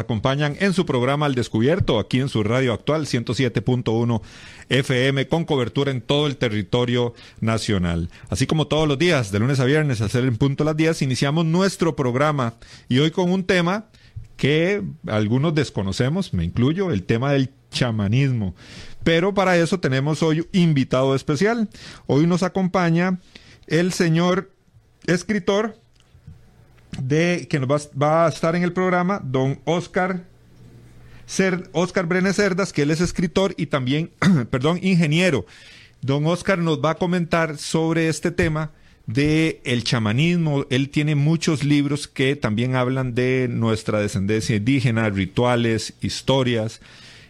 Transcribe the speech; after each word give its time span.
acompañan 0.00 0.56
en 0.60 0.72
su 0.72 0.86
programa 0.86 1.26
Al 1.26 1.34
Descubierto, 1.34 1.98
aquí 1.98 2.20
en 2.20 2.28
su 2.28 2.42
radio 2.42 2.72
actual 2.72 3.06
107.1 3.06 4.20
FM, 4.68 5.28
con 5.28 5.44
cobertura 5.44 5.90
en 5.90 6.00
todo 6.00 6.26
el 6.26 6.36
territorio 6.36 7.14
nacional. 7.40 8.10
Así 8.28 8.46
como 8.46 8.66
todos 8.66 8.88
los 8.88 8.98
días, 8.98 9.30
de 9.32 9.38
lunes 9.38 9.60
a 9.60 9.64
viernes, 9.64 10.00
al 10.00 10.10
ser 10.10 10.24
en 10.24 10.36
punto 10.36 10.64
las 10.64 10.76
10, 10.76 11.02
iniciamos 11.02 11.44
nuestro 11.44 11.96
programa 11.96 12.54
y 12.88 12.98
hoy 12.98 13.10
con 13.10 13.30
un 13.30 13.44
tema 13.44 13.86
que 14.36 14.82
algunos 15.06 15.54
desconocemos, 15.54 16.32
me 16.32 16.44
incluyo, 16.44 16.90
el 16.90 17.02
tema 17.02 17.32
del 17.32 17.50
chamanismo. 17.70 18.54
Pero 19.04 19.34
para 19.34 19.56
eso 19.56 19.80
tenemos 19.80 20.22
hoy 20.22 20.46
invitado 20.52 21.14
especial. 21.14 21.68
Hoy 22.06 22.26
nos 22.26 22.42
acompaña 22.42 23.20
el 23.66 23.92
señor 23.92 24.50
escritor, 25.06 25.78
de 27.00 27.46
que 27.48 27.58
nos 27.58 27.68
va, 27.68 28.26
a 28.26 28.28
estar 28.28 28.56
en 28.56 28.62
el 28.62 28.72
programa, 28.72 29.20
don 29.22 29.60
Oscar 29.64 30.24
Oscar 31.72 32.06
Brenes 32.06 32.36
Cerdas, 32.36 32.72
que 32.72 32.82
él 32.82 32.90
es 32.90 33.00
escritor 33.00 33.54
y 33.56 33.66
también, 33.66 34.10
perdón, 34.50 34.78
ingeniero. 34.82 35.46
Don 36.02 36.26
Oscar 36.26 36.58
nos 36.58 36.82
va 36.82 36.90
a 36.90 36.94
comentar 36.96 37.58
sobre 37.58 38.08
este 38.08 38.30
tema 38.30 38.72
de 39.06 39.60
el 39.64 39.84
chamanismo. 39.84 40.66
Él 40.70 40.88
tiene 40.88 41.14
muchos 41.14 41.62
libros 41.62 42.08
que 42.08 42.36
también 42.36 42.74
hablan 42.74 43.14
de 43.14 43.48
nuestra 43.48 44.00
descendencia 44.00 44.56
indígena, 44.56 45.08
rituales, 45.10 45.94
historias. 46.00 46.80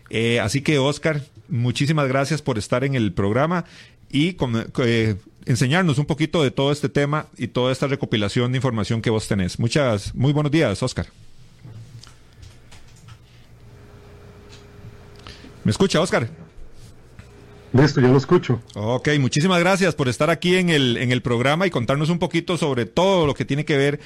Eh, 0.08 0.40
así 0.40 0.62
que, 0.62 0.78
Oscar, 0.78 1.22
muchísimas 1.48 2.08
gracias 2.08 2.42
por 2.42 2.58
estar 2.58 2.84
en 2.84 2.94
el 2.94 3.12
programa 3.12 3.64
y 4.10 4.36
eh, 4.84 5.16
enseñarnos 5.46 5.98
un 5.98 6.06
poquito 6.06 6.42
de 6.42 6.50
todo 6.50 6.72
este 6.72 6.88
tema 6.88 7.26
y 7.36 7.48
toda 7.48 7.72
esta 7.72 7.86
recopilación 7.86 8.52
de 8.52 8.58
información 8.58 9.02
que 9.02 9.10
vos 9.10 9.28
tenés. 9.28 9.58
Muchas, 9.58 10.14
muy 10.14 10.32
buenos 10.32 10.52
días, 10.52 10.82
Oscar. 10.82 11.06
¿Me 15.64 15.70
escucha, 15.70 16.00
Oscar? 16.00 16.28
Listo, 17.72 18.00
ya 18.00 18.08
lo 18.08 18.16
escucho. 18.16 18.60
Ok, 18.74 19.08
muchísimas 19.20 19.60
gracias 19.60 19.94
por 19.94 20.08
estar 20.08 20.28
aquí 20.30 20.56
en 20.56 20.70
el, 20.70 20.96
en 20.96 21.12
el 21.12 21.22
programa 21.22 21.66
y 21.66 21.70
contarnos 21.70 22.10
un 22.10 22.18
poquito 22.18 22.56
sobre 22.56 22.84
todo 22.84 23.26
lo 23.26 23.34
que 23.34 23.44
tiene 23.44 23.64
que 23.64 23.76
ver 23.76 24.00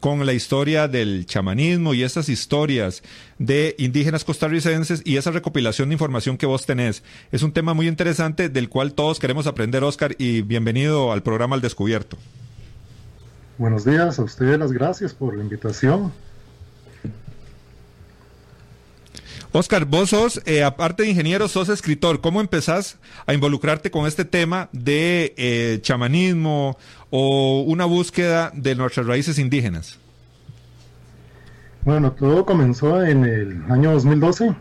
con 0.00 0.24
la 0.24 0.32
historia 0.32 0.88
del 0.88 1.26
chamanismo 1.26 1.92
y 1.92 2.02
esas 2.02 2.30
historias 2.30 3.02
de 3.38 3.74
indígenas 3.78 4.24
costarricenses 4.24 5.02
y 5.04 5.18
esa 5.18 5.30
recopilación 5.30 5.90
de 5.90 5.94
información 5.94 6.38
que 6.38 6.46
vos 6.46 6.64
tenés. 6.64 7.02
Es 7.30 7.42
un 7.42 7.52
tema 7.52 7.74
muy 7.74 7.86
interesante 7.86 8.48
del 8.48 8.70
cual 8.70 8.94
todos 8.94 9.18
queremos 9.18 9.46
aprender, 9.46 9.84
Oscar, 9.84 10.14
y 10.18 10.40
bienvenido 10.40 11.12
al 11.12 11.22
programa 11.22 11.54
Al 11.54 11.60
Descubierto. 11.60 12.16
Buenos 13.58 13.84
días, 13.84 14.18
a 14.18 14.22
ustedes 14.22 14.58
las 14.58 14.72
gracias 14.72 15.12
por 15.12 15.36
la 15.36 15.42
invitación. 15.42 16.12
Oscar, 19.52 19.84
vos 19.84 20.10
sos, 20.10 20.40
eh, 20.46 20.62
aparte 20.62 21.02
de 21.02 21.10
ingeniero, 21.10 21.48
sos 21.48 21.68
escritor. 21.68 22.20
¿Cómo 22.20 22.40
empezás 22.40 22.98
a 23.26 23.34
involucrarte 23.34 23.90
con 23.90 24.06
este 24.06 24.24
tema 24.24 24.68
de 24.72 25.34
eh, 25.36 25.80
chamanismo 25.82 26.78
o 27.10 27.62
una 27.66 27.84
búsqueda 27.84 28.52
de 28.54 28.76
nuestras 28.76 29.06
raíces 29.06 29.40
indígenas? 29.40 29.98
Bueno, 31.82 32.12
todo 32.12 32.46
comenzó 32.46 33.04
en 33.04 33.24
el 33.24 33.64
año 33.72 33.90
2012 33.92 34.54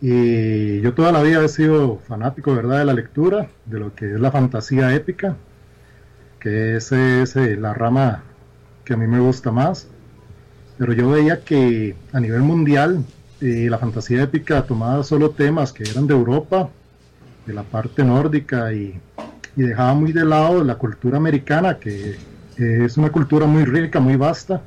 y 0.00 0.80
yo 0.80 0.94
toda 0.94 1.12
la 1.12 1.22
vida 1.22 1.44
he 1.44 1.48
sido 1.48 1.98
fanático, 1.98 2.54
¿verdad?, 2.54 2.78
de 2.78 2.84
la 2.86 2.94
lectura, 2.94 3.50
de 3.66 3.80
lo 3.80 3.94
que 3.94 4.14
es 4.14 4.20
la 4.20 4.30
fantasía 4.30 4.94
épica, 4.94 5.36
que 6.40 6.76
es, 6.76 6.90
es 6.90 7.36
eh, 7.36 7.56
la 7.56 7.74
rama 7.74 8.22
que 8.86 8.94
a 8.94 8.96
mí 8.96 9.06
me 9.06 9.20
gusta 9.20 9.52
más. 9.52 9.88
Pero 10.78 10.94
yo 10.94 11.10
veía 11.10 11.44
que 11.44 11.96
a 12.12 12.20
nivel 12.20 12.40
mundial 12.40 13.04
y 13.44 13.68
la 13.68 13.76
fantasía 13.76 14.22
épica 14.22 14.64
tomaba 14.64 15.04
solo 15.04 15.30
temas 15.30 15.70
que 15.70 15.82
eran 15.82 16.06
de 16.06 16.14
Europa, 16.14 16.70
de 17.44 17.52
la 17.52 17.62
parte 17.62 18.02
nórdica 18.02 18.72
y, 18.72 18.98
dejaba 19.54 19.94
muy 19.94 20.12
de 20.12 20.24
lado 20.24 20.64
la 20.64 20.76
cultura 20.76 21.18
americana, 21.18 21.78
que 21.78 22.16
es 22.56 22.96
una 22.96 23.12
cultura 23.12 23.46
muy 23.46 23.64
rica, 23.64 24.00
muy 24.00 24.16
vasta. 24.16 24.62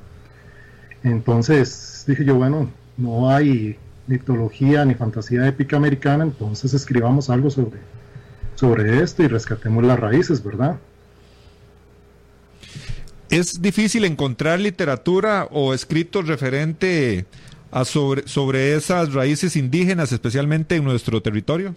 Entonces 1.03 2.05
dije 2.07 2.23
yo, 2.23 2.35
bueno, 2.35 2.69
no 2.95 3.29
hay 3.29 3.77
mitología 4.05 4.85
ni 4.85 4.93
fantasía 4.93 5.45
épica 5.47 5.75
americana, 5.75 6.23
entonces 6.23 6.73
escribamos 6.73 7.29
algo 7.29 7.49
sobre, 7.49 7.79
sobre 8.55 9.01
esto 9.01 9.23
y 9.23 9.27
rescatemos 9.27 9.83
las 9.83 9.99
raíces, 9.99 10.41
¿verdad? 10.41 10.77
¿Es 13.29 13.61
difícil 13.61 14.05
encontrar 14.05 14.59
literatura 14.59 15.47
o 15.51 15.73
escritos 15.73 16.27
referente 16.27 17.25
sobre, 17.85 18.27
sobre 18.27 18.75
esas 18.75 19.13
raíces 19.13 19.55
indígenas, 19.55 20.11
especialmente 20.11 20.75
en 20.75 20.83
nuestro 20.83 21.21
territorio? 21.21 21.75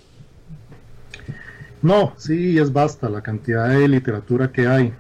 No, 1.83 2.13
sí, 2.17 2.59
es 2.59 2.73
basta 2.73 3.09
la 3.09 3.23
cantidad 3.23 3.69
de 3.69 3.89
literatura 3.89 4.53
que 4.53 4.67
hay, 4.67 4.93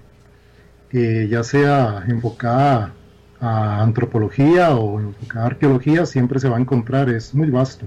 ya 0.92 1.42
sea 1.42 2.04
enfocada 2.08 2.94
a 3.40 3.82
antropología 3.82 4.74
o 4.74 5.00
enfocada 5.00 5.44
a 5.44 5.48
arqueología, 5.48 6.06
siempre 6.06 6.40
se 6.40 6.48
va 6.48 6.56
a 6.56 6.60
encontrar, 6.60 7.08
es 7.08 7.34
muy 7.34 7.50
vasto. 7.50 7.86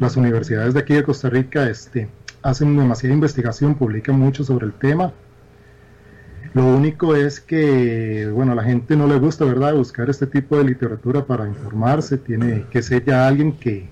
Las 0.00 0.16
universidades 0.16 0.74
de 0.74 0.80
aquí 0.80 0.94
de 0.94 1.02
Costa 1.02 1.28
Rica 1.30 1.68
este, 1.68 2.08
hacen 2.42 2.76
demasiada 2.76 3.14
investigación, 3.14 3.74
publican 3.74 4.18
mucho 4.18 4.44
sobre 4.44 4.66
el 4.66 4.72
tema 4.72 5.12
lo 6.54 6.66
único 6.66 7.16
es 7.16 7.40
que, 7.40 8.30
bueno, 8.32 8.52
a 8.52 8.54
la 8.54 8.62
gente 8.62 8.96
no 8.96 9.08
le 9.08 9.18
gusta, 9.18 9.44
¿verdad?, 9.44 9.74
buscar 9.74 10.08
este 10.08 10.28
tipo 10.28 10.56
de 10.56 10.62
literatura 10.62 11.26
para 11.26 11.48
informarse. 11.48 12.16
Tiene 12.16 12.66
que 12.70 12.80
ser 12.80 13.04
ya 13.04 13.26
alguien 13.26 13.52
que 13.52 13.88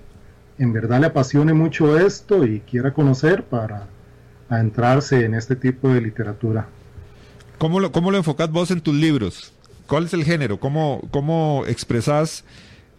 en 0.57 0.71
verdad 0.71 1.01
le 1.01 1.07
apasione 1.07 1.51
mucho 1.53 1.99
esto 1.99 2.45
y 2.45 2.61
quiera 2.61 2.93
conocer 2.93 3.43
para 3.43 3.87
entrarse 4.49 5.25
en 5.25 5.33
este 5.33 5.57
tipo 5.57 5.89
de 5.89 5.99
literatura. 5.99 6.67
¿Cómo 7.57 7.81
lo, 7.81 7.91
cómo 7.91 8.11
lo 8.11 8.23
vos 8.23 8.71
en 8.71 8.79
tus 8.79 8.95
libros? 8.95 9.51
¿Cuál 9.85 10.05
es 10.05 10.13
el 10.13 10.23
género? 10.23 10.57
¿Cómo, 10.57 11.01
cómo 11.11 11.65
expresás 11.67 12.45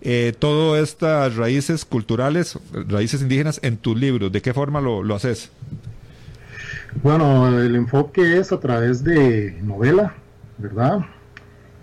eh, 0.03 0.35
todas 0.39 0.83
estas 0.83 1.37
raíces 1.37 1.87
culturales, 1.87 2.59
raíces 2.87 3.23
indígenas 3.23 3.61
en 3.63 3.79
tus 3.79 3.99
libros? 3.99 4.31
¿De 4.31 4.43
qué 4.43 4.53
forma 4.53 4.83
lo, 4.83 5.03
lo 5.03 5.15
haces? 5.15 5.51
Bueno, 7.03 7.49
el 7.61 7.75
enfoque 7.77 8.39
es 8.39 8.53
a 8.53 8.61
través 8.61 9.05
de 9.05 9.59
novela, 9.63 10.15
¿verdad? 10.59 11.01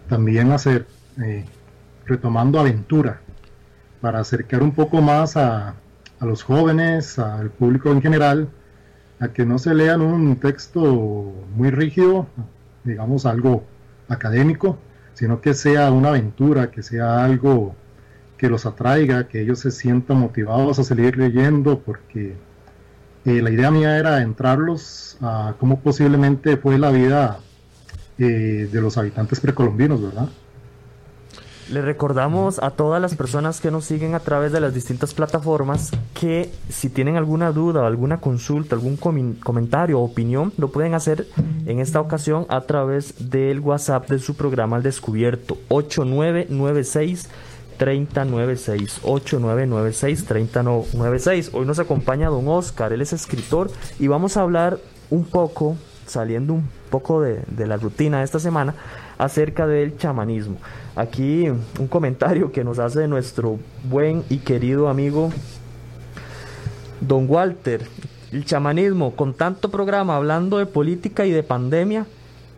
También 0.09 0.51
hacer, 0.51 0.87
eh, 1.23 1.45
retomando 2.05 2.59
aventura, 2.59 3.21
para 3.99 4.19
acercar 4.19 4.63
un 4.63 4.71
poco 4.71 5.01
más 5.01 5.37
a, 5.37 5.75
a, 6.19 6.25
los 6.25 6.43
jóvenes, 6.43 7.19
al 7.19 7.51
público 7.51 7.91
en 7.91 8.01
general, 8.01 8.49
a 9.19 9.27
que 9.27 9.45
no 9.45 9.59
se 9.59 9.75
lean 9.75 10.01
un 10.01 10.37
texto 10.37 10.81
muy 11.55 11.69
rígido, 11.69 12.27
digamos 12.83 13.25
algo 13.25 13.63
académico, 14.07 14.79
sino 15.13 15.41
que 15.41 15.53
sea 15.53 15.91
una 15.91 16.09
aventura, 16.09 16.71
que 16.71 16.81
sea 16.81 17.23
algo 17.23 17.75
que 18.37 18.49
los 18.49 18.65
atraiga, 18.65 19.27
que 19.27 19.41
ellos 19.41 19.59
se 19.59 19.69
sientan 19.71 20.17
motivados 20.17 20.79
a 20.79 20.83
seguir 20.83 21.17
leyendo, 21.17 21.79
porque 21.79 22.35
eh, 23.25 23.41
la 23.41 23.51
idea 23.51 23.69
mía 23.71 23.97
era 23.97 24.21
entrarlos 24.21 25.17
a 25.21 25.53
cómo 25.59 25.79
posiblemente 25.79 26.57
fue 26.57 26.77
la 26.77 26.89
vida 26.89 27.39
eh, 28.17 28.67
de 28.71 28.81
los 28.81 28.97
habitantes 28.97 29.39
precolombinos, 29.39 30.01
¿verdad? 30.01 30.29
Le 31.69 31.81
recordamos 31.81 32.61
a 32.61 32.71
todas 32.71 33.01
las 33.01 33.15
personas 33.15 33.61
que 33.61 33.71
nos 33.71 33.85
siguen 33.85 34.13
a 34.13 34.19
través 34.19 34.51
de 34.51 34.59
las 34.59 34.73
distintas 34.73 35.13
plataformas 35.13 35.91
que 36.19 36.51
si 36.67 36.89
tienen 36.89 37.15
alguna 37.15 37.53
duda 37.53 37.87
alguna 37.87 38.19
consulta, 38.19 38.75
algún 38.75 38.97
comentario 38.97 39.99
o 39.99 40.03
opinión, 40.03 40.51
lo 40.57 40.69
pueden 40.71 40.95
hacer 40.95 41.27
en 41.65 41.79
esta 41.79 42.01
ocasión 42.01 42.45
a 42.49 42.61
través 42.61 43.29
del 43.29 43.61
WhatsApp 43.61 44.09
de 44.09 44.19
su 44.19 44.35
programa 44.35 44.75
Al 44.75 44.83
Descubierto 44.83 45.57
8996 45.69 47.29
3096 47.81 48.99
8996 49.01 50.25
3096. 50.25 51.49
Hoy 51.53 51.65
nos 51.65 51.79
acompaña 51.79 52.29
don 52.29 52.47
Oscar, 52.47 52.93
él 52.93 53.01
es 53.01 53.11
escritor 53.11 53.71
y 53.97 54.05
vamos 54.05 54.37
a 54.37 54.41
hablar 54.41 54.77
un 55.09 55.25
poco, 55.25 55.75
saliendo 56.05 56.53
un 56.53 56.69
poco 56.91 57.23
de, 57.23 57.41
la 57.57 57.77
rutina 57.77 58.19
de 58.19 58.25
esta 58.25 58.37
semana, 58.37 58.75
acerca 59.17 59.65
del 59.65 59.97
chamanismo. 59.97 60.57
Aquí 60.95 61.49
un 61.49 61.87
comentario 61.89 62.51
que 62.51 62.63
nos 62.63 62.77
hace 62.77 63.07
nuestro 63.07 63.57
buen 63.89 64.23
y 64.29 64.37
querido 64.37 64.87
amigo 64.87 65.31
don 66.99 67.25
Walter. 67.27 67.87
El 68.31 68.45
chamanismo, 68.45 69.15
con 69.15 69.33
tanto 69.33 69.71
programa 69.71 70.17
hablando 70.17 70.59
de 70.59 70.67
política 70.67 71.25
y 71.25 71.31
de 71.31 71.41
pandemia, 71.41 72.05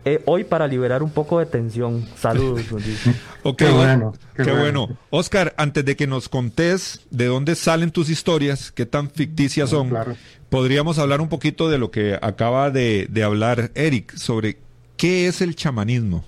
eh, 0.04 0.22
hoy 0.26 0.44
para 0.44 0.66
liberar 0.66 1.02
un 1.02 1.10
poco 1.10 1.38
de 1.38 1.46
tensión. 1.46 2.04
Saludos. 2.16 2.62
ok, 3.42 3.56
qué 3.56 3.70
bueno. 3.70 4.12
Qué, 4.36 4.52
bueno. 4.52 4.88
Oscar, 5.10 5.54
antes 5.56 5.84
de 5.84 5.96
que 5.96 6.06
nos 6.06 6.28
contés 6.28 7.00
de 7.10 7.26
dónde 7.26 7.54
salen 7.54 7.90
tus 7.90 8.10
historias, 8.10 8.70
qué 8.70 8.84
tan 8.84 9.10
ficticias 9.10 9.70
son, 9.70 9.90
podríamos 10.50 10.98
hablar 10.98 11.20
un 11.20 11.28
poquito 11.28 11.70
de 11.70 11.78
lo 11.78 11.90
que 11.90 12.18
acaba 12.20 12.70
de, 12.70 13.08
hablar 13.24 13.70
Eric 13.74 14.14
sobre 14.14 14.58
qué 14.96 15.26
es 15.26 15.40
el 15.40 15.56
chamanismo. 15.56 16.24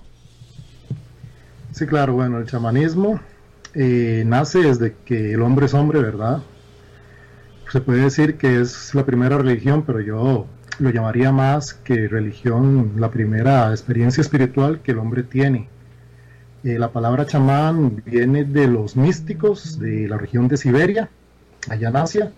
Sí, 1.71 1.85
claro, 1.85 2.13
bueno, 2.13 2.39
el 2.39 2.47
chamanismo 2.47 3.19
eh, 3.75 4.23
nace 4.25 4.59
desde 4.59 4.95
que 5.05 5.33
el 5.33 5.41
hombre 5.43 5.67
es 5.67 5.75
hombre, 5.75 6.01
¿verdad? 6.01 6.41
Se 7.71 7.79
puede 7.81 8.01
decir 8.01 8.37
que 8.37 8.59
es 8.59 8.95
la 8.95 9.05
primera 9.05 9.37
religión, 9.37 9.83
pero 9.85 9.99
yo 10.01 10.47
lo 10.79 10.89
llamaría 10.89 11.31
más 11.31 11.73
que 11.73 12.07
religión, 12.07 12.93
la 12.97 13.09
primera 13.09 13.71
experiencia 13.71 14.21
espiritual 14.21 14.81
que 14.81 14.91
el 14.91 14.99
hombre 14.99 15.23
tiene. 15.23 15.69
Eh, 16.63 16.77
la 16.77 16.91
palabra 16.91 17.25
chamán 17.25 18.01
viene 18.05 18.43
de 18.43 18.67
los 18.67 18.95
místicos 18.95 19.79
de 19.79 20.07
la 20.07 20.17
región 20.17 20.47
de 20.47 20.57
Siberia, 20.57 21.09
allá 21.69 21.89
en 21.89 21.95
Asia, 21.95 22.31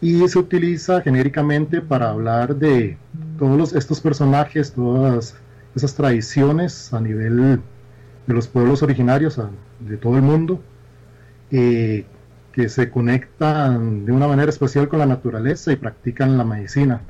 y 0.00 0.26
se 0.28 0.38
utiliza 0.38 1.02
genéricamente 1.02 1.80
para 1.80 2.10
hablar 2.10 2.56
de 2.56 2.96
todos 3.38 3.74
estos 3.74 4.00
personajes, 4.00 4.72
todas 4.72 5.34
esas 5.74 5.94
tradiciones 5.94 6.92
a 6.92 7.00
nivel 7.00 7.60
de 8.26 8.34
los 8.34 8.48
pueblos 8.48 8.82
originarios 8.82 9.40
de 9.80 9.96
todo 9.96 10.16
el 10.16 10.22
mundo, 10.22 10.60
eh, 11.50 12.04
que 12.52 12.68
se 12.68 12.90
conectan 12.90 14.04
de 14.04 14.12
una 14.12 14.26
manera 14.26 14.50
especial 14.50 14.88
con 14.88 14.98
la 14.98 15.06
naturaleza 15.06 15.72
y 15.72 15.76
practican 15.76 16.38
la 16.38 16.44
medicina. 16.44 17.00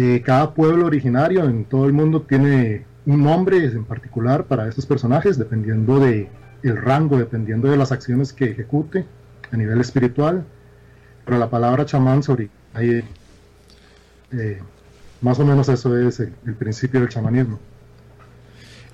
Eh, 0.00 0.22
cada 0.24 0.54
pueblo 0.54 0.86
originario 0.86 1.42
en 1.42 1.64
todo 1.64 1.86
el 1.86 1.92
mundo 1.92 2.22
tiene 2.22 2.84
un 3.04 3.24
nombre 3.24 3.64
en 3.64 3.84
particular 3.84 4.44
para 4.44 4.68
estos 4.68 4.86
personajes, 4.86 5.36
dependiendo 5.36 5.98
de 5.98 6.28
el 6.62 6.76
rango, 6.76 7.18
dependiendo 7.18 7.68
de 7.68 7.76
las 7.76 7.90
acciones 7.90 8.32
que 8.32 8.44
ejecute 8.44 9.06
a 9.50 9.56
nivel 9.56 9.80
espiritual. 9.80 10.44
Pero 11.24 11.36
la 11.38 11.50
palabra 11.50 11.84
chamán 11.84 12.22
sobre 12.22 12.48
ahí, 12.74 13.02
eh, 14.30 14.62
más 15.20 15.40
o 15.40 15.44
menos 15.44 15.68
eso 15.68 15.98
es 15.98 16.20
el 16.20 16.54
principio 16.56 17.00
del 17.00 17.08
chamanismo. 17.08 17.58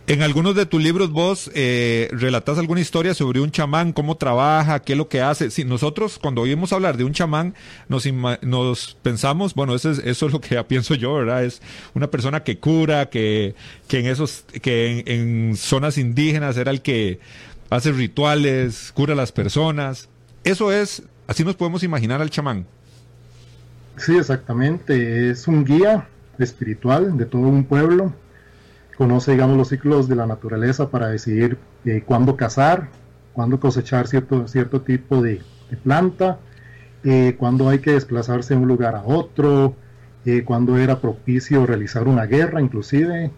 En 0.06 0.20
algunos 0.20 0.54
de 0.54 0.66
tus 0.66 0.82
libros 0.82 1.10
vos 1.10 1.50
eh, 1.54 2.10
relatas 2.12 2.58
alguna 2.58 2.82
historia 2.82 3.14
sobre 3.14 3.40
un 3.40 3.50
chamán, 3.50 3.94
cómo 3.94 4.18
trabaja, 4.18 4.80
qué 4.80 4.92
es 4.92 4.98
lo 4.98 5.08
que 5.08 5.22
hace. 5.22 5.50
Sí, 5.50 5.64
nosotros 5.64 6.18
cuando 6.18 6.42
oímos 6.42 6.74
hablar 6.74 6.98
de 6.98 7.04
un 7.04 7.14
chamán 7.14 7.54
nos, 7.88 8.98
pensamos, 9.02 9.54
bueno, 9.54 9.74
eso 9.74 9.90
es, 9.90 10.00
eso 10.00 10.26
es 10.26 10.32
lo 10.32 10.42
que 10.42 10.62
pienso 10.68 10.94
yo, 10.94 11.14
¿verdad? 11.14 11.44
Es 11.44 11.62
una 11.94 12.10
persona 12.10 12.44
que 12.44 12.58
cura, 12.58 13.08
que, 13.08 13.54
que 13.88 14.00
en 14.00 14.06
esos, 14.06 14.44
que 14.60 15.04
en, 15.06 15.56
zonas 15.56 15.96
indígenas 15.96 16.58
era 16.58 16.70
el 16.70 16.82
que 16.82 17.18
hace 17.70 17.90
rituales, 17.90 18.92
cura 18.92 19.14
a 19.14 19.16
las 19.16 19.32
personas. 19.32 20.10
Eso 20.44 20.70
es, 20.70 21.02
así 21.26 21.44
nos 21.44 21.56
podemos 21.56 21.82
imaginar 21.82 22.20
al 22.20 22.28
chamán. 22.28 22.66
Sí, 23.96 24.14
exactamente. 24.18 25.30
Es 25.30 25.48
un 25.48 25.64
guía 25.64 26.06
espiritual 26.38 27.16
de 27.16 27.24
todo 27.24 27.42
un 27.42 27.64
pueblo 27.64 28.12
conoce, 28.96 29.32
digamos, 29.32 29.56
los 29.56 29.68
ciclos 29.68 30.08
de 30.08 30.16
la 30.16 30.26
naturaleza 30.26 30.88
para 30.88 31.08
decidir 31.08 31.58
eh, 31.84 32.02
cuándo 32.06 32.36
cazar, 32.36 32.88
cuándo 33.32 33.58
cosechar 33.60 34.06
cierto, 34.06 34.46
cierto 34.48 34.82
tipo 34.82 35.22
de, 35.22 35.40
planta, 35.82 36.38
eh, 37.02 37.34
cuándo 37.36 37.68
hay 37.68 37.80
que 37.80 37.92
desplazarse 37.92 38.54
de 38.54 38.60
un 38.60 38.68
lugar 38.68 38.94
a 38.94 39.02
otro, 39.02 39.74
eh, 40.24 40.44
cuándo 40.44 40.78
era 40.78 41.00
propicio 41.00 41.66
realizar 41.66 42.06
una 42.06 42.26
guerra 42.26 42.60
inclusive, 42.60 43.32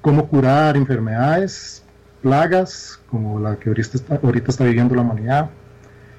cómo 0.00 0.28
curar 0.28 0.76
enfermedades, 0.76 1.84
plagas, 2.22 3.00
como 3.10 3.40
la 3.40 3.56
que 3.56 3.70
ahorita 3.70 3.90
está, 3.94 4.20
ahorita 4.22 4.50
está 4.50 4.64
viviendo 4.64 4.94
la 4.94 5.02
humanidad. 5.02 5.50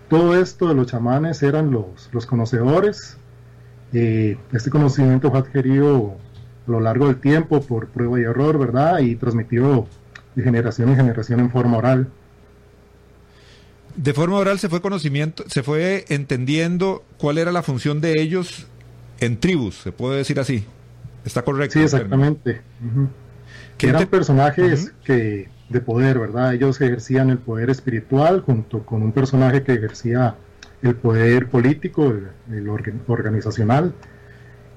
Todo 0.10 0.40
esto 0.40 0.68
de 0.68 0.76
los 0.76 0.88
chamanes 0.88 1.42
eran 1.44 1.72
los, 1.72 2.10
los 2.12 2.26
conocedores. 2.26 3.18
este 3.92 4.70
conocimiento 4.70 5.32
fue 5.32 5.40
adquirido 5.40 6.18
a 6.68 6.72
lo 6.72 6.80
largo 6.80 7.08
del 7.08 7.18
tiempo 7.18 7.62
por 7.62 7.88
prueba 7.88 8.20
y 8.20 8.24
error, 8.24 8.58
¿verdad? 8.58 9.00
Y 9.00 9.16
transmitido 9.16 9.88
de 10.36 10.44
generación 10.44 10.90
en 10.90 10.96
generación 10.96 11.40
en 11.40 11.50
forma 11.50 11.78
oral. 11.78 12.08
De 13.96 14.14
forma 14.14 14.38
oral 14.38 14.60
se 14.60 14.70
fue 14.70 14.82
conocimiento, 14.82 15.44
se 15.48 15.64
fue 15.64 16.06
entendiendo 16.10 17.04
cuál 17.18 17.40
era 17.40 17.52
la 17.52 17.64
función 17.64 18.00
de 18.02 18.14
ellos 18.20 18.68
en 19.20 19.40
tribus, 19.40 19.76
se 19.76 19.92
puede 19.92 20.18
decir 20.18 20.40
así. 20.40 20.66
¿Está 21.26 21.42
correcto? 21.42 21.80
Sí, 21.80 21.84
exactamente. 21.84 22.62
Que 23.78 23.90
eran 23.90 24.08
personajes 24.08 24.94
que 25.04 25.50
de 25.70 25.82
poder, 25.82 26.20
¿verdad? 26.20 26.54
Ellos 26.54 26.80
ejercían 26.80 27.30
el 27.30 27.38
poder 27.40 27.70
espiritual 27.70 28.42
junto 28.42 28.86
con 28.86 29.02
un 29.02 29.12
personaje 29.12 29.64
que 29.64 29.74
ejercía 29.74 30.36
el 30.82 30.96
poder 30.96 31.50
político, 31.50 32.14
el, 32.52 32.70
organizacional 33.08 33.94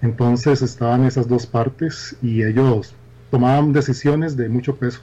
entonces 0.02 0.62
estaban 0.62 1.04
esas 1.04 1.28
dos 1.28 1.46
partes 1.46 2.16
y 2.22 2.42
ellos 2.42 2.94
tomaban 3.30 3.72
decisiones 3.72 4.36
de 4.36 4.48
mucho 4.48 4.76
peso. 4.76 5.00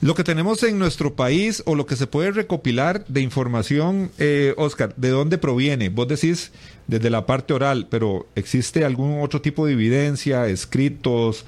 Lo 0.00 0.14
que 0.14 0.22
tenemos 0.22 0.62
en 0.62 0.78
nuestro 0.78 1.14
país 1.14 1.62
o 1.66 1.74
lo 1.74 1.86
que 1.86 1.96
se 1.96 2.06
puede 2.06 2.30
recopilar 2.30 3.04
de 3.06 3.20
información, 3.20 4.12
eh, 4.18 4.54
Oscar, 4.56 4.94
¿de 4.96 5.08
dónde 5.08 5.38
proviene? 5.38 5.88
Vos 5.88 6.06
decís 6.06 6.52
desde 6.86 7.10
la 7.10 7.26
parte 7.26 7.52
oral, 7.52 7.88
pero 7.90 8.26
¿existe 8.36 8.84
algún 8.84 9.20
otro 9.22 9.40
tipo 9.40 9.66
de 9.66 9.72
evidencia, 9.72 10.46
escritos, 10.46 11.44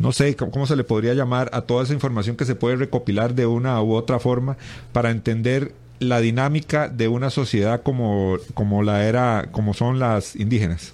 no 0.00 0.10
sé, 0.10 0.34
cómo 0.34 0.66
se 0.66 0.74
le 0.74 0.82
podría 0.82 1.14
llamar 1.14 1.48
a 1.52 1.62
toda 1.62 1.84
esa 1.84 1.92
información 1.92 2.34
que 2.34 2.44
se 2.44 2.56
puede 2.56 2.74
recopilar 2.74 3.34
de 3.36 3.46
una 3.46 3.80
u 3.80 3.94
otra 3.94 4.18
forma 4.18 4.56
para 4.92 5.12
entender 5.12 5.72
la 6.00 6.20
dinámica 6.20 6.88
de 6.88 7.06
una 7.06 7.30
sociedad 7.30 7.82
como, 7.84 8.36
como 8.54 8.82
la 8.82 9.06
era, 9.06 9.48
como 9.52 9.74
son 9.74 10.00
las 10.00 10.34
indígenas? 10.34 10.92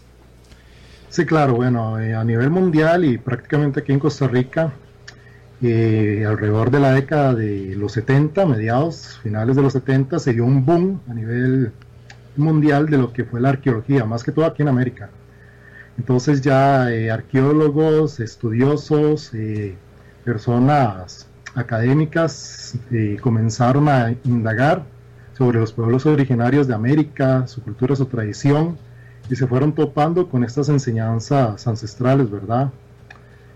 Sí, 1.11 1.25
claro, 1.25 1.55
bueno, 1.55 1.99
eh, 1.99 2.15
a 2.15 2.23
nivel 2.23 2.51
mundial 2.51 3.05
y 3.05 3.17
prácticamente 3.17 3.81
aquí 3.81 3.93
en 3.93 3.99
Costa 3.99 4.29
Rica, 4.29 4.73
eh, 5.63 6.25
alrededor 6.29 6.71
de 6.71 6.81
la 6.81 6.93
década 6.93 7.35
de 7.35 7.75
los 7.77 7.93
70, 7.93 8.45
mediados, 8.45 9.19
finales 9.23 9.57
de 9.57 9.63
los 9.63 9.73
70, 9.73 10.19
se 10.19 10.35
dio 10.35 10.45
un 10.45 10.67
boom 10.67 11.01
a 11.09 11.15
nivel 11.15 11.73
mundial 12.37 12.87
de 12.91 12.99
lo 12.99 13.13
que 13.13 13.25
fue 13.25 13.41
la 13.41 13.49
arqueología, 13.51 14.05
más 14.05 14.23
que 14.23 14.33
todo 14.33 14.45
aquí 14.45 14.63
en 14.63 14.69
América. 14.69 15.09
Entonces 15.97 16.43
ya 16.43 16.91
eh, 16.93 17.11
arqueólogos, 17.11 18.21
estudiosos, 18.21 19.33
personas 20.25 21.27
académicas 21.55 22.77
comenzaron 23.23 23.89
a 23.89 24.15
indagar 24.25 24.85
sobre 25.37 25.59
los 25.59 25.73
pueblos 25.73 26.05
originarios 26.07 26.69
de 26.69 26.75
América, 26.75 27.47
su 27.47 27.63
cultura, 27.63 27.97
su 27.97 28.07
tradición, 28.07 28.77
y 29.31 29.37
se 29.37 29.47
fueron 29.47 29.75
topando 29.75 30.29
con 30.29 30.45
estas 30.45 30.69
enseñanzas 30.69 31.67
ancestrales, 31.67 32.31
¿verdad? 32.31 32.71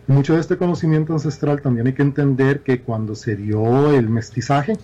Y 0.09 0.12
mucho 0.12 0.35
de 0.35 0.41
este 0.41 0.57
conocimiento 0.57 1.12
ancestral 1.12 1.62
también 1.62 1.87
hay 1.87 1.93
que 1.95 2.02
entender 2.02 2.61
que 2.61 2.81
cuando 2.81 3.14
se 3.14 3.37
dio 3.37 3.93
el 3.93 4.09
mestizaje, 4.09 4.76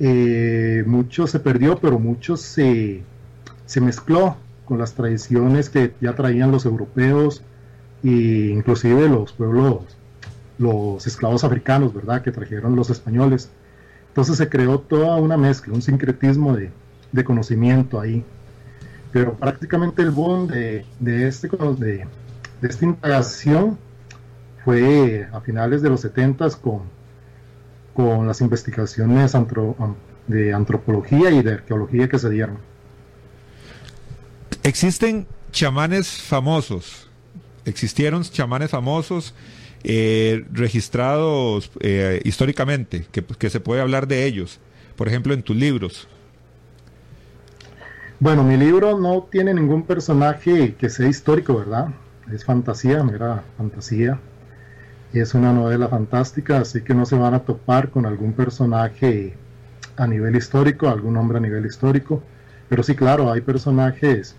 eh, 0.00 0.82
mucho 0.86 1.26
se 1.26 1.38
perdió, 1.38 1.78
pero 1.78 1.98
mucho 1.98 2.36
se, 2.36 3.02
se 3.66 3.80
mezcló 3.80 4.36
con 4.64 4.78
las 4.78 4.94
tradiciones 4.94 5.70
que 5.70 5.94
ya 6.00 6.14
traían 6.14 6.50
los 6.50 6.64
europeos 6.64 7.42
e 8.02 8.52
inclusive 8.52 9.08
los 9.08 9.32
pueblos, 9.32 9.96
los 10.58 11.06
esclavos 11.06 11.44
africanos, 11.44 11.94
¿verdad? 11.94 12.22
Que 12.22 12.32
trajeron 12.32 12.74
los 12.74 12.90
españoles. 12.90 13.50
Entonces 14.08 14.36
se 14.36 14.48
creó 14.48 14.80
toda 14.80 15.16
una 15.16 15.36
mezcla, 15.36 15.72
un 15.72 15.82
sincretismo 15.82 16.56
de, 16.56 16.70
de 17.12 17.24
conocimiento 17.24 18.00
ahí 18.00 18.24
pero 19.12 19.34
prácticamente 19.34 20.02
el 20.02 20.10
boom 20.10 20.48
de, 20.48 20.84
este, 21.04 21.48
de, 21.48 22.06
esta 22.62 22.84
integración 22.84 23.78
fue 24.64 25.28
a 25.32 25.40
finales 25.40 25.82
de 25.82 25.90
los 25.90 26.00
70 26.00 26.48
con, 26.62 26.82
con 27.92 28.26
las 28.26 28.40
investigaciones 28.40 29.36
de 30.26 30.54
antropología 30.54 31.30
y 31.30 31.42
de 31.42 31.52
arqueología 31.52 32.08
que 32.08 32.18
se 32.18 32.30
dieron. 32.30 32.58
Existen 34.62 35.26
chamanes 35.50 36.08
famosos, 36.08 37.10
existieron 37.66 38.22
chamanes 38.22 38.70
famosos 38.70 39.34
eh, 39.84 40.46
registrados 40.52 41.70
eh, 41.80 42.22
históricamente, 42.24 43.06
que 43.10 43.50
se 43.50 43.60
puede 43.60 43.82
hablar 43.82 44.08
de 44.08 44.24
ellos, 44.24 44.58
por 44.96 45.08
ejemplo 45.08 45.34
en 45.34 45.42
tus 45.42 45.56
libros. 45.56 46.08
Bueno, 48.22 48.44
mi 48.44 48.56
libro 48.56 48.96
no 49.00 49.24
tiene 49.24 49.52
ningún 49.52 49.82
personaje 49.82 50.76
que 50.76 50.88
sea 50.88 51.08
histórico, 51.08 51.56
¿verdad? 51.56 51.88
Es 52.32 52.44
fantasía, 52.44 53.02
mira, 53.02 53.42
fantasía. 53.58 54.20
Es 55.12 55.34
una 55.34 55.52
novela 55.52 55.88
fantástica, 55.88 56.60
así 56.60 56.82
que 56.82 56.94
no 56.94 57.04
se 57.04 57.16
van 57.16 57.34
a 57.34 57.40
topar 57.40 57.90
con 57.90 58.06
algún 58.06 58.32
personaje 58.32 59.34
a 59.96 60.06
nivel 60.06 60.36
histórico, 60.36 60.88
algún 60.88 61.16
hombre 61.16 61.38
a 61.38 61.40
nivel 61.40 61.66
histórico. 61.66 62.22
Pero 62.68 62.84
sí, 62.84 62.94
claro, 62.94 63.32
hay 63.32 63.40
personajes 63.40 64.36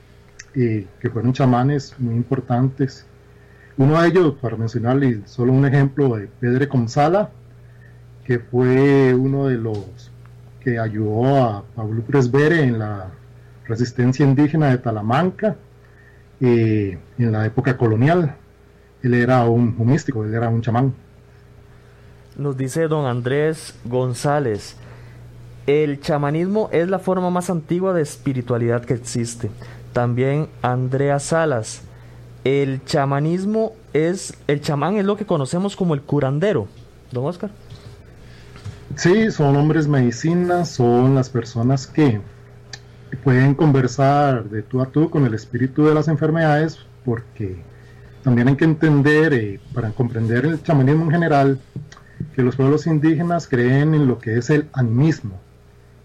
eh, 0.55 0.87
que 1.01 1.09
fueron 1.09 1.33
chamanes 1.33 1.93
muy 1.99 2.15
importantes. 2.15 3.05
Uno 3.75 4.01
de 4.01 4.07
ellos, 4.07 4.35
para 4.41 4.55
mencionarle 4.55 5.23
solo 5.25 5.51
un 5.51 5.65
ejemplo, 5.65 6.15
de 6.15 6.29
Pedro 6.39 6.69
Consala, 6.69 7.31
que 8.23 8.39
fue 8.39 9.13
uno 9.13 9.47
de 9.47 9.57
los 9.57 10.09
que 10.61 10.79
ayudó 10.79 11.43
a 11.43 11.63
Pablo 11.75 12.01
Presbere 12.03 12.63
en 12.63 12.79
la 12.79 13.09
resistencia 13.65 14.25
indígena 14.25 14.69
de 14.69 14.77
Talamanca 14.77 15.55
eh, 16.41 16.97
en 17.17 17.31
la 17.31 17.45
época 17.45 17.77
colonial. 17.77 18.35
Él 19.01 19.13
era 19.13 19.43
un, 19.45 19.75
un 19.77 19.87
místico, 19.87 20.23
él 20.23 20.33
era 20.33 20.49
un 20.49 20.61
chamán. 20.61 20.93
Nos 22.37 22.57
dice 22.57 22.87
don 22.87 23.05
Andrés 23.05 23.75
González, 23.85 24.75
el 25.67 26.01
chamanismo 26.01 26.69
es 26.71 26.89
la 26.89 26.99
forma 26.99 27.29
más 27.29 27.49
antigua 27.49 27.93
de 27.93 28.01
espiritualidad 28.01 28.83
que 28.83 28.95
existe. 28.95 29.49
También 29.93 30.49
Andrea 30.61 31.19
Salas, 31.19 31.83
el 32.43 32.83
chamanismo 32.83 33.73
es, 33.93 34.33
el 34.47 34.61
chamán 34.61 34.97
es 34.97 35.05
lo 35.05 35.15
que 35.15 35.25
conocemos 35.25 35.75
como 35.75 35.93
el 35.93 36.01
curandero, 36.01 36.67
don 37.11 37.25
Oscar. 37.25 37.51
Sí, 38.95 39.31
son 39.31 39.55
hombres 39.55 39.87
medicinas, 39.87 40.69
son 40.69 41.15
las 41.15 41.29
personas 41.29 41.87
que 41.87 42.19
pueden 43.15 43.55
conversar 43.55 44.49
de 44.49 44.63
tú 44.63 44.81
a 44.81 44.87
tú 44.87 45.09
con 45.09 45.25
el 45.25 45.33
espíritu 45.33 45.85
de 45.85 45.93
las 45.93 46.07
enfermedades, 46.07 46.79
porque 47.05 47.57
también 48.23 48.47
hay 48.47 48.55
que 48.55 48.65
entender, 48.65 49.33
eh, 49.33 49.59
para 49.73 49.91
comprender 49.91 50.45
el 50.45 50.63
chamanismo 50.63 51.05
en 51.05 51.11
general, 51.11 51.59
que 52.35 52.41
los 52.41 52.55
pueblos 52.55 52.87
indígenas 52.87 53.47
creen 53.47 53.93
en 53.93 54.07
lo 54.07 54.19
que 54.19 54.37
es 54.37 54.49
el 54.49 54.69
animismo. 54.73 55.39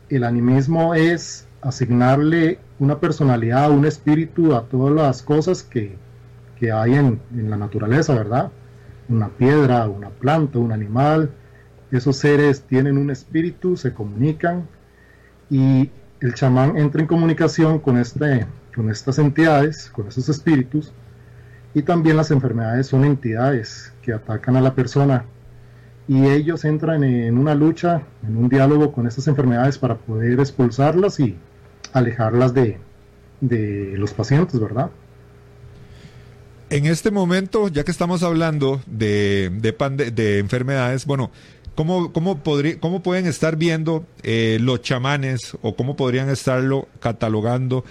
El 0.08 0.24
animismo 0.24 0.94
es 0.94 1.46
asignarle 1.60 2.58
una 2.78 2.98
personalidad, 2.98 3.70
un 3.70 3.86
espíritu 3.86 4.54
a 4.54 4.62
todas 4.62 4.94
las 4.94 5.22
cosas 5.22 5.62
que, 5.62 5.96
que 6.58 6.72
hay 6.72 6.94
en, 6.94 7.20
en, 7.34 7.50
la 7.50 7.56
naturaleza, 7.56 8.14
¿verdad? 8.14 8.50
Una 9.08 9.28
piedra, 9.28 9.86
una 9.88 10.10
planta, 10.10 10.58
un 10.58 10.72
animal. 10.72 11.30
Esos 11.90 12.16
seres 12.16 12.62
tienen 12.62 12.98
un 12.98 13.10
espíritu, 13.10 13.76
se 13.76 13.94
comunican 13.94 14.66
y 15.50 15.90
el 16.20 16.34
chamán 16.34 16.76
entra 16.76 17.00
en 17.00 17.06
comunicación 17.06 17.78
con, 17.78 17.98
este, 17.98 18.46
con 18.74 18.90
estas 18.90 19.18
entidades, 19.18 19.90
con 19.90 20.08
esos 20.08 20.28
espíritus. 20.28 20.92
Y 21.74 21.82
también 21.82 22.16
las 22.16 22.30
enfermedades 22.30 22.86
son 22.86 23.04
entidades 23.04 23.92
que 24.02 24.12
atacan 24.12 24.56
a 24.56 24.60
la 24.60 24.74
persona 24.74 25.24
y 26.08 26.26
ellos 26.26 26.64
entran 26.64 27.04
en 27.04 27.36
una 27.36 27.54
lucha, 27.54 28.02
en 28.26 28.36
un 28.38 28.48
diálogo 28.48 28.92
con 28.92 29.06
estas 29.06 29.28
enfermedades 29.28 29.76
para 29.76 29.96
poder 29.96 30.40
expulsarlas 30.40 31.20
y 31.20 31.36
alejarlas 31.92 32.54
de, 32.54 32.78
de 33.42 33.94
los 33.98 34.14
pacientes, 34.14 34.58
¿verdad? 34.58 34.90
En 36.70 36.86
este 36.86 37.10
momento, 37.10 37.68
ya 37.68 37.84
que 37.84 37.90
estamos 37.90 38.22
hablando 38.22 38.80
de, 38.86 39.50
de, 39.52 40.10
de 40.10 40.38
enfermedades, 40.38 41.06
bueno, 41.06 41.30
¿cómo, 41.78 42.12
cómo, 42.12 42.40
cómo 42.80 43.02
pueden 43.04 43.26
estar 43.26 43.54
viendo 43.54 44.04
eh, 44.24 44.58
los 44.60 44.82
chamanes 44.82 45.56
o 45.62 45.76
cómo 45.76 45.94
podrían 45.94 46.28
estarlo 46.28 46.88
catalogando 46.98 47.84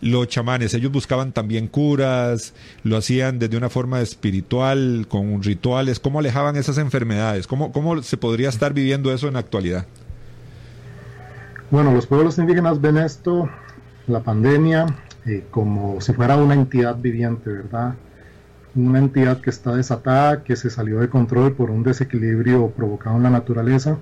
los 0.00 0.28
chamanes, 0.28 0.72
ellos 0.72 0.90
buscaban 0.90 1.32
también 1.32 1.68
curas, 1.68 2.54
lo 2.84 2.96
hacían 2.96 3.38
desde 3.38 3.58
una 3.58 3.68
forma 3.68 4.00
espiritual, 4.00 5.06
con 5.10 5.42
rituales, 5.42 6.00
¿cómo 6.00 6.20
alejaban 6.20 6.56
esas 6.56 6.78
enfermedades? 6.78 7.46
¿Cómo, 7.46 7.70
cómo 7.70 8.02
se 8.02 8.16
podría 8.16 8.48
estar 8.48 8.72
viviendo 8.72 9.12
eso 9.12 9.28
en 9.28 9.34
la 9.34 9.40
actualidad? 9.40 9.84
Bueno, 11.70 11.92
los 11.92 12.06
pueblos 12.06 12.38
indígenas 12.38 12.80
ven 12.80 12.96
esto, 12.96 13.50
la 14.06 14.20
pandemia, 14.20 14.86
eh, 15.26 15.44
como 15.50 16.00
si 16.00 16.14
fuera 16.14 16.36
una 16.36 16.54
entidad 16.54 16.96
viviente, 16.96 17.50
¿verdad? 17.50 17.94
Una 18.76 18.98
entidad 18.98 19.40
que 19.40 19.50
está 19.50 19.76
desatada, 19.76 20.42
que 20.42 20.56
se 20.56 20.68
salió 20.68 21.00
de 21.00 21.08
control 21.08 21.54
por 21.54 21.70
un 21.70 21.82
desequilibrio 21.84 22.70
provocado 22.70 23.16
en 23.16 23.22
la 23.22 23.30
naturaleza. 23.30 23.98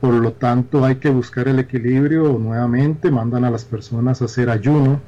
Por 0.00 0.14
lo 0.14 0.32
tanto, 0.32 0.84
hay 0.84 0.96
que 0.96 1.08
buscar 1.10 1.48
el 1.48 1.58
equilibrio 1.60 2.38
nuevamente. 2.38 3.10
Mandan 3.10 3.44
a 3.44 3.50
las 3.50 3.64
personas 3.64 4.20
a 4.20 4.24
hacer 4.24 4.50
ayuno, 4.50 5.00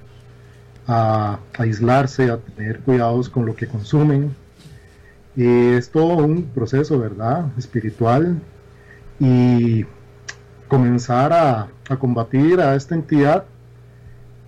a, 0.87 1.41
aislarse, 1.59 2.31
a 2.31 2.39
tener 2.39 2.81
cuidados 2.81 3.29
con 3.29 3.47
lo 3.47 3.57
que 3.57 3.67
consumen. 3.67 4.35
Y 5.35 5.45
es 5.75 5.91
todo 5.91 6.17
un 6.25 6.45
proceso, 6.45 6.99
¿verdad? 6.99 7.47
Espiritual. 7.59 8.41
Y 9.19 9.85
comenzar 10.69 11.33
a, 11.33 11.69
a 11.89 11.97
combatir 11.97 12.61
a 12.61 12.77
esta 12.77 12.95
entidad 12.95 13.45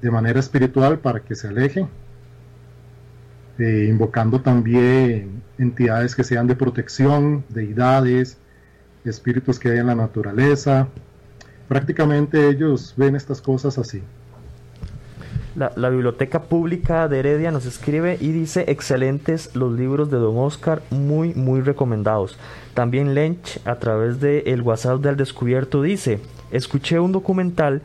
de 0.01 0.11
manera 0.11 0.41
espiritual 0.41 0.99
para 0.99 1.21
que 1.21 1.35
se 1.35 1.49
aleje, 1.49 1.87
eh, 3.61 3.87
invocando 3.89 4.41
también 4.41 5.43
entidades 5.59 6.15
que 6.15 6.25
sean 6.25 6.47
de 6.47 6.57
protección, 6.57 7.45
deidades, 7.51 8.39
espíritus 9.05 9.59
que 9.59 9.71
hay 9.71 9.79
en 9.79 9.87
la 9.87 9.95
naturaleza. 9.95 10.89
Prácticamente 11.69 12.49
ellos 12.49 12.95
ven 12.97 13.15
estas 13.15 13.41
cosas 13.41 13.79
así. 13.79 14.03
La, 15.57 15.91
Biblioteca 15.91 16.45
Pública 16.45 17.09
de 17.09 17.19
Heredia 17.19 17.51
nos 17.51 17.67
escribe 17.67 18.17
y 18.21 18.31
dice 18.31 18.65
excelentes 18.69 19.55
los 19.55 19.73
libros 19.73 20.11
de 20.11 20.17
Don 20.17 20.39
Oscar, 20.39 20.81
muy 20.91 21.35
muy 21.35 21.61
recomendados. 21.61 22.39
También 22.73 23.15
Lench 23.15 23.61
a 23.67 23.75
través 23.75 24.21
de 24.21 24.45
el 24.47 24.63
WhatsApp 24.63 25.01
del 25.01 25.17
descubierto 25.17 25.83
dice, 25.83 26.21
escuché 26.51 27.01
un 27.01 27.13
documental 27.13 27.83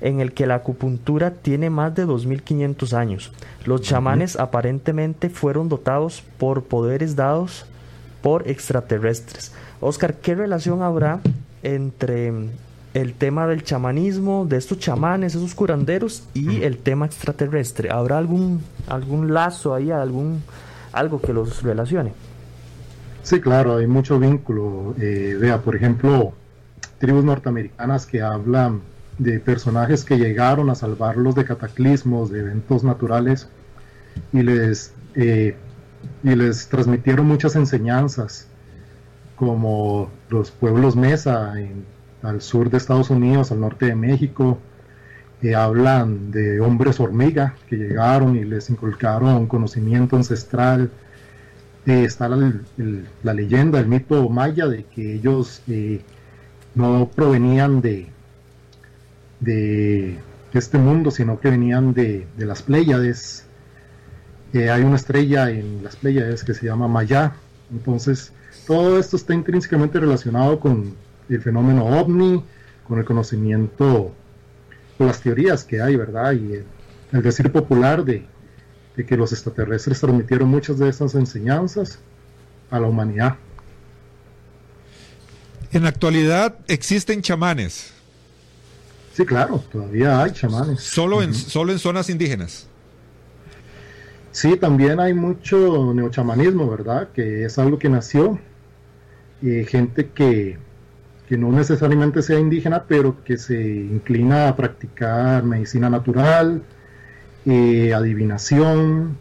en 0.00 0.20
el 0.20 0.32
que 0.32 0.46
la 0.46 0.56
acupuntura 0.56 1.32
tiene 1.32 1.70
más 1.70 1.94
de 1.94 2.04
2500 2.04 2.94
años. 2.94 3.32
Los 3.64 3.82
chamanes 3.82 4.36
aparentemente 4.36 5.28
fueron 5.28 5.68
dotados 5.68 6.22
por 6.38 6.64
poderes 6.64 7.16
dados 7.16 7.66
por 8.22 8.48
extraterrestres. 8.48 9.52
Oscar, 9.80 10.14
¿qué 10.14 10.34
relación 10.34 10.82
habrá 10.82 11.20
entre 11.62 12.32
el 12.94 13.14
tema 13.14 13.46
del 13.46 13.62
chamanismo, 13.62 14.46
de 14.48 14.56
estos 14.56 14.78
chamanes, 14.78 15.34
esos 15.34 15.54
curanderos 15.54 16.24
y 16.34 16.62
el 16.62 16.78
tema 16.78 17.06
extraterrestre? 17.06 17.90
¿Habrá 17.90 18.18
algún, 18.18 18.62
algún 18.88 19.32
lazo 19.32 19.74
ahí, 19.74 19.90
algún, 19.90 20.42
algo 20.92 21.20
que 21.20 21.32
los 21.32 21.62
relacione? 21.62 22.12
Sí, 23.22 23.40
claro, 23.40 23.76
hay 23.76 23.86
mucho 23.86 24.18
vínculo. 24.18 24.94
Eh, 24.98 25.36
vea, 25.38 25.58
por 25.60 25.76
ejemplo, 25.76 26.32
tribus 26.98 27.24
norteamericanas 27.24 28.06
que 28.06 28.22
hablan 28.22 28.80
de 29.18 29.40
personajes 29.40 30.04
que 30.04 30.16
llegaron 30.16 30.70
a 30.70 30.74
salvarlos 30.74 31.34
de 31.34 31.44
cataclismos, 31.44 32.30
de 32.30 32.40
eventos 32.40 32.84
naturales, 32.84 33.48
y 34.32 34.42
les, 34.42 34.92
eh, 35.14 35.56
y 36.22 36.34
les 36.34 36.68
transmitieron 36.68 37.26
muchas 37.26 37.56
enseñanzas 37.56 38.48
como 39.36 40.10
los 40.30 40.50
pueblos 40.50 40.96
mesa 40.96 41.54
al 42.22 42.40
sur 42.40 42.70
de 42.70 42.76
Estados 42.76 43.10
Unidos, 43.10 43.52
al 43.52 43.60
norte 43.60 43.86
de 43.86 43.94
México, 43.94 44.58
que 45.40 45.54
hablan 45.54 46.30
de 46.32 46.60
hombres 46.60 46.98
hormiga 46.98 47.54
que 47.68 47.76
llegaron 47.76 48.36
y 48.36 48.44
les 48.44 48.70
inculcaron 48.70 49.46
conocimiento 49.46 50.16
ancestral. 50.16 50.90
Eh, 51.86 52.04
está 52.04 52.28
la, 52.28 53.34
leyenda, 53.34 53.78
el 53.78 53.86
mito 53.86 54.28
maya 54.28 54.66
de 54.66 54.84
que 54.84 55.14
ellos 55.14 55.62
eh, 55.68 56.02
no 56.74 57.08
provenían 57.14 57.80
de, 57.80 58.08
de 59.40 60.18
este 60.52 60.78
mundo, 60.78 61.10
sino 61.10 61.38
que 61.40 61.50
venían 61.50 61.94
de, 61.94 62.26
de 62.36 62.46
las 62.46 62.62
Pléyades. 62.62 63.44
Eh, 64.52 64.70
hay 64.70 64.82
una 64.82 64.96
estrella 64.96 65.50
en 65.50 65.82
las 65.82 65.96
Pléyades 65.96 66.44
que 66.44 66.54
se 66.54 66.66
llama 66.66 66.88
Maya. 66.88 67.34
Entonces, 67.70 68.32
todo 68.66 68.98
esto 68.98 69.16
está 69.16 69.34
intrínsecamente 69.34 70.00
relacionado 70.00 70.58
con 70.58 70.94
el 71.28 71.42
fenómeno 71.42 71.84
ovni, 71.86 72.42
con 72.86 72.98
el 72.98 73.04
conocimiento, 73.04 74.14
con 74.96 75.06
las 75.06 75.20
teorías 75.20 75.64
que 75.64 75.82
hay, 75.82 75.96
¿verdad? 75.96 76.32
Y 76.32 76.64
el, 77.12 77.22
decir 77.22 77.52
popular 77.52 78.04
de, 78.04 78.24
de, 78.96 79.06
que 79.06 79.16
los 79.16 79.32
extraterrestres 79.32 80.00
transmitieron 80.00 80.48
muchas 80.48 80.78
de 80.78 80.88
estas 80.88 81.14
enseñanzas 81.14 81.98
a 82.70 82.80
la 82.80 82.86
humanidad. 82.86 83.36
En 85.70 85.82
la 85.82 85.90
actualidad 85.90 86.56
existen 86.66 87.20
chamanes. 87.20 87.97
Sí, 89.18 89.26
claro, 89.26 89.60
todavía 89.72 90.22
hay 90.22 90.30
chamanes. 90.30 90.78
¿Solo 90.80 91.22
en, 91.22 91.30
uh 91.30 91.32
-huh. 91.32 91.48
solo 91.48 91.72
en 91.72 91.80
zonas 91.80 92.08
indígenas? 92.08 92.68
Sí, 94.30 94.56
también 94.56 95.00
hay 95.00 95.12
mucho 95.12 95.92
neochamanismo, 95.92 96.70
¿verdad? 96.70 97.08
Que 97.12 97.44
es 97.44 97.58
algo 97.58 97.80
que 97.80 97.88
nació 97.88 98.38
eh, 99.42 99.66
gente 99.68 100.10
que, 100.10 100.56
que, 101.28 101.36
no 101.36 101.50
necesariamente 101.50 102.22
sea 102.22 102.38
indígena, 102.38 102.84
pero 102.84 103.24
que 103.24 103.38
se 103.38 103.60
inclina 103.60 104.46
a 104.46 104.54
practicar 104.54 105.42
medicina 105.42 105.90
natural, 105.90 106.62
eh, 107.44 107.92
adivinación. 107.92 109.18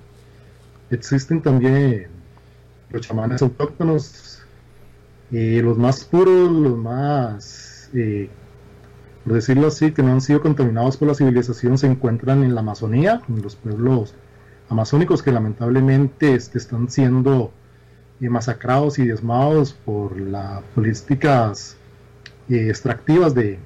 Existen 0.91 1.41
también 1.41 2.05
los 2.91 3.01
chamanes 3.01 3.41
autóctonos, 3.41 4.43
eh, 5.31 5.59
los 5.63 5.75
más 5.75 6.03
puros, 6.03 6.51
los 6.51 6.77
más, 6.77 7.89
eh, 7.95 8.29
por 9.27 9.35
decirlo 9.35 9.67
así, 9.67 9.91
que 9.91 10.03
no 10.03 10.13
han 10.13 10.21
sido 10.21 10.41
contaminados 10.41 10.95
por 10.95 11.09
la 11.09 11.13
civilización, 11.13 11.77
se 11.77 11.87
encuentran 11.87 12.45
en 12.45 12.55
la 12.55 12.61
Amazonía, 12.61 13.21
en 13.27 13.41
los 13.41 13.57
pueblos 13.57 14.15
amazónicos 14.69 15.21
que 15.21 15.33
lamentablemente 15.33 16.33
este, 16.33 16.57
están 16.57 16.89
siendo 16.89 17.51
eh, 18.21 18.29
masacrados 18.29 18.99
y 18.99 19.03
diezmados 19.03 19.73
por 19.73 20.17
las 20.17 20.63
políticas 20.73 21.75
eh, 22.47 22.69
extractivas 22.69 23.35
de, 23.35 23.59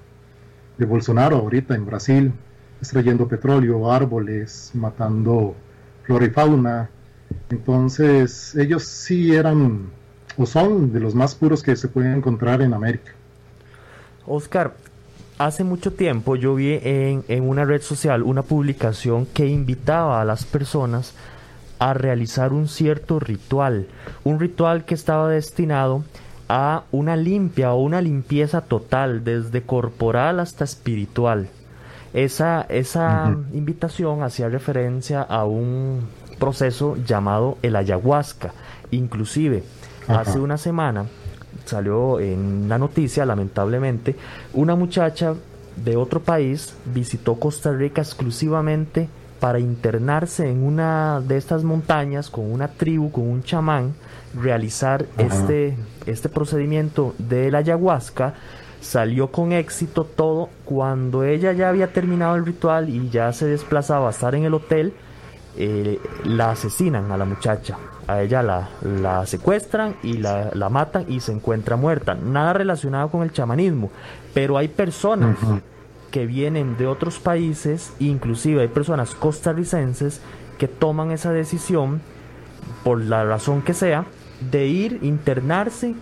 de 0.79 0.85
Bolsonaro 0.87 1.37
ahorita 1.37 1.75
en 1.75 1.85
Brasil, 1.85 2.33
extrayendo 2.79 3.27
petróleo, 3.27 3.91
árboles, 3.91 4.71
matando 4.73 5.53
flora 6.01 6.25
y 6.25 6.31
fauna. 6.31 6.89
Entonces 7.51 8.55
ellos 8.55 8.83
sí 8.85 9.35
eran 9.35 9.91
o 10.37 10.47
son 10.47 10.91
de 10.91 10.99
los 10.99 11.13
más 11.13 11.35
puros 11.35 11.61
que 11.61 11.75
se 11.75 11.87
pueden 11.87 12.15
encontrar 12.15 12.63
en 12.63 12.73
América. 12.73 13.11
Oscar, 14.25 14.73
hace 15.45 15.63
mucho 15.63 15.93
tiempo 15.93 16.35
yo 16.35 16.55
vi 16.55 16.79
en, 16.83 17.23
en, 17.27 17.47
una 17.47 17.65
red 17.65 17.81
social 17.81 18.23
una 18.23 18.43
publicación 18.43 19.25
que 19.25 19.47
invitaba 19.47 20.21
a 20.21 20.25
las 20.25 20.45
personas 20.45 21.13
a 21.79 21.93
realizar 21.93 22.53
un 22.53 22.67
cierto 22.67 23.19
ritual, 23.19 23.87
un 24.23 24.39
ritual 24.39 24.85
que 24.85 24.93
estaba 24.93 25.29
destinado 25.29 26.03
a 26.47 26.83
una 26.91 27.15
limpia 27.15 27.73
o 27.73 27.81
una 27.81 28.01
limpieza 28.01 28.61
total, 28.61 29.23
desde 29.23 29.63
corporal 29.63 30.39
hasta 30.39 30.63
espiritual. 30.63 31.49
Esa, 32.13 32.65
esa 32.69 33.35
invitación 33.53 34.21
hacía 34.21 34.49
referencia 34.49 35.21
a 35.21 35.45
un 35.45 36.01
proceso 36.39 36.97
llamado 36.97 37.57
el 37.61 37.75
ayahuasca. 37.75 38.53
Inclusive, 38.91 39.63
hace 40.07 40.39
una 40.39 40.57
semana 40.57 41.05
salió 41.65 42.19
en 42.19 42.67
la 42.69 42.77
noticia, 42.77 43.25
lamentablemente, 43.25 44.15
una 44.53 44.75
muchacha 44.75 45.35
de 45.75 45.95
otro 45.95 46.21
país 46.21 46.75
visitó 46.85 47.35
Costa 47.35 47.71
Rica 47.71 48.01
exclusivamente 48.01 49.09
para 49.39 49.59
internarse 49.59 50.49
en 50.49 50.63
una 50.63 51.21
de 51.21 51.37
estas 51.37 51.63
montañas 51.63 52.29
con 52.29 52.51
una 52.51 52.67
tribu, 52.67 53.11
con 53.11 53.27
un 53.27 53.43
chamán, 53.43 53.95
realizar 54.39 55.05
este, 55.17 55.75
este 56.05 56.29
procedimiento 56.29 57.15
de 57.17 57.49
la 57.49 57.59
ayahuasca. 57.59 58.35
Salió 58.81 59.31
con 59.31 59.51
éxito 59.51 60.03
todo. 60.05 60.49
Cuando 60.65 61.23
ella 61.23 61.53
ya 61.53 61.69
había 61.69 61.91
terminado 61.91 62.35
el 62.35 62.45
ritual 62.45 62.89
y 62.89 63.09
ya 63.09 63.31
se 63.33 63.45
desplazaba 63.45 64.07
a 64.07 64.11
estar 64.11 64.35
en 64.35 64.43
el 64.43 64.53
hotel, 64.53 64.93
eh, 65.57 65.99
la 66.23 66.51
asesinan 66.51 67.11
a 67.11 67.17
la 67.17 67.25
muchacha 67.25 67.77
a 68.13 68.21
ella 68.21 68.43
la, 68.43 68.69
la 68.81 69.25
secuestran 69.25 69.95
y 70.03 70.17
la, 70.17 70.51
la, 70.53 70.69
matan 70.69 71.05
y 71.07 71.19
se 71.19 71.31
encuentra 71.31 71.75
muerta. 71.75 72.15
Nada 72.15 72.53
relacionado 72.53 73.09
con 73.09 73.23
el 73.23 73.31
chamanismo, 73.31 73.91
pero 74.33 74.57
hay 74.57 74.67
personas 74.67 75.37
que 76.11 76.25
vienen 76.25 76.77
de 76.77 76.87
otros 76.87 77.19
países, 77.19 77.93
inclusive 77.99 78.61
hay 78.61 78.67
personas 78.67 79.15
costarricenses 79.15 80.21
que 80.57 80.67
toman 80.67 81.11
esa 81.11 81.31
decisión, 81.31 82.01
por 82.83 83.01
la 83.01 83.23
razón 83.23 83.61
que 83.61 83.73
sea, 83.73 84.05
de 84.51 84.67
ir, 84.67 84.99
internarse 85.01 85.95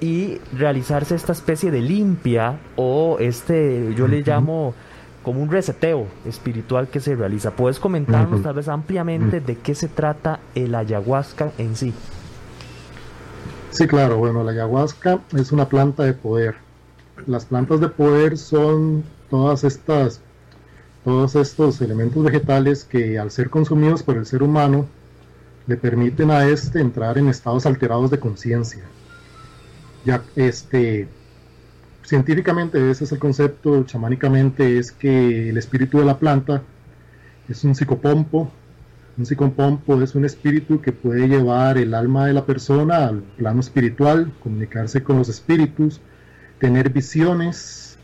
y 0.00 0.40
realizarse 0.52 1.14
esta 1.14 1.32
especie 1.32 1.70
de 1.70 1.80
limpia 1.80 2.58
o 2.76 3.18
este, 3.20 3.94
yo 3.96 4.08
le 4.08 4.22
llamo 4.22 4.74
como 5.22 5.42
un 5.42 5.50
reseteo 5.50 6.06
espiritual 6.26 6.88
que 6.88 7.00
se 7.00 7.14
realiza. 7.14 7.52
¿Puedes 7.52 7.78
comentarnos 7.78 8.42
tal 8.42 8.54
vez 8.54 8.68
ampliamente 8.68 9.40
de 9.40 9.56
qué 9.56 9.74
se 9.74 9.88
trata 9.88 10.40
el 10.54 10.74
ayahuasca 10.74 11.52
en 11.58 11.76
sí? 11.76 11.94
Sí, 13.70 13.86
claro. 13.86 14.18
Bueno, 14.18 14.44
la 14.44 14.52
ayahuasca 14.52 15.20
es 15.36 15.52
una 15.52 15.68
planta 15.68 16.04
de 16.04 16.12
poder. 16.12 16.56
Las 17.26 17.44
plantas 17.44 17.80
de 17.80 17.88
poder 17.88 18.36
son 18.36 19.04
todas 19.30 19.64
estas, 19.64 20.20
todos 21.04 21.36
estos 21.36 21.80
elementos 21.80 22.22
vegetales 22.22 22.84
que 22.84 23.18
al 23.18 23.30
ser 23.30 23.48
consumidos 23.48 24.02
por 24.02 24.16
el 24.16 24.26
ser 24.26 24.42
humano 24.42 24.86
le 25.66 25.76
permiten 25.76 26.30
a 26.30 26.44
este 26.46 26.80
entrar 26.80 27.16
en 27.18 27.28
estados 27.28 27.64
alterados 27.64 28.10
de 28.10 28.18
conciencia. 28.18 28.82
Ya 30.04 30.22
este 30.34 31.08
científicamente 32.04 32.90
ese 32.90 33.04
es 33.04 33.12
el 33.12 33.18
concepto, 33.18 33.84
chamánicamente 33.84 34.78
es 34.78 34.92
que 34.92 35.50
el 35.50 35.56
espíritu 35.56 35.98
de 35.98 36.04
la 36.04 36.18
planta 36.18 36.62
es 37.48 37.64
un 37.64 37.74
psicopompo. 37.74 38.50
Un 39.16 39.26
psicopompo 39.26 40.00
es 40.00 40.14
un 40.14 40.24
espíritu 40.24 40.80
que 40.80 40.92
puede 40.92 41.28
llevar 41.28 41.76
el 41.76 41.94
alma 41.94 42.26
de 42.26 42.32
la 42.32 42.46
persona 42.46 43.06
al 43.06 43.20
plano 43.20 43.60
espiritual, 43.60 44.32
comunicarse 44.42 45.02
con 45.02 45.18
los 45.18 45.28
espíritus, 45.28 46.00
tener 46.58 46.90
visiones, 46.90 47.98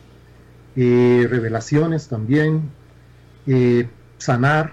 eh, 0.77 1.27
revelaciones 1.29 2.09
también, 2.09 2.71
eh, 3.47 3.89
sanar. 4.19 4.73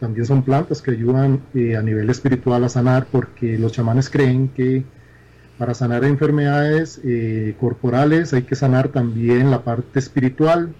También 0.00 0.26
son 0.26 0.42
plantas 0.42 0.82
que 0.82 0.90
ayudan 0.90 1.42
eh, 1.54 1.76
a 1.76 1.82
nivel 1.82 2.10
espiritual 2.10 2.64
a 2.64 2.68
sanar 2.68 3.06
porque 3.10 3.58
los 3.58 3.72
chamanes 3.72 4.10
creen 4.10 4.48
que 4.48 4.84
para 5.58 5.74
sanar 5.74 6.04
enfermedades 6.04 7.00
eh, 7.04 7.54
corporales 7.60 8.32
hay 8.32 8.42
que 8.42 8.56
sanar 8.56 8.88
también 8.88 9.50
la 9.50 9.62
parte 9.62 9.98
espiritual, 9.98 10.74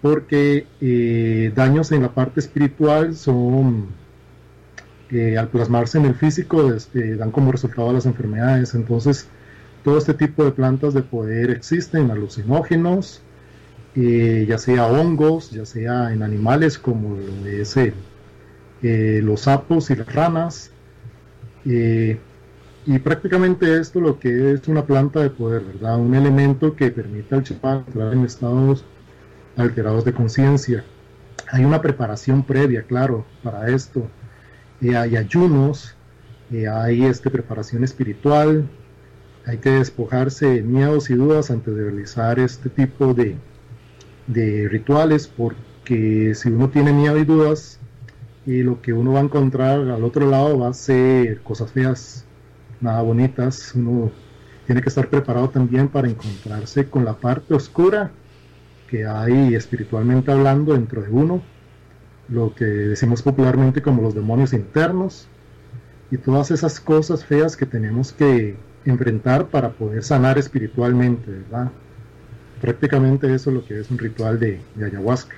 porque 0.00 0.66
eh, 0.80 1.52
daños 1.54 1.90
en 1.92 2.02
la 2.02 2.14
parte 2.14 2.40
espiritual 2.40 3.16
son, 3.16 3.88
eh, 5.10 5.36
al 5.36 5.48
plasmarse 5.48 5.98
en 5.98 6.06
el 6.06 6.14
físico, 6.14 6.72
este, 6.72 7.16
dan 7.16 7.32
como 7.32 7.52
resultado 7.52 7.92
las 7.92 8.06
enfermedades. 8.06 8.74
Entonces, 8.74 9.26
todo 9.84 9.98
este 9.98 10.14
tipo 10.14 10.44
de 10.44 10.52
plantas 10.52 10.94
de 10.94 11.02
poder 11.02 11.50
existen, 11.50 12.10
alucinógenos, 12.10 13.22
ya 13.96 14.56
sea 14.56 14.86
hongos, 14.86 15.50
ya 15.50 15.66
sea 15.66 16.12
en 16.12 16.22
animales 16.22 16.78
como 16.78 17.18
ese, 17.44 17.92
los 18.82 19.40
sapos 19.40 19.90
y 19.90 19.96
las 19.96 20.14
ranas. 20.14 20.70
Y 22.86 22.98
prácticamente 22.98 23.78
esto 23.78 24.00
lo 24.00 24.18
que 24.18 24.52
es 24.52 24.66
una 24.66 24.86
planta 24.86 25.20
de 25.20 25.30
poder, 25.30 25.62
¿verdad? 25.62 25.98
Un 25.98 26.14
elemento 26.14 26.74
que 26.74 26.90
permite 26.90 27.34
al 27.34 27.42
chamán 27.42 27.84
entrar 27.86 28.12
en 28.14 28.24
estados 28.24 28.84
alterados 29.56 30.04
de 30.04 30.14
conciencia. 30.14 30.84
Hay 31.52 31.64
una 31.64 31.82
preparación 31.82 32.42
previa, 32.42 32.82
claro, 32.82 33.26
para 33.42 33.68
esto. 33.68 34.08
Eh, 34.80 34.96
hay 34.96 35.16
ayunos, 35.16 35.94
eh, 36.50 36.68
hay 36.68 37.04
este, 37.04 37.28
preparación 37.28 37.84
espiritual, 37.84 38.66
hay 39.46 39.58
que 39.58 39.70
despojarse 39.70 40.46
de 40.46 40.62
miedos 40.62 41.10
y 41.10 41.14
dudas 41.14 41.50
antes 41.50 41.74
de 41.74 41.82
realizar 41.82 42.38
este 42.38 42.70
tipo 42.70 43.12
de, 43.12 43.36
de 44.26 44.68
rituales, 44.68 45.28
porque 45.28 46.32
si 46.34 46.48
uno 46.48 46.70
tiene 46.70 46.92
miedo 46.92 47.18
y 47.18 47.24
dudas, 47.24 47.78
y 48.46 48.62
lo 48.62 48.80
que 48.80 48.92
uno 48.94 49.12
va 49.12 49.20
a 49.20 49.24
encontrar 49.24 49.80
al 49.80 50.02
otro 50.02 50.28
lado 50.30 50.58
va 50.58 50.68
a 50.68 50.74
ser 50.74 51.40
cosas 51.42 51.72
feas, 51.72 52.24
nada 52.80 53.02
bonitas. 53.02 53.72
Uno 53.74 54.10
tiene 54.66 54.82
que 54.82 54.88
estar 54.88 55.08
preparado 55.08 55.50
también 55.50 55.88
para 55.88 56.08
encontrarse 56.08 56.88
con 56.88 57.04
la 57.04 57.14
parte 57.14 57.54
oscura 57.54 58.10
que 58.88 59.06
hay 59.06 59.54
espiritualmente 59.54 60.32
hablando 60.32 60.72
dentro 60.72 61.00
de 61.00 61.10
uno, 61.10 61.42
lo 62.28 62.54
que 62.54 62.64
decimos 62.64 63.22
popularmente 63.22 63.82
como 63.82 64.02
los 64.02 64.14
demonios 64.14 64.52
internos 64.52 65.28
y 66.10 66.16
todas 66.16 66.50
esas 66.50 66.80
cosas 66.80 67.24
feas 67.24 67.56
que 67.56 67.66
tenemos 67.66 68.12
que 68.12 68.56
enfrentar 68.84 69.46
para 69.46 69.70
poder 69.70 70.02
sanar 70.02 70.38
espiritualmente, 70.38 71.30
¿verdad? 71.30 71.70
Prácticamente 72.60 73.32
eso 73.32 73.50
es 73.50 73.56
lo 73.56 73.64
que 73.64 73.78
es 73.78 73.90
un 73.90 73.98
ritual 73.98 74.40
de, 74.40 74.60
de 74.74 74.84
ayahuasca. 74.84 75.36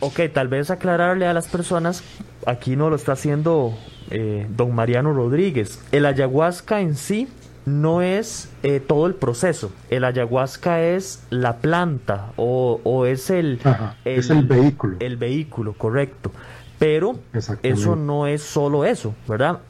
Ok, 0.00 0.20
tal 0.32 0.48
vez 0.48 0.70
aclararle 0.70 1.26
a 1.26 1.32
las 1.32 1.48
personas, 1.48 2.02
aquí 2.46 2.76
no 2.76 2.90
lo 2.90 2.96
está 2.96 3.12
haciendo 3.12 3.74
eh, 4.10 4.46
don 4.50 4.74
Mariano 4.74 5.12
Rodríguez. 5.12 5.80
El 5.92 6.06
ayahuasca 6.06 6.80
en 6.80 6.94
sí 6.94 7.28
no 7.66 8.02
es 8.02 8.50
eh, 8.62 8.80
todo 8.80 9.06
el 9.06 9.14
proceso. 9.14 9.72
El 9.90 10.04
ayahuasca 10.04 10.82
es 10.82 11.24
la 11.30 11.56
planta 11.56 12.32
o, 12.36 13.06
es 13.06 13.30
el, 13.30 13.60
es 14.04 14.30
el 14.30 14.46
vehículo. 14.46 14.96
El 15.00 15.16
vehículo, 15.16 15.72
correcto. 15.72 16.32
Pero 16.78 17.18
eso 17.62 17.96
no 17.96 18.26
es 18.26 18.42
solo 18.42 18.84
eso, 18.84 19.14
¿verdad? 19.26 19.60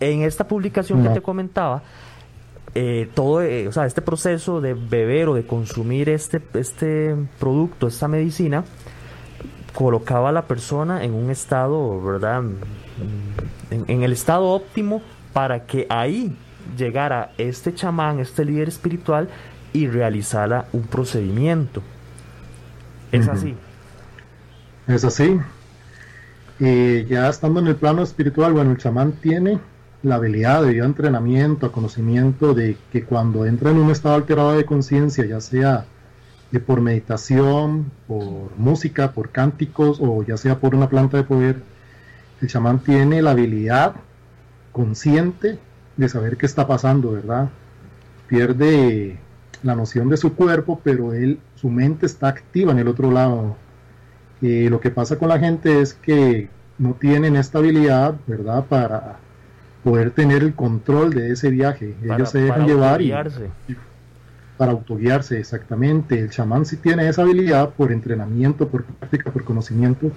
En 0.00 0.22
esta 0.22 0.48
publicación 0.48 1.02
que 1.02 1.10
te 1.10 1.20
comentaba, 1.20 1.82
eh, 2.74 3.08
todo, 3.14 3.42
o 3.68 3.72
sea, 3.72 3.86
este 3.86 4.02
proceso 4.02 4.60
de 4.60 4.74
beber 4.74 5.28
o 5.28 5.34
de 5.34 5.46
consumir 5.46 6.08
este, 6.08 6.40
este 6.54 7.14
producto, 7.38 7.86
esta 7.86 8.08
medicina, 8.08 8.64
colocaba 9.74 10.30
a 10.30 10.32
la 10.32 10.42
persona 10.42 11.04
en 11.04 11.12
un 11.12 11.30
estado, 11.30 12.00
¿verdad? 12.02 12.42
En, 13.70 14.02
el 14.02 14.12
estado 14.12 14.46
óptimo 14.46 15.02
para 15.32 15.66
que 15.66 15.86
ahí 15.90 16.36
llegara 16.76 17.32
este 17.38 17.74
chamán, 17.74 18.20
este 18.20 18.44
líder 18.44 18.68
espiritual 18.68 19.28
y 19.72 19.88
realizara 19.88 20.66
un 20.72 20.82
procedimiento. 20.82 21.82
Es 23.10 23.28
así. 23.28 23.54
Es 24.86 25.04
así. 25.04 25.40
Y 26.60 27.04
ya 27.06 27.28
estando 27.28 27.60
en 27.60 27.66
el 27.66 27.76
plano 27.76 28.02
espiritual, 28.02 28.52
bueno, 28.52 28.70
el 28.70 28.78
chamán 28.78 29.12
tiene 29.12 29.58
la 30.04 30.16
habilidad 30.16 30.62
de 30.62 30.78
entrenamiento, 30.78 31.72
conocimiento 31.72 32.54
de 32.54 32.76
que 32.92 33.04
cuando 33.04 33.46
entra 33.46 33.70
en 33.70 33.78
un 33.78 33.90
estado 33.90 34.14
alterado 34.14 34.52
de 34.52 34.64
conciencia, 34.64 35.24
ya 35.24 35.40
sea 35.40 35.86
por 36.60 36.80
meditación, 36.80 37.90
por 38.06 38.56
música, 38.56 39.12
por 39.12 39.30
cánticos 39.30 39.98
o 40.00 40.22
ya 40.22 40.36
sea 40.36 40.58
por 40.58 40.74
una 40.74 40.88
planta 40.88 41.16
de 41.16 41.24
poder, 41.24 41.62
el 42.40 42.48
chamán 42.48 42.78
tiene 42.80 43.22
la 43.22 43.32
habilidad 43.32 43.94
consciente 44.72 45.58
de 45.96 46.08
saber 46.08 46.36
qué 46.36 46.46
está 46.46 46.66
pasando, 46.66 47.12
¿verdad? 47.12 47.48
Pierde 48.26 49.18
la 49.62 49.74
noción 49.74 50.08
de 50.08 50.16
su 50.16 50.34
cuerpo, 50.34 50.80
pero 50.82 51.14
él, 51.14 51.38
su 51.54 51.70
mente 51.70 52.06
está 52.06 52.28
activa 52.28 52.72
en 52.72 52.78
el 52.78 52.88
otro 52.88 53.10
lado. 53.10 53.56
Eh, 54.42 54.68
lo 54.68 54.80
que 54.80 54.90
pasa 54.90 55.16
con 55.16 55.28
la 55.28 55.38
gente 55.38 55.80
es 55.80 55.94
que 55.94 56.48
no 56.78 56.94
tienen 56.94 57.36
esta 57.36 57.58
habilidad, 57.58 58.14
¿verdad? 58.26 58.64
Para 58.66 59.16
poder 59.82 60.10
tener 60.10 60.42
el 60.42 60.54
control 60.54 61.14
de 61.14 61.32
ese 61.32 61.50
viaje. 61.50 61.94
Ellos 62.02 62.30
se 62.30 62.40
dejan 62.40 62.66
llevar 62.66 63.00
y, 63.00 63.12
para 64.56 64.72
autoguiarse, 64.72 65.38
exactamente. 65.38 66.18
El 66.18 66.30
chamán 66.30 66.64
sí 66.66 66.76
tiene 66.76 67.08
esa 67.08 67.22
habilidad 67.22 67.70
por 67.70 67.92
entrenamiento, 67.92 68.68
por 68.68 68.84
práctica, 68.84 69.30
por 69.30 69.44
conocimiento. 69.44 70.10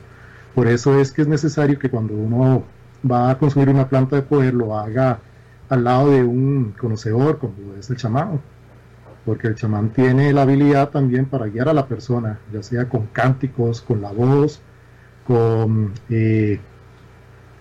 Por 0.53 0.67
eso 0.67 0.99
es 0.99 1.11
que 1.11 1.23
es 1.23 1.27
necesario 1.27 1.79
que 1.79 1.89
cuando 1.89 2.13
uno 2.13 2.63
va 3.09 3.29
a 3.31 3.37
construir 3.37 3.69
una 3.69 3.87
planta 3.87 4.15
de 4.15 4.21
poder 4.21 4.53
lo 4.53 4.77
haga 4.77 5.19
al 5.69 5.83
lado 5.83 6.11
de 6.11 6.23
un 6.23 6.73
conocedor, 6.79 7.39
como 7.39 7.53
es 7.79 7.89
el 7.89 7.97
chamán. 7.97 8.39
Porque 9.25 9.47
el 9.47 9.55
chamán 9.55 9.89
tiene 9.89 10.31
la 10.31 10.43
habilidad 10.43 10.89
también 10.89 11.25
para 11.25 11.47
guiar 11.47 11.67
a 11.69 11.73
la 11.73 11.87
persona, 11.87 12.39
ya 12.53 12.63
sea 12.63 12.87
con 12.87 13.07
cánticos, 13.07 13.81
con 13.81 14.01
la 14.01 14.11
voz, 14.11 14.61
con, 15.25 15.93
eh, 16.09 16.59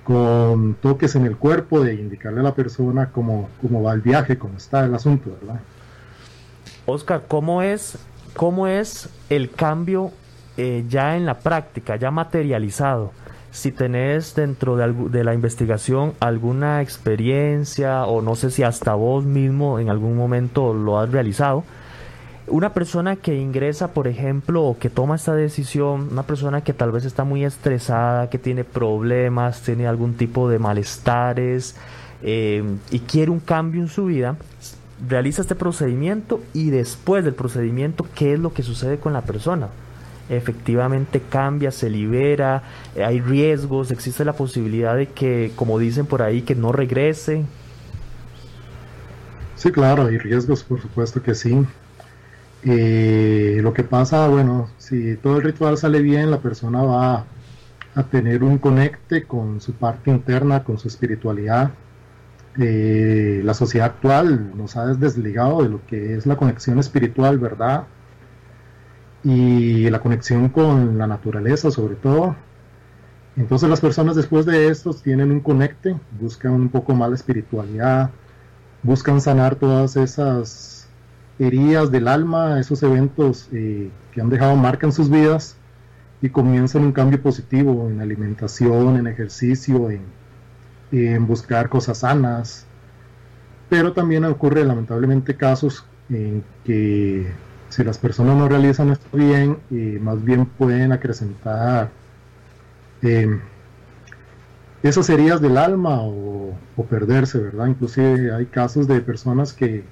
con 0.05 0.75
toques 0.75 1.17
en 1.17 1.27
el 1.27 1.37
cuerpo, 1.37 1.81
de 1.83 1.95
indicarle 1.95 2.41
a 2.41 2.45
la 2.45 2.55
persona 2.55 3.11
cómo, 3.11 3.49
cómo 3.61 3.83
va 3.83 3.95
el 3.95 4.01
viaje, 4.03 4.39
cómo 4.39 4.57
está 4.57 4.85
el 4.85 4.95
asunto, 4.95 5.37
¿verdad? 5.41 5.61
Oscar, 6.87 7.25
¿cómo 7.27 7.62
es, 7.62 7.99
cómo 8.37 8.68
es 8.68 9.09
el 9.29 9.51
cambio 9.51 10.12
eh, 10.57 10.85
ya 10.88 11.16
en 11.16 11.27
la 11.27 11.40
práctica, 11.40 11.96
ya 11.96 12.12
materializado? 12.12 13.12
Si 13.51 13.72
tenés 13.72 14.35
dentro 14.35 14.77
de, 14.77 15.25
la 15.25 15.35
investigación 15.35 16.12
alguna 16.20 16.83
experiencia 16.83 18.05
o 18.05 18.22
no 18.22 18.37
sé 18.37 18.51
si 18.51 18.62
hasta 18.62 18.94
vos 18.94 19.25
mismo 19.25 19.81
en 19.81 19.88
algún 19.88 20.16
momento 20.16 20.75
lo 20.75 21.01
has 21.01 21.11
realizado, 21.11 21.64
una 22.49 22.72
persona 22.72 23.16
que 23.16 23.35
ingresa, 23.35 23.88
por 23.88 24.07
ejemplo, 24.07 24.62
o 24.62 24.79
que 24.79 24.88
toma 24.88 25.16
esta 25.16 25.35
decisión, 25.35 26.09
una 26.12 26.22
persona 26.22 26.61
que 26.61 26.72
tal 26.72 26.92
vez 26.92 27.05
está 27.05 27.25
muy 27.25 27.44
estresada, 27.44 28.31
que 28.31 28.38
tiene 28.38 28.62
problemas, 28.62 29.62
tiene 29.62 29.88
algún 29.88 30.14
tipo 30.14 30.49
de 30.49 30.61
malestares 30.61 31.75
eh, 32.22 32.62
y 32.90 33.01
quiere 33.01 33.33
un 33.33 33.40
cambio 33.40 33.81
en 33.81 33.88
su 33.88 34.05
vida, 34.05 34.37
realiza 35.09 35.43
este 35.43 35.55
procedimiento 35.55 36.41
y 36.55 36.71
después 36.71 37.25
del 37.25 37.35
procedimiento, 37.35 38.07
¿qué 38.15 38.35
es 38.35 38.41
lo 38.41 38.53
que 38.53 38.63
sucede 38.63 38.99
con 38.99 39.13
la 39.13 39.23
persona? 39.23 39.69
Efectivamente 40.29 41.23
cambia, 41.29 41.71
se 41.71 41.89
libera, 41.89 42.63
hay 42.97 43.21
riesgos, 43.21 43.91
existe 43.91 44.25
la 44.25 44.33
posibilidad 44.33 44.97
de 44.97 45.07
que, 45.07 45.53
como 45.55 45.79
dicen 45.79 46.07
por 46.07 46.23
ahí, 46.23 46.43
que 46.43 46.55
no 46.55 46.73
regrese. 46.73 47.45
Sí, 49.55 49.71
claro, 49.71 50.07
hay 50.07 50.19
riesgos, 50.19 50.65
por 50.65 50.81
supuesto 50.81 51.23
que 51.23 51.35
sí. 51.35 51.65
Eh, 52.65 53.61
lo 53.63 53.73
que 53.73 53.85
pasa, 53.85 54.27
bueno, 54.29 54.69
si 54.79 55.17
todo 55.17 55.37
el 55.37 55.43
ritual 55.43 55.79
sale 55.79 56.01
bien, 56.01 56.31
la 56.31 56.41
persona 56.41 56.83
va 56.83 57.25
a 57.95 58.03
tener 58.03 58.43
un 58.43 58.59
conecte 58.59 59.23
con 59.23 59.61
su 59.61 59.73
parte 59.73 60.11
interna, 60.11 60.65
con 60.65 60.79
su 60.79 60.89
espiritualidad, 60.89 61.71
eh, 62.59 63.42
la 63.45 63.55
sociedad 63.55 63.88
actual 63.88 64.57
nos 64.57 64.77
ha 64.77 64.87
desligado 64.87 65.62
de 65.62 65.69
lo 65.69 65.85
que 65.87 66.16
es 66.16 66.27
la 66.27 66.37
conexión 66.37 66.79
espiritual, 66.79 67.38
¿verdad? 67.38 67.85
Y 69.25 69.90
la 69.90 70.01
conexión 70.01 70.49
con 70.49 70.99
la 70.99 71.07
naturaleza, 71.07 71.71
sobre 71.71 71.97
todo. 71.97 72.37
Entonces 73.37 73.69
las 73.69 73.81
personas 73.81 74.16
después 74.16 74.47
de 74.47 74.69
esto 74.69 74.95
tienen 74.95 75.31
un 75.31 75.40
conecte, 75.40 75.97
buscan 76.19 76.53
un 76.53 76.69
poco 76.71 76.95
más 76.95 77.11
la 77.11 77.16
espiritualidad, 77.16 78.11
buscan 78.83 79.21
sanar 79.21 79.57
todas 79.57 79.97
esas 79.97 80.88
heridas 81.38 81.90
del 81.90 82.09
alma, 82.09 82.59
esos 82.59 82.83
eventos 82.83 83.51
eh, 83.53 83.90
que 84.12 84.21
han 84.23 84.31
dejado 84.31 84.57
marca 84.57 84.87
en 84.87 84.92
sus 84.92 85.11
vidas 85.11 85.57
y 86.23 86.31
comienzan 86.31 86.85
un 86.85 86.92
cambio 86.92 87.21
positivo 87.21 87.88
en 87.90 88.01
alimentación, 88.01 88.97
en 88.97 89.07
ejercicio, 89.07 89.90
en, 89.90 90.01
en 91.05 91.27
buscar 91.27 91.69
cosas 91.69 91.99
sanas, 91.99 92.67
pero 93.69 93.93
también 93.93 94.25
ocurre 94.25 94.65
lamentablemente 94.65 95.37
casos 95.37 95.85
en 96.09 96.45
que 96.65 97.27
si 97.69 97.85
las 97.85 97.99
personas 97.99 98.37
no 98.37 98.49
realizan 98.49 98.91
esto 98.91 99.17
bien, 99.17 99.59
más 100.01 100.23
bien 100.25 100.47
pueden 100.47 100.93
acrecentar 100.93 101.91
em, 103.03 103.41
esas 104.83 105.11
heridas 105.11 105.41
del 105.41 105.59
alma 105.59 106.01
o, 106.01 106.55
o, 106.77 106.85
perderse, 106.85 107.39
¿verdad? 107.39 107.67
Inclusive 107.67 108.33
hay 108.33 108.47
casos 108.47 108.87
de 108.87 109.01
personas 109.01 109.53
que 109.53 109.85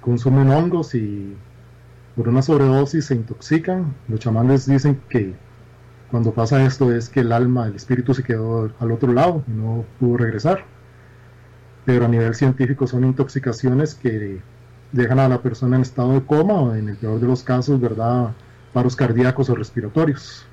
consumen 0.00 0.50
hongos 0.50 0.94
y 0.94 1.36
por 2.14 2.28
una 2.28 2.42
sobredosis 2.42 3.06
se 3.06 3.14
intoxican. 3.14 3.94
Los 4.08 4.20
chamanes 4.20 4.66
dicen 4.66 5.00
que 5.08 5.34
cuando 6.10 6.32
pasa 6.32 6.64
esto 6.64 6.94
es 6.94 7.08
que 7.08 7.20
el 7.20 7.32
alma, 7.32 7.66
el 7.66 7.74
espíritu 7.74 8.14
se 8.14 8.22
quedó 8.22 8.70
al 8.78 8.92
otro 8.92 9.12
lado 9.12 9.42
y 9.48 9.50
no 9.50 9.84
pudo 9.98 10.18
regresar. 10.18 10.64
Pero 11.84 12.04
a 12.04 12.08
nivel 12.08 12.34
científico 12.34 12.86
son 12.86 13.04
intoxicaciones 13.04 13.94
que 13.94 14.40
dejan 14.92 15.18
a 15.18 15.28
la 15.28 15.42
persona 15.42 15.76
en 15.76 15.82
estado 15.82 16.12
de 16.12 16.22
coma 16.24 16.54
o 16.54 16.74
en 16.74 16.88
el 16.88 16.96
peor 16.96 17.20
de 17.20 17.26
los 17.26 17.42
casos, 17.42 17.80
¿verdad? 17.80 18.34
Paros 18.72 18.94
cardíacos 18.96 19.50
o 19.50 19.54
respiratorios. 19.54 20.46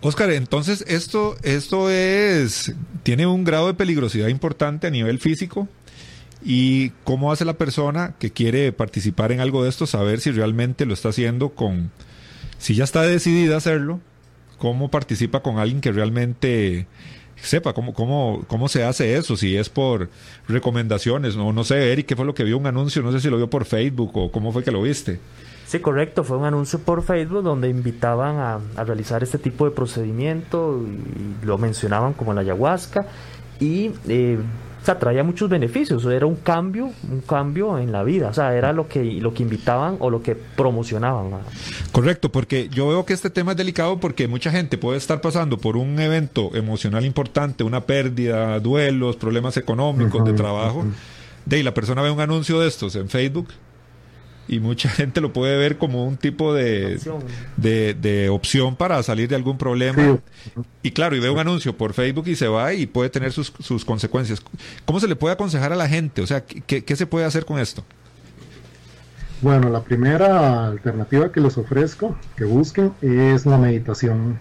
Oscar, 0.00 0.30
entonces 0.32 0.84
esto, 0.86 1.36
esto 1.42 1.88
es, 1.88 2.74
tiene 3.02 3.26
un 3.26 3.42
grado 3.42 3.68
de 3.68 3.74
peligrosidad 3.74 4.28
importante 4.28 4.86
a 4.86 4.90
nivel 4.90 5.18
físico. 5.18 5.68
¿Y 6.46 6.90
cómo 7.04 7.32
hace 7.32 7.46
la 7.46 7.54
persona 7.54 8.14
que 8.18 8.30
quiere 8.30 8.70
participar 8.72 9.32
en 9.32 9.40
algo 9.40 9.62
de 9.62 9.70
esto 9.70 9.86
saber 9.86 10.20
si 10.20 10.30
realmente 10.30 10.84
lo 10.84 10.92
está 10.92 11.08
haciendo 11.08 11.50
con, 11.50 11.90
si 12.64 12.74
ya 12.74 12.84
está 12.84 13.02
decidida 13.02 13.56
a 13.56 13.58
hacerlo, 13.58 14.00
cómo 14.56 14.90
participa 14.90 15.42
con 15.42 15.58
alguien 15.58 15.82
que 15.82 15.92
realmente 15.92 16.86
sepa 17.36 17.74
cómo, 17.74 17.92
cómo, 17.92 18.42
cómo 18.46 18.68
se 18.68 18.84
hace 18.84 19.18
eso, 19.18 19.36
si 19.36 19.54
es 19.54 19.68
por 19.68 20.08
recomendaciones, 20.48 21.36
no, 21.36 21.52
no 21.52 21.62
sé, 21.62 21.92
Eric, 21.92 22.06
¿qué 22.06 22.16
fue 22.16 22.24
lo 22.24 22.34
que 22.34 22.42
vio 22.42 22.56
un 22.56 22.66
anuncio? 22.66 23.02
No 23.02 23.12
sé 23.12 23.20
si 23.20 23.28
lo 23.28 23.36
vio 23.36 23.50
por 23.50 23.66
Facebook 23.66 24.12
o 24.16 24.32
cómo 24.32 24.50
fue 24.50 24.64
que 24.64 24.70
lo 24.70 24.80
viste. 24.80 25.20
Sí, 25.66 25.78
correcto, 25.80 26.24
fue 26.24 26.38
un 26.38 26.46
anuncio 26.46 26.78
por 26.78 27.02
Facebook 27.02 27.42
donde 27.42 27.68
invitaban 27.68 28.36
a, 28.36 28.60
a 28.76 28.84
realizar 28.84 29.22
este 29.22 29.36
tipo 29.36 29.66
de 29.66 29.70
procedimiento 29.72 30.80
y 31.42 31.44
lo 31.44 31.58
mencionaban 31.58 32.14
como 32.14 32.32
la 32.32 32.40
ayahuasca 32.40 33.04
y 33.60 33.90
eh, 34.08 34.38
o 34.84 34.86
sea, 34.86 34.98
traía 34.98 35.24
muchos 35.24 35.48
beneficios, 35.48 36.04
era 36.04 36.26
un 36.26 36.36
cambio, 36.36 36.90
un 37.10 37.22
cambio 37.22 37.78
en 37.78 37.90
la 37.90 38.02
vida, 38.02 38.28
o 38.28 38.34
sea, 38.34 38.54
era 38.54 38.74
lo 38.74 38.86
que, 38.86 39.02
lo 39.02 39.32
que 39.32 39.42
invitaban 39.42 39.96
o 39.98 40.10
lo 40.10 40.22
que 40.22 40.34
promocionaban. 40.34 41.30
Correcto, 41.90 42.30
porque 42.30 42.68
yo 42.68 42.88
veo 42.88 43.06
que 43.06 43.14
este 43.14 43.30
tema 43.30 43.52
es 43.52 43.56
delicado 43.56 43.98
porque 43.98 44.28
mucha 44.28 44.50
gente 44.50 44.76
puede 44.76 44.98
estar 44.98 45.22
pasando 45.22 45.56
por 45.56 45.78
un 45.78 45.98
evento 45.98 46.54
emocional 46.54 47.06
importante, 47.06 47.64
una 47.64 47.86
pérdida, 47.86 48.60
duelos, 48.60 49.16
problemas 49.16 49.56
económicos, 49.56 50.22
de 50.22 50.34
trabajo, 50.34 50.84
de 51.46 51.60
y 51.60 51.62
la 51.62 51.72
persona 51.72 52.02
ve 52.02 52.10
un 52.10 52.20
anuncio 52.20 52.60
de 52.60 52.68
estos 52.68 52.94
en 52.94 53.08
Facebook 53.08 53.48
y 54.48 54.60
mucha 54.60 54.88
gente 54.90 55.20
lo 55.20 55.32
puede 55.32 55.56
ver 55.56 55.78
como 55.78 56.06
un 56.06 56.16
tipo 56.16 56.52
de 56.52 56.96
opción, 56.96 57.22
de, 57.56 58.28
opción 58.30 58.76
para 58.76 59.02
salir 59.02 59.28
de 59.28 59.36
algún 59.36 59.58
problema. 59.58 60.18
Y 60.82 60.90
claro, 60.90 61.16
y 61.16 61.20
ve 61.20 61.30
un 61.30 61.38
anuncio 61.38 61.76
por 61.76 61.92
Facebook 61.94 62.28
y 62.28 62.36
se 62.36 62.48
va 62.48 62.72
y 62.74 62.86
puede 62.86 63.10
tener 63.10 63.32
sus, 63.32 63.52
sus 63.60 63.84
consecuencias. 63.84 64.42
¿Cómo 64.84 65.00
se 65.00 65.08
le 65.08 65.16
puede 65.16 65.34
aconsejar 65.34 65.72
a 65.72 65.76
la 65.76 65.88
gente? 65.88 66.22
O 66.22 66.26
sea, 66.26 66.44
¿qué, 66.44 66.84
¿qué, 66.84 66.96
se 66.96 67.06
puede 67.06 67.24
hacer 67.24 67.44
con 67.44 67.58
esto? 67.58 67.84
Bueno, 69.40 69.68
la 69.68 69.82
primera 69.82 70.66
alternativa 70.66 71.30
que 71.30 71.40
les 71.40 71.58
ofrezco, 71.58 72.16
que 72.36 72.44
busquen, 72.44 72.92
es 73.02 73.46
la 73.46 73.58
meditación. 73.58 74.38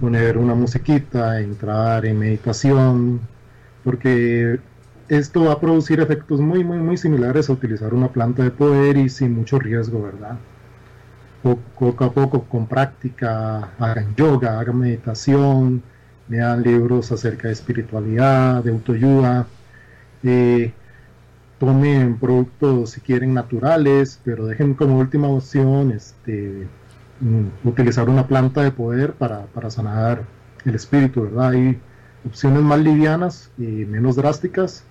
Poner 0.00 0.36
una 0.36 0.54
musiquita, 0.54 1.40
entrar 1.40 2.04
en 2.04 2.18
meditación, 2.18 3.20
porque 3.84 4.58
esto 5.08 5.44
va 5.44 5.52
a 5.52 5.60
producir 5.60 6.00
efectos 6.00 6.40
muy, 6.40 6.64
muy, 6.64 6.78
muy 6.78 6.96
similares 6.96 7.48
a 7.48 7.52
utilizar 7.52 7.94
una 7.94 8.08
planta 8.08 8.42
de 8.42 8.50
poder 8.50 8.96
y 8.96 9.08
sin 9.08 9.34
mucho 9.34 9.58
riesgo, 9.58 10.02
¿verdad? 10.02 10.38
Poco 11.42 12.04
a 12.04 12.12
poco, 12.12 12.42
con 12.44 12.66
práctica, 12.66 13.70
hagan 13.78 14.14
yoga, 14.16 14.58
hagan 14.58 14.78
meditación, 14.80 15.82
lean 16.28 16.62
libros 16.62 17.12
acerca 17.12 17.48
de 17.48 17.54
espiritualidad, 17.54 18.64
de 18.64 18.70
autoayuda, 18.72 19.46
eh, 20.24 20.72
tomen 21.60 22.18
productos 22.18 22.90
si 22.90 23.00
quieren 23.00 23.32
naturales, 23.34 24.20
pero 24.24 24.46
dejen 24.46 24.74
como 24.74 24.98
última 24.98 25.28
opción 25.28 25.92
este, 25.92 26.66
mm, 27.20 27.68
utilizar 27.68 28.08
una 28.08 28.26
planta 28.26 28.62
de 28.62 28.72
poder 28.72 29.12
para, 29.14 29.46
para 29.46 29.70
sanar 29.70 30.24
el 30.64 30.74
espíritu, 30.74 31.22
¿verdad? 31.22 31.50
Hay 31.50 31.78
opciones 32.26 32.62
más 32.62 32.80
livianas 32.80 33.50
y 33.56 33.62
menos 33.62 34.16
drásticas 34.16 34.84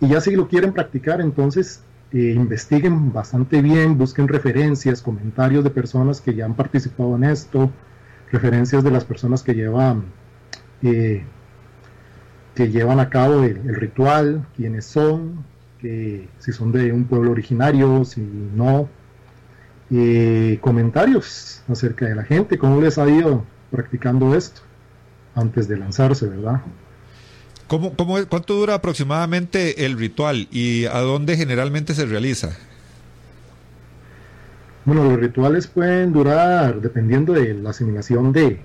y 0.00 0.08
ya 0.08 0.20
si 0.20 0.36
lo 0.36 0.48
quieren 0.48 0.72
practicar, 0.72 1.20
entonces 1.20 1.82
eh, 2.12 2.32
investiguen 2.36 3.12
bastante 3.12 3.62
bien, 3.62 3.96
busquen 3.98 4.28
referencias, 4.28 5.02
comentarios 5.02 5.64
de 5.64 5.70
personas 5.70 6.20
que 6.20 6.34
ya 6.34 6.44
han 6.44 6.54
participado 6.54 7.16
en 7.16 7.24
esto, 7.24 7.70
referencias 8.30 8.84
de 8.84 8.90
las 8.90 9.04
personas 9.04 9.42
que 9.42 9.54
llevan 9.54 10.04
que 10.80 12.70
llevan 12.70 13.00
a 13.00 13.08
cabo 13.08 13.42
el, 13.42 13.74
ritual, 13.74 14.46
quiénes 14.54 14.84
son, 14.84 15.44
si 15.80 16.52
son 16.52 16.70
de 16.70 16.92
un 16.92 17.04
pueblo 17.04 17.32
originario, 17.32 18.04
si 18.04 18.20
no, 18.20 18.88
comentarios 20.60 21.62
acerca 21.68 22.06
de 22.06 22.14
la 22.14 22.22
gente, 22.22 22.56
cómo 22.56 22.80
les 22.80 22.98
ha 22.98 23.08
ido 23.08 23.44
practicando 23.70 24.36
esto 24.36 24.60
antes 25.34 25.66
de 25.66 25.76
lanzarse, 25.76 26.26
¿verdad? 26.26 26.60
¿Cómo, 27.68 27.94
cómo, 27.94 28.16
¿Cuánto 28.28 28.54
dura 28.54 28.74
aproximadamente 28.74 29.84
el 29.86 29.98
ritual 29.98 30.48
y 30.50 30.86
a 30.86 31.00
dónde 31.00 31.36
generalmente 31.36 31.94
se 31.94 32.06
realiza? 32.06 32.56
Bueno, 34.84 35.02
los 35.02 35.18
rituales 35.18 35.66
pueden 35.66 36.12
durar, 36.12 36.80
dependiendo 36.80 37.32
de 37.32 37.54
la 37.54 37.70
asimilación 37.70 38.32
de, 38.32 38.60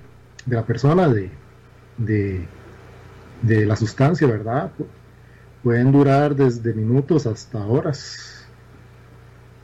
la 0.45 0.63
persona, 0.63 1.07
de, 1.07 1.31
de, 1.97 3.65
la 3.65 3.75
sustancia, 3.75 4.27
¿verdad? 4.27 4.71
Pueden 5.63 5.91
durar 5.91 6.35
desde 6.35 6.75
minutos 6.75 7.25
hasta 7.25 7.65
horas. 7.65 8.45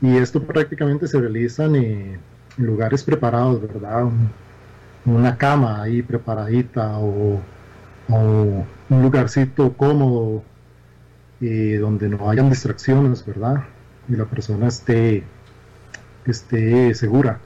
Y 0.00 0.16
esto 0.16 0.42
prácticamente 0.42 1.06
se 1.06 1.20
realiza 1.20 1.66
en, 1.66 2.18
lugares 2.56 3.04
preparados, 3.04 3.62
¿verdad? 3.62 4.08
una 5.04 5.38
cama 5.38 5.80
ahí 5.82 6.02
preparadita 6.02 6.98
o, 6.98 7.40
un 8.90 9.02
lugarcito 9.02 9.72
cómodo 9.74 10.42
eh, 11.40 11.78
donde 11.80 12.08
no 12.08 12.30
hayan 12.30 12.50
distracciones, 12.50 13.24
¿verdad? 13.24 13.64
Y 14.08 14.16
la 14.16 14.24
persona 14.24 14.68
esté 14.68 15.24
esté 16.26 16.94
segura. 16.94 17.40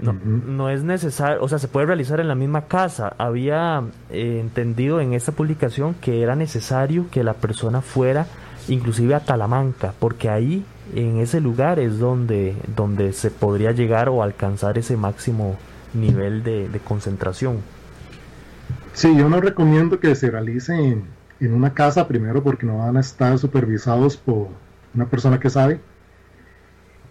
No, 0.00 0.12
no, 0.12 0.68
es 0.68 0.82
necesario, 0.82 1.42
o 1.42 1.48
sea, 1.48 1.58
se 1.58 1.68
puede 1.68 1.86
realizar 1.86 2.20
en 2.20 2.28
la 2.28 2.34
misma 2.34 2.62
casa. 2.66 3.14
Había 3.16 3.82
eh, 4.10 4.38
entendido 4.40 5.00
en 5.00 5.14
esta 5.14 5.32
publicación 5.32 5.94
que 5.94 6.22
era 6.22 6.36
necesario 6.36 7.06
que 7.10 7.24
la 7.24 7.32
persona 7.32 7.80
fuera 7.80 8.26
inclusive 8.68 9.14
a 9.14 9.20
Talamanca, 9.20 9.94
porque 9.98 10.28
ahí, 10.28 10.64
en 10.94 11.18
ese 11.18 11.40
lugar, 11.40 11.78
es 11.78 11.98
donde, 11.98 12.56
donde 12.74 13.12
se 13.12 13.30
podría 13.30 13.72
llegar 13.72 14.08
o 14.08 14.22
alcanzar 14.22 14.76
ese 14.76 14.96
máximo 14.96 15.56
nivel 15.94 16.42
de, 16.42 16.80
concentración. 16.84 17.58
Sí, 18.96 19.14
yo 19.16 19.28
no 19.28 19.40
recomiendo 19.40 20.00
que 20.00 20.14
se 20.14 20.30
realice 20.30 20.74
en, 20.74 21.04
en 21.38 21.52
una 21.54 21.72
casa 21.74 22.08
primero 22.08 22.42
porque 22.42 22.66
no 22.66 22.78
van 22.78 22.96
a 22.96 23.00
estar 23.00 23.38
supervisados 23.38 24.16
por 24.16 24.48
una 24.94 25.06
persona 25.06 25.38
que 25.38 25.50
sabe 25.50 25.80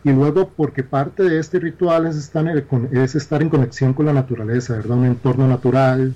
y 0.03 0.11
luego 0.11 0.49
porque 0.49 0.83
parte 0.83 1.23
de 1.23 1.39
este 1.39 1.59
ritual 1.59 2.05
es 2.05 2.15
estar, 2.15 2.47
en, 2.47 2.89
es 2.91 3.15
estar 3.15 3.41
en 3.41 3.49
conexión 3.49 3.93
con 3.93 4.05
la 4.05 4.13
naturaleza, 4.13 4.75
¿verdad? 4.75 4.97
Un 4.97 5.05
entorno 5.05 5.47
natural, 5.47 6.13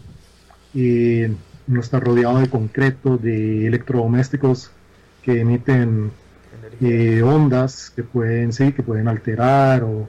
y 0.75 1.23
no 1.65 1.79
está 1.79 1.99
rodeado 1.99 2.39
de 2.39 2.49
concreto, 2.49 3.17
de 3.17 3.65
electrodomésticos 3.65 4.71
que 5.23 5.41
emiten 5.41 6.11
eh, 6.81 7.23
ondas 7.23 7.91
que 7.95 8.03
pueden, 8.03 8.53
sí, 8.53 8.73
que 8.73 8.83
pueden 8.83 9.07
alterar. 9.07 9.83
O... 9.83 10.07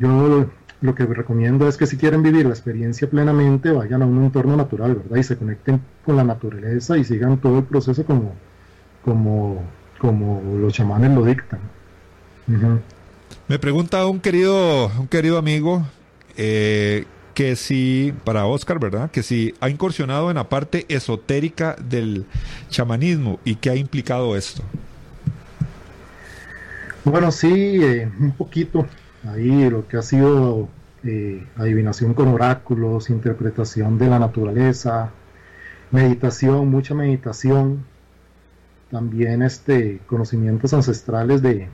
Yo 0.00 0.50
lo, 0.80 0.94
que 0.94 1.06
recomiendo 1.06 1.68
es 1.68 1.76
que 1.76 1.86
si 1.86 1.96
quieren 1.96 2.22
vivir 2.22 2.46
la 2.46 2.52
experiencia 2.52 3.08
plenamente, 3.08 3.70
vayan 3.70 4.02
a 4.02 4.06
un 4.06 4.24
entorno 4.24 4.56
natural, 4.56 4.94
¿verdad? 4.94 5.16
Y 5.16 5.22
se 5.22 5.36
conecten 5.36 5.80
con 6.04 6.16
la 6.16 6.24
naturaleza 6.24 6.96
y 6.96 7.04
sigan 7.04 7.38
todo 7.38 7.58
el 7.58 7.64
proceso 7.64 8.04
como, 8.04 8.34
como, 9.04 9.62
como 9.98 10.42
los 10.58 10.72
chamanes 10.72 11.10
lo 11.12 11.24
dictan. 11.24 11.60
Me 13.48 13.58
pregunta 13.58 14.06
un 14.06 14.20
querido, 14.20 14.90
un 14.98 15.08
querido 15.08 15.38
amigo 15.38 15.84
eh, 16.36 17.04
que 17.34 17.56
si, 17.56 18.14
para 18.24 18.46
Oscar, 18.46 18.78
¿verdad? 18.78 19.10
Que 19.10 19.22
si 19.22 19.54
ha 19.60 19.68
incursionado 19.68 20.30
en 20.30 20.36
la 20.36 20.48
parte 20.48 20.86
esotérica 20.88 21.76
del 21.80 22.26
chamanismo 22.68 23.38
y 23.44 23.56
qué 23.56 23.70
ha 23.70 23.76
implicado 23.76 24.36
esto. 24.36 24.62
Bueno, 27.04 27.30
sí, 27.30 27.82
eh, 27.82 28.10
un 28.18 28.32
poquito. 28.32 28.86
Ahí 29.24 29.68
lo 29.68 29.86
que 29.88 29.96
ha 29.96 30.02
sido 30.02 30.68
eh, 31.04 31.46
adivinación 31.56 32.14
con 32.14 32.28
oráculos, 32.28 33.10
interpretación 33.10 33.98
de 33.98 34.08
la 34.08 34.18
naturaleza, 34.18 35.10
meditación, 35.90 36.68
mucha 36.70 36.94
meditación, 36.94 37.84
también 38.90 39.42
este 39.42 40.00
conocimientos 40.06 40.72
ancestrales 40.72 41.42
de, 41.42 41.68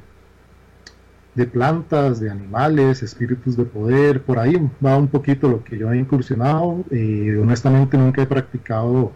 de 1.35 1.46
plantas, 1.46 2.20
de 2.20 2.30
animales, 2.30 3.02
espíritus 3.02 3.57
de 3.57 3.64
poder, 3.64 4.22
por 4.22 4.38
ahí 4.38 4.57
va 4.85 4.96
un 4.96 5.09
poquito 5.09 5.48
lo 5.48 5.62
que 5.64 5.78
yo 5.78 5.92
he 5.92 5.98
incursionado. 5.98 6.85
y 6.90 7.30
honestamente 7.30 7.96
nunca 7.98 8.22
he 8.22 8.26
practicado 8.26 9.12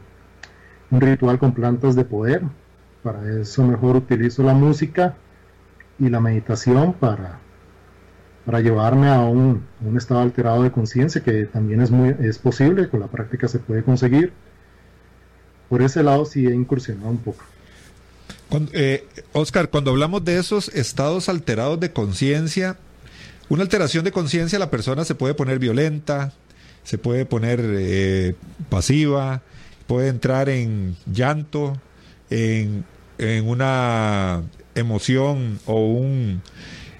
un 0.90 1.00
ritual 1.00 1.38
con 1.38 1.52
plantas 1.52 1.94
de 1.96 2.04
poder. 2.04 2.42
Para 3.02 3.40
eso 3.40 3.64
mejor 3.64 3.96
utilizo 3.96 4.42
la 4.42 4.54
música 4.54 5.16
y 5.98 6.08
la 6.08 6.20
meditación 6.20 6.92
para, 6.92 7.38
para 8.48 8.62
llevarme 8.62 9.08
a 9.08 9.20
un, 9.20 9.62
estado 9.94 10.20
alterado 10.20 10.62
de 10.62 10.72
conciencia 10.72 11.22
que 11.22 11.44
también 11.44 11.82
es, 11.82 11.90
muy, 11.90 12.16
es 12.18 12.38
posible, 12.38 12.88
con 12.88 13.00
la 13.00 13.06
práctica 13.08 13.46
se 13.46 13.58
puede 13.58 13.82
conseguir. 13.82 14.32
Por 15.68 15.82
ese 15.82 16.02
lado 16.02 16.24
sí 16.24 16.46
he 16.46 16.54
incursionado 16.54 17.10
un 17.10 17.18
poco. 17.18 17.44
Eh, 18.72 19.06
Oscar, 19.34 19.68
cuando 19.68 19.90
hablamos 19.90 20.24
de 20.24 20.38
esos 20.38 20.68
estados 20.68 21.28
alterados 21.28 21.78
de 21.78 21.92
conciencia, 21.92 22.78
una 23.50 23.64
alteración 23.64 24.02
de 24.02 24.12
conciencia, 24.12 24.58
la 24.58 24.70
persona 24.70 25.04
se 25.04 25.14
puede 25.14 25.34
poner 25.34 25.58
violenta, 25.58 26.32
se 26.84 26.96
puede 26.96 27.26
poner 27.26 27.60
eh, 27.62 28.34
pasiva, 28.70 29.42
puede 29.86 30.08
entrar 30.08 30.48
en 30.48 30.96
llanto, 31.04 31.78
en, 32.30 32.86
una 33.44 34.40
emoción 34.74 35.60
o 35.66 35.84
un, 35.84 36.40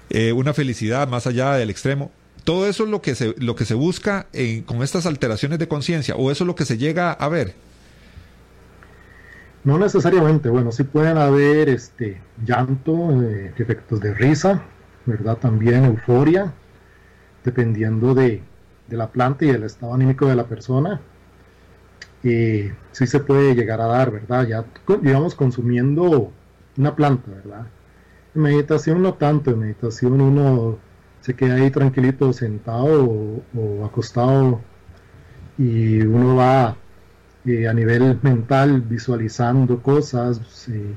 eh, 0.09 0.31
una 0.31 0.53
felicidad 0.53 1.07
más 1.07 1.27
allá 1.27 1.53
del 1.53 1.69
extremo. 1.69 2.11
Todo 2.43 2.67
eso 2.67 2.83
es 2.83 2.89
lo 2.89 3.01
que 3.01 3.15
se, 3.15 3.35
lo 3.37 3.55
que 3.55 3.65
se 3.65 3.75
busca 3.75 4.27
con 4.65 4.81
estas 4.81 5.05
alteraciones 5.05 5.59
de 5.59 5.67
conciencia, 5.67 6.15
o 6.15 6.31
eso 6.31 6.43
es 6.43 6.47
lo 6.47 6.55
que 6.55 6.65
se 6.65 6.77
llega 6.77 7.11
a 7.11 7.27
ver. 7.29 7.53
No 9.63 9.77
necesariamente, 9.77 10.49
bueno, 10.49 10.71
sí 10.71 10.83
pueden 10.83 11.17
haber 11.17 11.69
este 11.69 12.21
llanto, 12.45 13.11
eh, 13.21 13.53
efectos 13.57 13.99
de 13.99 14.13
risa, 14.13 14.63
¿verdad? 15.05 15.37
También 15.37 15.83
euforia, 15.83 16.53
dependiendo 17.43 18.15
de, 18.15 18.41
la 18.89 19.11
planta 19.11 19.45
y 19.45 19.51
del 19.51 19.63
estado 19.63 19.93
anímico 19.93 20.27
de 20.27 20.35
la 20.35 20.45
persona. 20.45 21.01
Sí 22.21 23.07
se 23.07 23.19
puede 23.19 23.53
llegar 23.53 23.81
a 23.81 23.85
dar, 23.85 24.11
¿verdad? 24.11 24.47
Ya, 24.47 24.65
digamos, 25.01 25.35
consumiendo 25.35 26.31
una 26.77 26.95
planta, 26.95 27.29
¿verdad? 27.29 27.67
Meditación 28.39 29.01
no 29.01 29.15
tanto, 29.15 29.51
en 29.51 29.59
meditación 29.59 30.21
uno 30.21 30.77
se 31.19 31.35
queda 31.35 31.55
ahí 31.55 31.69
tranquilito 31.71 32.31
sentado 32.31 33.43
o 33.53 33.85
acostado 33.85 34.61
y 35.57 36.01
uno 36.01 36.37
va 36.37 36.77
eh, 37.45 37.67
a 37.67 37.73
nivel 37.73 38.17
mental 38.21 38.81
visualizando 38.81 39.81
cosas, 39.81 40.69
eh, 40.69 40.95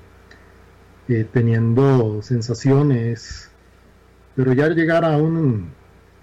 eh, 1.08 1.26
teniendo 1.32 2.22
sensaciones, 2.22 3.50
pero 4.36 4.52
ya 4.52 4.68
llegar 4.68 5.04
a 5.04 5.16
un 5.16 5.72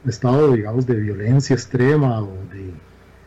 estado, 0.06 0.54
digamos, 0.54 0.88
de 0.88 0.96
violencia 0.96 1.54
extrema 1.54 2.22
o 2.22 2.32
de... 2.54 2.74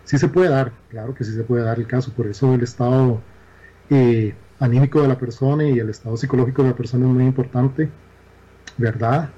Sí 0.04 0.16
se 0.16 0.28
puede 0.28 0.48
dar, 0.48 0.72
claro 0.88 1.14
que 1.14 1.24
sí 1.24 1.34
se 1.34 1.44
puede 1.44 1.64
dar 1.64 1.78
el 1.78 1.86
caso, 1.86 2.12
por 2.14 2.26
eso 2.26 2.54
el 2.54 2.62
estado 2.62 3.20
anímico 4.62 5.02
de 5.02 5.08
la 5.08 5.18
persona 5.18 5.64
y 5.64 5.78
el 5.78 5.90
estado 5.90 6.16
psicológico 6.16 6.62
de 6.62 6.68
la 6.68 6.76
persona 6.76 7.04
es 7.06 7.12
muy 7.12 7.24
importante, 7.24 7.88
¿verdad? 8.78 9.28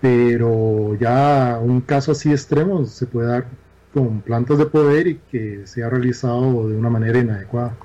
Pero 0.00 0.96
ya 0.96 1.58
un 1.62 1.80
caso 1.80 2.12
así 2.12 2.30
extremo 2.30 2.84
se 2.84 3.06
puede 3.06 3.28
dar 3.28 3.46
con 3.94 4.20
plantas 4.20 4.58
de 4.58 4.66
poder 4.66 5.06
y 5.06 5.20
que 5.30 5.62
se 5.66 5.84
ha 5.84 5.88
realizado 5.88 6.68
de 6.68 6.76
una 6.76 6.90
manera 6.90 7.18
inadecuada. 7.18 7.76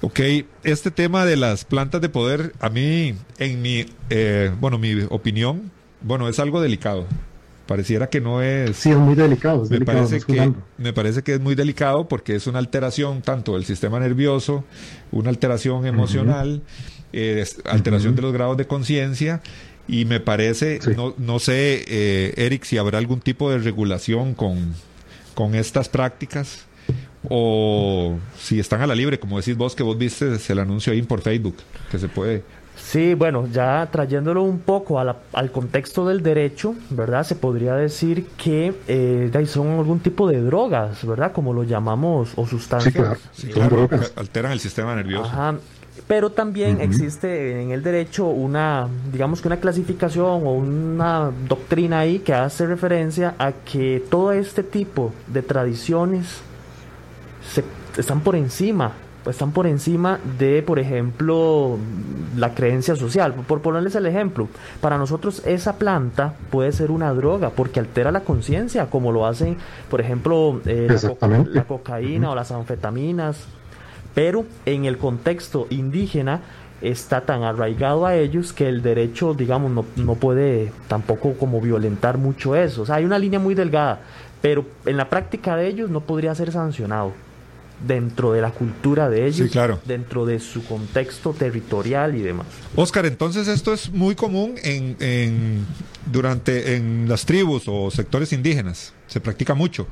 Ok, 0.00 0.20
este 0.62 0.90
tema 0.90 1.24
de 1.24 1.36
las 1.36 1.64
plantas 1.64 2.00
de 2.00 2.08
poder, 2.08 2.52
a 2.60 2.68
mí, 2.68 3.14
en 3.38 3.62
mi, 3.62 3.86
eh, 4.10 4.50
bueno, 4.58 4.78
mi 4.78 5.06
opinión, 5.10 5.70
bueno, 6.02 6.28
es 6.28 6.38
algo 6.38 6.60
delicado. 6.60 7.06
Pareciera 7.66 8.08
que 8.08 8.20
no 8.20 8.42
es... 8.42 8.76
Sí, 8.76 8.90
es 8.90 8.96
muy 8.96 9.14
delicado. 9.14 9.64
me, 9.68 9.80
parece 9.80 10.20
que, 10.20 10.52
me 10.78 10.92
parece 10.92 11.22
que 11.22 11.34
es 11.34 11.40
muy 11.40 11.54
delicado 11.54 12.08
porque 12.08 12.36
es 12.36 12.46
una 12.46 12.60
alteración 12.60 13.22
tanto 13.22 13.54
del 13.54 13.64
sistema 13.64 13.98
nervioso, 13.98 14.64
una 15.10 15.30
alteración 15.30 15.86
emocional, 15.86 16.62
eh, 17.12 17.44
alteración 17.64 18.14
de 18.14 18.22
los 18.22 18.32
grados 18.32 18.56
de 18.56 18.66
conciencia 18.66 19.40
y 19.88 20.04
me 20.04 20.20
parece, 20.20 20.80
no, 20.96 21.14
no 21.18 21.38
sé, 21.38 21.84
eh, 21.88 22.34
Eric, 22.36 22.64
si 22.64 22.78
habrá 22.78 22.98
algún 22.98 23.20
tipo 23.20 23.50
de 23.50 23.58
regulación 23.58 24.34
con, 24.34 24.74
con 25.34 25.54
estas 25.54 25.88
prácticas 25.88 26.66
o 27.28 28.16
si 28.38 28.60
están 28.60 28.82
a 28.82 28.86
la 28.86 28.94
libre, 28.94 29.18
como 29.18 29.38
decís 29.38 29.56
vos 29.56 29.74
que 29.74 29.82
vos 29.82 29.98
viste 29.98 30.36
el 30.48 30.58
anuncio 30.58 30.92
ahí 30.92 31.02
por 31.02 31.20
Facebook, 31.20 31.56
que 31.90 31.98
se 31.98 32.08
puede 32.08 32.44
Sí, 32.86 33.14
bueno, 33.14 33.48
ya 33.48 33.88
trayéndolo 33.90 34.44
un 34.44 34.60
poco 34.60 35.00
al 35.00 35.50
contexto 35.50 36.06
del 36.06 36.22
derecho, 36.22 36.76
¿verdad? 36.90 37.24
Se 37.24 37.34
podría 37.34 37.74
decir 37.74 38.28
que 38.36 38.74
eh, 38.86 39.46
son 39.46 39.70
algún 39.70 39.98
tipo 39.98 40.28
de 40.28 40.40
drogas, 40.40 41.04
¿verdad? 41.04 41.32
Como 41.32 41.52
lo 41.52 41.64
llamamos, 41.64 42.30
o 42.36 42.46
sustancias. 42.46 43.18
Sí, 43.32 43.48
claro, 43.48 43.88
alteran 44.14 44.52
el 44.52 44.60
sistema 44.60 44.94
nervioso. 44.94 45.24
Ajá. 45.24 45.56
Pero 46.06 46.30
también 46.30 46.80
existe 46.80 47.60
en 47.60 47.72
el 47.72 47.82
derecho 47.82 48.26
una, 48.26 48.86
digamos 49.12 49.40
que 49.40 49.48
una 49.48 49.56
clasificación 49.56 50.46
o 50.46 50.52
una 50.52 51.32
doctrina 51.48 51.98
ahí 51.98 52.20
que 52.20 52.34
hace 52.34 52.66
referencia 52.66 53.34
a 53.40 53.50
que 53.50 54.04
todo 54.08 54.30
este 54.30 54.62
tipo 54.62 55.12
de 55.26 55.42
tradiciones 55.42 56.38
se, 57.52 57.64
están 57.98 58.20
por 58.20 58.36
encima 58.36 58.92
están 59.30 59.52
por 59.52 59.66
encima 59.66 60.18
de, 60.38 60.62
por 60.62 60.78
ejemplo, 60.78 61.78
la 62.36 62.54
creencia 62.54 62.96
social. 62.96 63.34
Por 63.34 63.60
ponerles 63.60 63.94
el 63.94 64.06
ejemplo, 64.06 64.48
para 64.80 64.98
nosotros 64.98 65.42
esa 65.44 65.76
planta 65.76 66.34
puede 66.50 66.72
ser 66.72 66.90
una 66.90 67.12
droga 67.12 67.50
porque 67.50 67.80
altera 67.80 68.10
la 68.10 68.20
conciencia, 68.20 68.86
como 68.86 69.12
lo 69.12 69.26
hacen, 69.26 69.56
por 69.90 70.00
ejemplo, 70.00 70.60
eh, 70.66 70.88
la, 71.50 71.64
cocaína 71.64 72.30
o 72.30 72.34
las 72.34 72.52
anfetaminas. 72.52 73.44
Pero 74.14 74.44
en 74.64 74.86
el 74.86 74.96
contexto 74.96 75.66
indígena 75.70 76.40
está 76.80 77.22
tan 77.22 77.42
arraigado 77.42 78.06
a 78.06 78.14
ellos 78.14 78.52
que 78.52 78.68
el 78.68 78.82
derecho, 78.82 79.34
digamos, 79.34 79.70
no, 79.70 79.84
no 79.96 80.14
puede 80.14 80.72
tampoco 80.88 81.34
como 81.34 81.60
violentar 81.60 82.16
mucho 82.16 82.56
eso. 82.56 82.82
O 82.82 82.86
sea, 82.86 82.96
hay 82.96 83.04
una 83.04 83.18
línea 83.18 83.38
muy 83.38 83.54
delgada, 83.54 84.00
pero 84.40 84.64
en 84.86 84.96
la 84.96 85.10
práctica 85.10 85.56
de 85.56 85.68
ellos 85.68 85.90
no 85.90 86.00
podría 86.00 86.34
ser 86.34 86.52
sancionado 86.52 87.12
dentro 87.84 88.32
de 88.32 88.40
la 88.40 88.50
cultura 88.50 89.08
de 89.10 89.26
ellos, 89.26 89.50
dentro 89.84 90.24
de 90.24 90.40
su 90.40 90.64
contexto 90.64 91.32
territorial 91.32 92.14
y 92.14 92.22
demás. 92.22 92.46
Oscar, 92.74 93.06
entonces 93.06 93.48
esto 93.48 93.72
es 93.72 93.90
muy 93.92 94.14
común 94.14 94.54
en, 94.62 95.66
durante 96.10 96.76
en 96.76 97.08
las 97.08 97.26
tribus 97.26 97.64
o 97.66 97.90
sectores 97.90 98.32
indígenas, 98.32 98.94
se 99.06 99.20
practica 99.20 99.54
mucho. 99.54 99.86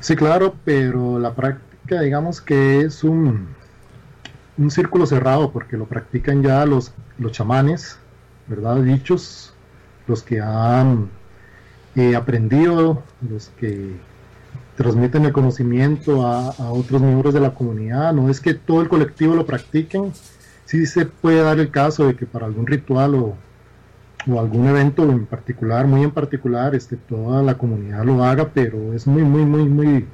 Sí, 0.00 0.14
claro, 0.14 0.54
pero 0.64 1.18
la 1.18 1.34
práctica, 1.34 2.00
digamos 2.00 2.40
que 2.40 2.82
es 2.82 3.02
un, 3.02 3.48
un 4.58 4.70
círculo 4.70 5.06
cerrado, 5.06 5.50
porque 5.50 5.76
lo 5.76 5.86
practican 5.86 6.42
ya 6.42 6.64
los, 6.64 6.92
los 7.18 7.32
chamanes, 7.32 7.98
¿verdad? 8.46 8.76
Dichos, 8.76 9.52
los 10.06 10.22
que 10.22 10.40
han 10.40 11.08
eh, 11.96 12.14
aprendido, 12.14 13.02
los 13.28 13.48
que 13.58 13.96
transmiten 14.76 15.24
el 15.24 15.32
conocimiento 15.32 16.26
a, 16.26 16.50
otros 16.70 17.00
miembros 17.00 17.34
de 17.34 17.40
la 17.40 17.54
comunidad. 17.54 18.12
No 18.12 18.30
es 18.30 18.40
que 18.40 18.54
todo 18.54 18.82
el 18.82 18.88
colectivo 18.88 19.34
lo 19.34 19.46
practiquen, 19.46 20.12
sí 20.66 20.86
se 20.86 21.06
puede 21.06 21.42
dar 21.42 21.58
el 21.58 21.70
caso 21.70 22.06
de 22.06 22.14
que 22.14 22.26
para 22.26 22.46
algún 22.46 22.66
ritual 22.66 23.14
o, 23.14 23.36
algún 24.38 24.66
evento 24.66 25.04
en 25.04 25.24
particular, 25.24 25.86
muy 25.86 26.02
en 26.02 26.10
particular, 26.10 26.74
este, 26.74 26.96
toda 26.96 27.42
la 27.44 27.56
comunidad 27.56 28.04
lo 28.04 28.24
haga, 28.24 28.50
pero 28.52 28.92
es 28.92 29.06
muy, 29.06 29.22
muy, 29.22 29.44
muy, 29.44 29.68
muy, 29.68 30.06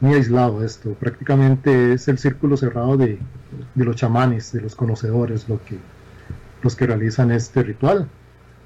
muy 0.00 0.14
aislado 0.14 0.64
esto. 0.64 0.92
Prácticamente 0.94 1.92
es 1.92 2.08
el 2.08 2.18
círculo 2.18 2.56
cerrado 2.56 2.96
de, 2.96 3.18
de 3.74 3.84
los 3.84 3.94
chamanes, 3.94 4.52
de 4.52 4.60
los 4.60 4.74
conocedores, 4.74 5.48
lo 5.48 5.64
que, 5.64 5.78
los 6.62 6.74
que 6.74 6.86
realizan 6.86 7.30
este 7.30 7.62
ritual. 7.62 8.08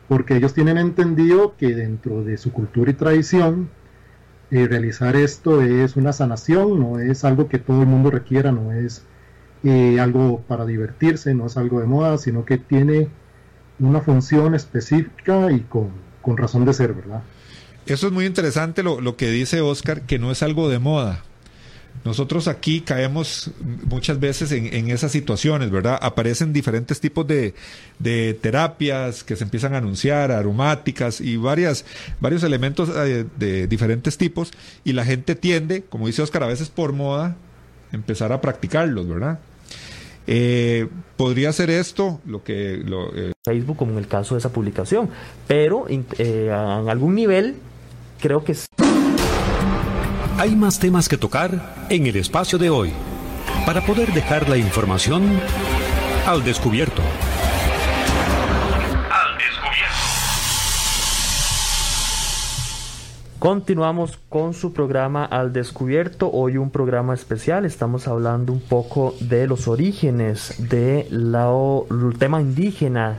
Porque 0.08 0.36
ellos 0.36 0.54
tienen 0.54 0.78
entendido 0.78 1.54
que 1.58 1.74
dentro 1.74 2.24
de 2.24 2.38
su 2.38 2.50
cultura 2.50 2.90
y 2.90 2.94
tradición, 2.94 3.68
eh, 4.50 4.66
realizar 4.66 5.16
esto 5.16 5.62
es 5.62 5.96
una 5.96 6.12
sanación, 6.12 6.80
no 6.80 6.98
es 6.98 7.24
algo 7.24 7.48
que 7.48 7.58
todo 7.58 7.82
el 7.82 7.88
mundo 7.88 8.10
requiera, 8.10 8.50
no 8.50 8.72
es 8.72 9.02
eh, 9.64 10.00
algo 10.00 10.40
para 10.48 10.64
divertirse, 10.64 11.34
no 11.34 11.46
es 11.46 11.56
algo 11.56 11.80
de 11.80 11.86
moda, 11.86 12.16
sino 12.18 12.44
que 12.44 12.58
tiene 12.58 13.08
una 13.78 14.00
función 14.00 14.54
específica 14.54 15.52
y 15.52 15.60
con, 15.60 15.90
con 16.22 16.36
razón 16.36 16.64
de 16.64 16.72
ser, 16.72 16.94
¿verdad? 16.94 17.22
Eso 17.86 18.06
es 18.06 18.12
muy 18.12 18.26
interesante 18.26 18.82
lo, 18.82 19.00
lo 19.00 19.16
que 19.16 19.30
dice 19.30 19.60
Oscar, 19.60 20.02
que 20.02 20.18
no 20.18 20.30
es 20.30 20.42
algo 20.42 20.68
de 20.68 20.78
moda. 20.78 21.24
Nosotros 22.04 22.48
aquí 22.48 22.80
caemos 22.80 23.50
muchas 23.84 24.20
veces 24.20 24.52
en, 24.52 24.90
esas 24.90 25.12
situaciones, 25.12 25.70
¿verdad? 25.70 25.98
Aparecen 26.00 26.52
diferentes 26.52 27.00
tipos 27.00 27.26
de, 27.26 27.54
terapias 28.40 29.24
que 29.24 29.36
se 29.36 29.44
empiezan 29.44 29.74
a 29.74 29.78
anunciar, 29.78 30.30
aromáticas 30.32 31.20
y 31.20 31.36
varias, 31.36 31.84
varios 32.20 32.42
elementos 32.42 32.90
eh, 32.94 33.24
de, 33.36 33.66
diferentes 33.66 34.16
tipos 34.16 34.52
y 34.84 34.92
la 34.92 35.04
gente 35.04 35.34
tiende, 35.34 35.82
como 35.82 36.06
dice 36.06 36.22
Oscar, 36.22 36.42
a 36.44 36.46
veces 36.46 36.70
por 36.70 36.92
moda, 36.92 37.36
empezar 37.92 38.32
a 38.32 38.40
practicarlos, 38.40 39.08
¿verdad? 39.08 39.40
Eh, 40.26 40.88
podría 41.16 41.52
ser 41.52 41.70
esto 41.70 42.20
lo 42.26 42.44
que 42.44 42.82
lo, 42.84 43.14
eh, 43.16 43.32
Facebook 43.46 43.78
como 43.78 43.92
en 43.92 43.98
el 43.98 44.06
caso 44.06 44.34
de 44.34 44.40
esa 44.40 44.52
publicación 44.52 45.08
pero 45.46 45.86
en 45.88 46.04
algún 46.50 47.14
nivel 47.14 47.56
creo 48.20 48.44
que 48.44 48.54
hay 50.36 50.54
más 50.54 50.78
temas 50.78 51.08
que 51.08 51.16
tocar 51.16 51.77
en 51.90 52.06
el 52.06 52.16
espacio 52.16 52.58
de 52.58 52.68
hoy 52.68 52.92
para 53.64 53.80
poder 53.80 54.12
dejar 54.12 54.48
la 54.48 54.58
información 54.58 55.40
al 56.26 56.44
descubierto. 56.44 57.00
Al 59.10 59.38
descubierto. 59.38 59.94
Continuamos 63.38 64.18
con 64.28 64.52
su 64.52 64.74
programa 64.74 65.24
Al 65.24 65.54
Descubierto. 65.54 66.30
Hoy 66.30 66.58
un 66.58 66.70
programa 66.70 67.14
especial. 67.14 67.64
Estamos 67.64 68.06
hablando 68.06 68.52
un 68.52 68.60
poco 68.60 69.14
de 69.20 69.46
los 69.46 69.66
orígenes 69.66 70.56
del 70.58 71.08
tema 72.18 72.42
indígena, 72.42 73.16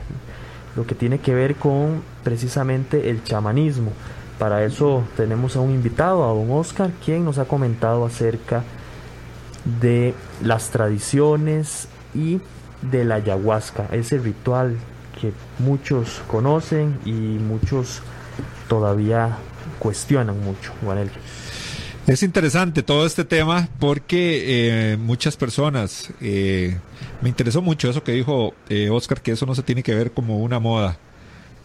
lo 0.76 0.86
que 0.86 0.94
tiene 0.94 1.18
que 1.18 1.34
ver 1.34 1.56
con 1.56 2.02
precisamente 2.22 3.10
el 3.10 3.24
chamanismo. 3.24 3.90
Para 4.40 4.64
eso 4.64 5.04
tenemos 5.18 5.54
a 5.54 5.60
un 5.60 5.70
invitado, 5.70 6.24
a 6.24 6.28
don 6.28 6.50
Oscar, 6.50 6.90
quien 7.04 7.26
nos 7.26 7.36
ha 7.36 7.44
comentado 7.44 8.06
acerca 8.06 8.64
de 9.82 10.14
las 10.42 10.70
tradiciones 10.70 11.88
y 12.14 12.40
de 12.80 13.04
la 13.04 13.16
ayahuasca, 13.16 13.88
ese 13.92 14.16
ritual 14.16 14.78
que 15.20 15.34
muchos 15.58 16.22
conocen 16.26 16.98
y 17.04 17.10
muchos 17.10 18.00
todavía 18.66 19.36
cuestionan 19.78 20.42
mucho, 20.42 20.72
Juanel. 20.82 21.10
Es 22.06 22.22
interesante 22.22 22.82
todo 22.82 23.04
este 23.04 23.26
tema 23.26 23.68
porque 23.78 24.92
eh, 24.92 24.96
muchas 24.96 25.36
personas, 25.36 26.14
eh, 26.22 26.78
me 27.20 27.28
interesó 27.28 27.60
mucho 27.60 27.90
eso 27.90 28.02
que 28.02 28.12
dijo 28.12 28.54
eh, 28.70 28.88
Oscar, 28.88 29.20
que 29.20 29.32
eso 29.32 29.44
no 29.44 29.54
se 29.54 29.62
tiene 29.62 29.82
que 29.82 29.94
ver 29.94 30.12
como 30.12 30.38
una 30.38 30.58
moda 30.58 30.96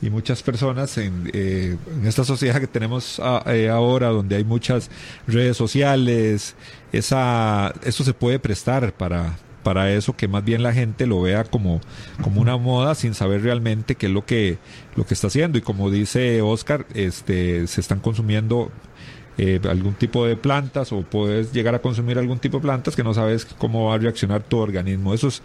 y 0.01 0.10
muchas 0.10 0.43
personas 0.43 0.97
en, 0.97 1.29
eh, 1.34 1.77
en 1.91 2.05
esta 2.05 2.23
sociedad 2.23 2.60
que 2.60 2.67
tenemos 2.67 3.21
eh, 3.47 3.69
ahora, 3.69 4.10
donde 4.10 4.36
hay 4.36 4.43
muchas 4.43 4.89
redes 5.27 5.58
sociales, 5.58 6.55
esa, 6.91 7.73
eso 7.84 8.03
se 8.03 8.13
puede 8.13 8.39
prestar 8.39 8.93
para, 8.93 9.38
para 9.63 9.91
eso, 9.91 10.15
que 10.15 10.27
más 10.27 10.45
bien 10.45 10.62
la 10.63 10.73
gente 10.73 11.08
lo 11.08 11.21
vea 11.21 11.43
como, 11.43 11.81
como 12.21 12.39
una 12.39 12.58
moda 12.58 12.93
sin 12.93 13.13
saber 13.13 13.41
realmente 13.41 13.95
qué 13.95 14.05
es 14.05 14.12
lo 14.12 14.25
que, 14.25 14.60
lo 14.95 15.05
que 15.05 15.15
está 15.15 15.27
haciendo. 15.27 15.58
Y 15.58 15.62
como 15.62 15.89
dice 15.89 16.41
Oscar, 16.41 16.86
este, 16.93 17.65
se 17.67 17.81
están 17.81 17.99
consumiendo 17.99 18.71
eh, 19.38 19.60
algún 19.69 19.95
tipo 19.95 20.26
de 20.26 20.38
plantas 20.38 20.93
o 20.93 21.02
puedes 21.02 21.52
llegar 21.52 21.76
a 21.76 21.80
consumir 21.80 22.17
algún 22.17 22.39
tipo 22.39 22.58
de 22.58 22.62
plantas 22.62 22.95
que 22.95 23.04
no 23.04 23.13
sabes 23.13 23.43
cómo 23.45 23.88
va 23.88 23.95
a 23.95 23.98
reaccionar 23.98 24.43
tu 24.43 24.58
organismo. 24.58 25.13
Eso 25.13 25.28
es 25.28 25.41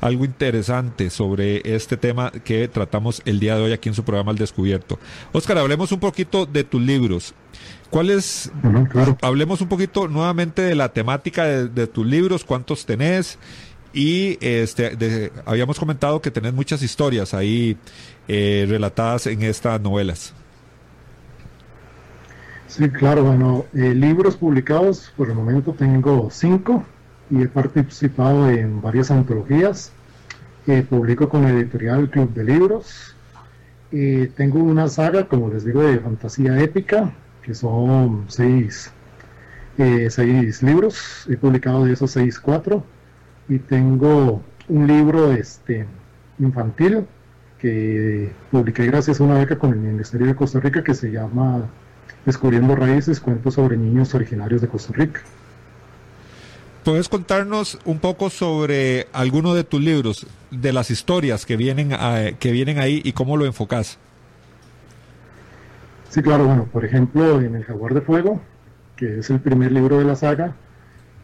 algo 0.00 0.24
interesante 0.24 1.10
sobre 1.10 1.60
este 1.74 1.98
tema 1.98 2.30
que 2.30 2.68
tratamos 2.68 3.20
el 3.26 3.40
día 3.40 3.56
de 3.56 3.62
hoy 3.62 3.72
aquí 3.72 3.90
en 3.90 3.94
su 3.94 4.02
programa 4.02 4.30
Al 4.30 4.38
Descubierto. 4.38 4.98
Oscar, 5.32 5.58
hablemos 5.58 5.92
un 5.92 6.00
poquito 6.00 6.46
de 6.46 6.64
tus 6.64 6.80
libros. 6.80 7.34
¿Cuáles? 7.90 8.50
Hablemos 9.20 9.60
un 9.60 9.68
poquito 9.68 10.08
nuevamente 10.08 10.62
de 10.62 10.74
la 10.74 10.92
temática 10.92 11.44
de, 11.44 11.86
tus 11.86 12.06
libros, 12.06 12.44
cuántos 12.44 12.86
tenés 12.86 13.38
y 13.92 14.38
este, 14.40 15.30
habíamos 15.44 15.78
comentado 15.78 16.20
que 16.20 16.30
tenés 16.30 16.52
muchas 16.52 16.82
historias 16.82 17.34
ahí 17.34 17.76
eh, 18.26 18.66
relatadas 18.68 19.26
en 19.28 19.42
estas 19.42 19.80
novelas. 19.80 20.34
Sí, 22.76 22.88
claro, 22.90 23.22
bueno, 23.22 23.66
eh, 23.72 23.94
libros 23.94 24.36
publicados, 24.36 25.12
por 25.16 25.28
el 25.28 25.36
momento 25.36 25.74
tengo 25.74 26.28
cinco 26.32 26.84
y 27.30 27.42
he 27.42 27.46
participado 27.46 28.50
en 28.50 28.82
varias 28.82 29.12
antologías. 29.12 29.92
Eh, 30.66 30.82
publico 30.82 31.28
con 31.28 31.42
la 31.42 31.50
editorial 31.50 32.10
Club 32.10 32.34
de 32.34 32.42
Libros. 32.42 33.14
Eh, 33.92 34.28
tengo 34.36 34.58
una 34.58 34.88
saga, 34.88 35.28
como 35.28 35.50
les 35.50 35.64
digo, 35.64 35.82
de 35.82 36.00
fantasía 36.00 36.60
épica, 36.60 37.12
que 37.42 37.54
son 37.54 38.24
seis, 38.26 38.90
seis 39.76 40.60
libros. 40.60 41.28
He 41.30 41.36
publicado 41.36 41.84
de 41.84 41.92
esos 41.92 42.10
seis, 42.10 42.40
cuatro. 42.40 42.82
Y 43.48 43.60
tengo 43.60 44.42
un 44.68 44.86
libro 44.88 45.30
este, 45.30 45.86
infantil 46.40 47.06
que 47.56 48.32
publiqué 48.50 48.86
gracias 48.86 49.20
a 49.20 49.24
una 49.24 49.38
beca 49.38 49.60
con 49.60 49.70
el 49.70 49.78
Ministerio 49.78 50.26
de 50.26 50.34
Costa 50.34 50.58
Rica 50.58 50.82
que 50.82 50.94
se 50.94 51.12
llama 51.12 51.68
Descubriendo 52.26 52.74
Raíces, 52.74 53.20
cuentos 53.20 53.54
sobre 53.54 53.76
niños 53.76 54.14
originarios 54.14 54.60
de 54.60 54.68
Costa 54.68 54.92
Rica. 54.94 55.20
¿Puedes 56.84 57.08
contarnos 57.08 57.78
un 57.84 57.98
poco 57.98 58.28
sobre 58.28 59.06
alguno 59.12 59.54
de 59.54 59.64
tus 59.64 59.80
libros, 59.80 60.26
de 60.50 60.72
las 60.72 60.90
historias 60.90 61.46
que 61.46 61.56
vienen, 61.56 61.96
que 62.38 62.52
vienen 62.52 62.78
ahí 62.78 63.00
y 63.04 63.12
cómo 63.12 63.36
lo 63.36 63.46
enfocas? 63.46 63.98
Sí, 66.10 66.22
claro, 66.22 66.44
bueno, 66.44 66.68
por 66.70 66.84
ejemplo, 66.84 67.40
en 67.40 67.56
El 67.56 67.64
Jaguar 67.64 67.94
de 67.94 68.00
Fuego, 68.00 68.40
que 68.96 69.18
es 69.18 69.30
el 69.30 69.40
primer 69.40 69.72
libro 69.72 69.98
de 69.98 70.04
la 70.04 70.14
saga, 70.14 70.54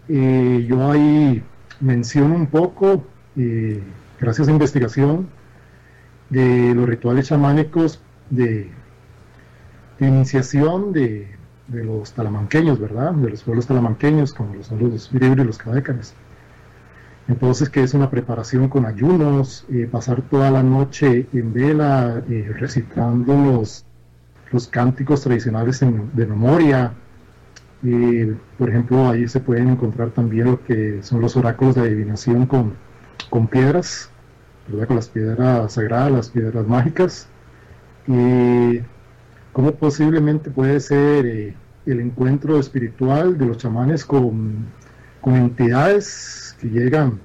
eh, 0.09 0.67
yo 0.69 0.91
ahí 0.91 1.43
menciono 1.79 2.35
un 2.35 2.47
poco, 2.47 3.05
eh, 3.37 3.83
gracias 4.19 4.49
a 4.49 4.51
investigación, 4.51 5.29
de 6.31 6.75
los 6.75 6.89
rituales 6.89 7.29
chamánicos 7.29 8.01
de, 8.31 8.71
iniciación 10.07 10.93
de, 10.93 11.37
los 11.69 12.13
talamanqueños, 12.13 12.81
¿verdad? 12.81 13.13
De 13.13 13.31
los 13.31 13.43
pueblos 13.43 13.67
talamanqueños, 13.67 14.33
como 14.33 14.55
los 14.55 14.67
son 14.67 14.79
los 14.81 15.11
y 15.13 15.19
los 15.19 15.59
cabécanes. 15.59 16.15
Entonces, 17.29 17.69
que 17.69 17.83
es 17.83 17.95
una 17.95 18.11
preparación 18.11 18.69
con 18.69 18.87
ayunos, 18.87 19.67
eh, 19.71 19.89
pasar 19.91 20.23
toda 20.23 20.51
la 20.51 20.63
noche 20.63 21.27
en 21.33 21.53
vela, 21.53 22.23
recitando 22.59 23.35
los 23.35 23.85
los 24.53 24.69
cánticos 24.69 25.23
tradicionales 25.23 25.81
de 25.81 26.27
memoria. 26.27 26.93
Por 28.59 28.69
ejemplo, 28.69 29.09
ahí 29.09 29.27
se 29.29 29.41
pueden 29.41 29.69
encontrar 29.71 30.11
también 30.11 30.47
lo 30.47 30.65
que 30.65 31.03
son 31.03 31.21
los 31.21 31.37
oráculos 31.37 31.77
de 31.77 31.83
adivinación 31.83 32.47
con, 32.47 32.75
con 33.31 33.47
piedras, 33.47 34.11
con 34.87 34.97
las 34.97 35.09
piedras 35.09 35.73
sagradas, 35.73 36.13
las 36.13 36.29
piedras 36.31 36.67
mágicas. 36.67 37.29
Cómo 39.53 39.73
posiblemente 39.73 40.51
puede 40.51 40.81
ser 40.81 41.27
eh, 41.27 41.55
el 41.87 42.01
encuentro 42.01 42.59
espiritual 42.59 43.37
de 43.37 43.47
los 43.47 43.59
chamanes 43.59 44.05
con, 44.05 44.67
con 45.21 45.35
entidades 45.37 46.57
que 46.61 46.69
llegan 46.69 47.21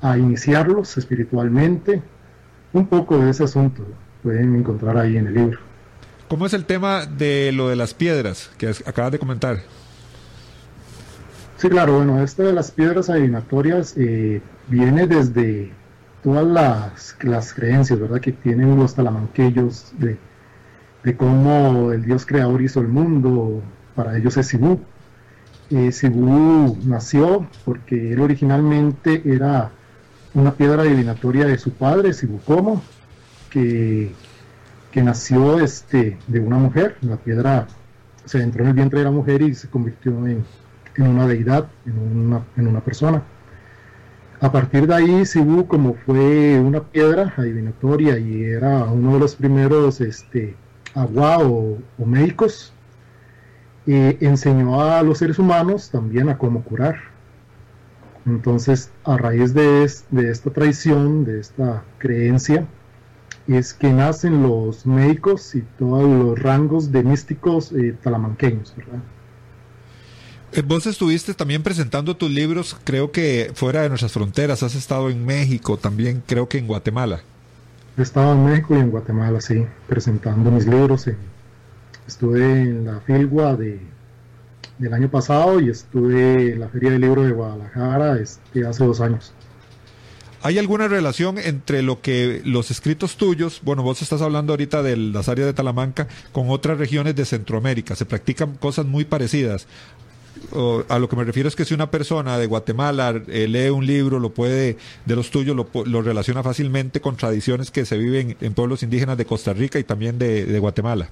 a 0.00 0.18
iniciarlos 0.18 0.96
espiritualmente. 0.98 2.02
Un 2.72 2.86
poco 2.86 3.18
de 3.18 3.30
ese 3.30 3.44
asunto 3.44 3.84
pueden 4.22 4.54
encontrar 4.54 4.96
ahí 4.96 5.16
en 5.16 5.26
el 5.28 5.34
libro. 5.34 5.58
¿Cómo 6.28 6.46
es 6.46 6.54
el 6.54 6.64
tema 6.64 7.06
de 7.06 7.52
lo 7.52 7.68
de 7.68 7.76
las 7.76 7.92
piedras 7.92 8.50
que 8.56 8.68
acabas 8.86 9.12
de 9.12 9.18
comentar? 9.18 9.58
Sí, 11.58 11.68
claro, 11.68 11.96
bueno, 11.96 12.22
esto 12.22 12.42
de 12.42 12.52
las 12.52 12.70
piedras 12.70 13.08
adivinatorias 13.08 13.94
eh, 13.96 14.40
viene 14.66 15.06
desde 15.06 15.70
todas 16.24 16.46
las, 16.46 17.52
creencias, 17.54 18.00
¿verdad?, 18.00 18.20
que 18.20 18.32
tienen 18.32 18.76
los 18.76 18.94
talamanqueños 18.94 19.92
de, 19.98 20.18
de 21.04 21.16
cómo 21.16 21.92
el 21.92 22.04
Dios 22.04 22.26
creador 22.26 22.62
hizo 22.62 22.80
el 22.80 22.88
mundo, 22.88 23.62
para 23.94 24.16
ellos 24.16 24.36
es 24.36 24.46
Sibú. 24.46 24.80
Eh, 25.70 25.92
Sibú 25.92 26.78
nació 26.84 27.46
porque 27.64 28.12
él 28.12 28.20
originalmente 28.20 29.22
era 29.24 29.70
una 30.34 30.52
piedra 30.52 30.82
adivinatoria 30.82 31.46
de 31.46 31.58
su 31.58 31.72
padre, 31.72 32.12
Sibú 32.12 32.40
Como, 32.44 32.82
que 33.50 34.12
que 34.92 35.02
nació 35.02 35.58
este, 35.58 36.18
de 36.28 36.38
una 36.38 36.58
mujer, 36.58 36.96
la 37.00 37.16
piedra 37.16 37.66
se 38.26 38.40
entró 38.42 38.62
en 38.62 38.68
el 38.68 38.74
vientre 38.74 39.00
de 39.00 39.06
la 39.06 39.10
mujer 39.10 39.42
y 39.42 39.54
se 39.54 39.68
convirtió 39.68 40.12
en, 40.26 40.44
una 40.98 41.26
deidad, 41.26 41.66
en 41.86 41.98
una, 41.98 42.44
en 42.56 42.68
una, 42.68 42.80
persona. 42.80 43.22
A 44.40 44.52
partir 44.52 44.86
de 44.86 44.94
ahí, 44.94 45.24
Sibu, 45.24 45.66
como 45.66 45.94
fue 45.94 46.60
una 46.60 46.80
piedra 46.80 47.32
adivinatoria 47.36 48.18
y 48.18 48.44
era 48.44 48.84
uno 48.84 49.14
de 49.14 49.20
los 49.20 49.34
primeros 49.34 50.00
este, 50.02 50.54
agua 50.94 51.38
o, 51.38 51.78
médicos, 52.04 52.72
enseñó 53.86 54.80
a 54.80 55.02
los 55.02 55.18
seres 55.18 55.38
humanos 55.38 55.90
también 55.90 56.28
a 56.28 56.38
cómo 56.38 56.62
curar. 56.62 56.96
Entonces, 58.24 58.90
a 59.04 59.16
raíz 59.16 59.52
de, 59.52 59.90
de 60.10 60.30
esta 60.30 60.50
tradición, 60.50 61.24
de 61.24 61.40
esta 61.40 61.82
creencia, 61.98 62.66
es 63.48 63.74
que 63.74 63.92
nacen 63.92 64.42
los 64.42 64.86
médicos 64.86 65.54
y 65.54 65.62
todos 65.78 66.08
los 66.08 66.38
rangos 66.38 66.92
de 66.92 67.02
místicos 67.02 67.72
eh, 67.72 67.96
talamanqueños, 68.02 68.74
¿verdad? 68.76 69.00
Eh, 70.52 70.62
vos 70.62 70.86
estuviste 70.86 71.34
también 71.34 71.62
presentando 71.62 72.16
tus 72.16 72.30
libros, 72.30 72.76
creo 72.84 73.10
que 73.10 73.50
fuera 73.54 73.82
de 73.82 73.88
nuestras 73.88 74.12
fronteras, 74.12 74.62
has 74.62 74.74
estado 74.74 75.10
en 75.10 75.24
México, 75.24 75.78
también 75.78 76.22
creo 76.26 76.48
que 76.48 76.58
en 76.58 76.66
Guatemala. 76.66 77.22
He 77.96 78.02
estado 78.02 78.32
en 78.32 78.44
México 78.46 78.74
y 78.74 78.80
en 78.80 78.90
Guatemala, 78.90 79.40
sí, 79.40 79.66
presentando 79.86 80.50
mis 80.50 80.66
libros. 80.66 81.06
estuve 82.06 82.62
en 82.62 82.86
la 82.86 83.00
Filgua 83.00 83.54
de, 83.54 83.80
del 84.78 84.94
año 84.94 85.10
pasado 85.10 85.60
y 85.60 85.68
estuve 85.68 86.52
en 86.52 86.60
la 86.60 86.68
Feria 86.68 86.90
del 86.92 87.02
Libro 87.02 87.22
de 87.22 87.32
Guadalajara 87.32 88.18
este, 88.18 88.66
hace 88.66 88.84
dos 88.84 89.00
años. 89.02 89.34
¿Hay 90.44 90.58
alguna 90.58 90.88
relación 90.88 91.38
entre 91.38 91.82
lo 91.82 92.00
que 92.00 92.42
los 92.44 92.72
escritos 92.72 93.16
tuyos, 93.16 93.60
bueno, 93.62 93.84
vos 93.84 94.02
estás 94.02 94.22
hablando 94.22 94.54
ahorita 94.54 94.82
de 94.82 94.96
las 94.96 95.28
áreas 95.28 95.46
de 95.46 95.52
Talamanca, 95.52 96.08
con 96.32 96.50
otras 96.50 96.78
regiones 96.78 97.14
de 97.14 97.24
Centroamérica? 97.24 97.94
¿Se 97.94 98.06
practican 98.06 98.56
cosas 98.56 98.86
muy 98.86 99.04
parecidas? 99.04 99.68
A 100.88 100.98
lo 100.98 101.08
que 101.08 101.16
me 101.16 101.24
refiero 101.24 101.48
es 101.48 101.56
que 101.56 101.64
si 101.64 101.74
una 101.74 101.90
persona 101.90 102.38
de 102.38 102.46
Guatemala 102.46 103.22
eh, 103.28 103.48
lee 103.48 103.70
un 103.70 103.86
libro, 103.86 104.18
lo 104.18 104.30
puede, 104.30 104.76
de 105.06 105.16
los 105.16 105.30
tuyos, 105.30 105.56
lo, 105.56 106.02
relaciona 106.02 106.42
fácilmente 106.42 107.00
con 107.00 107.16
tradiciones 107.16 107.70
que 107.70 107.84
se 107.84 107.96
viven 107.96 108.36
en 108.40 108.54
pueblos 108.54 108.82
indígenas 108.82 109.16
de 109.16 109.24
Costa 109.24 109.52
Rica 109.52 109.78
y 109.78 109.84
también 109.84 110.18
de, 110.18 110.58
Guatemala. 110.58 111.08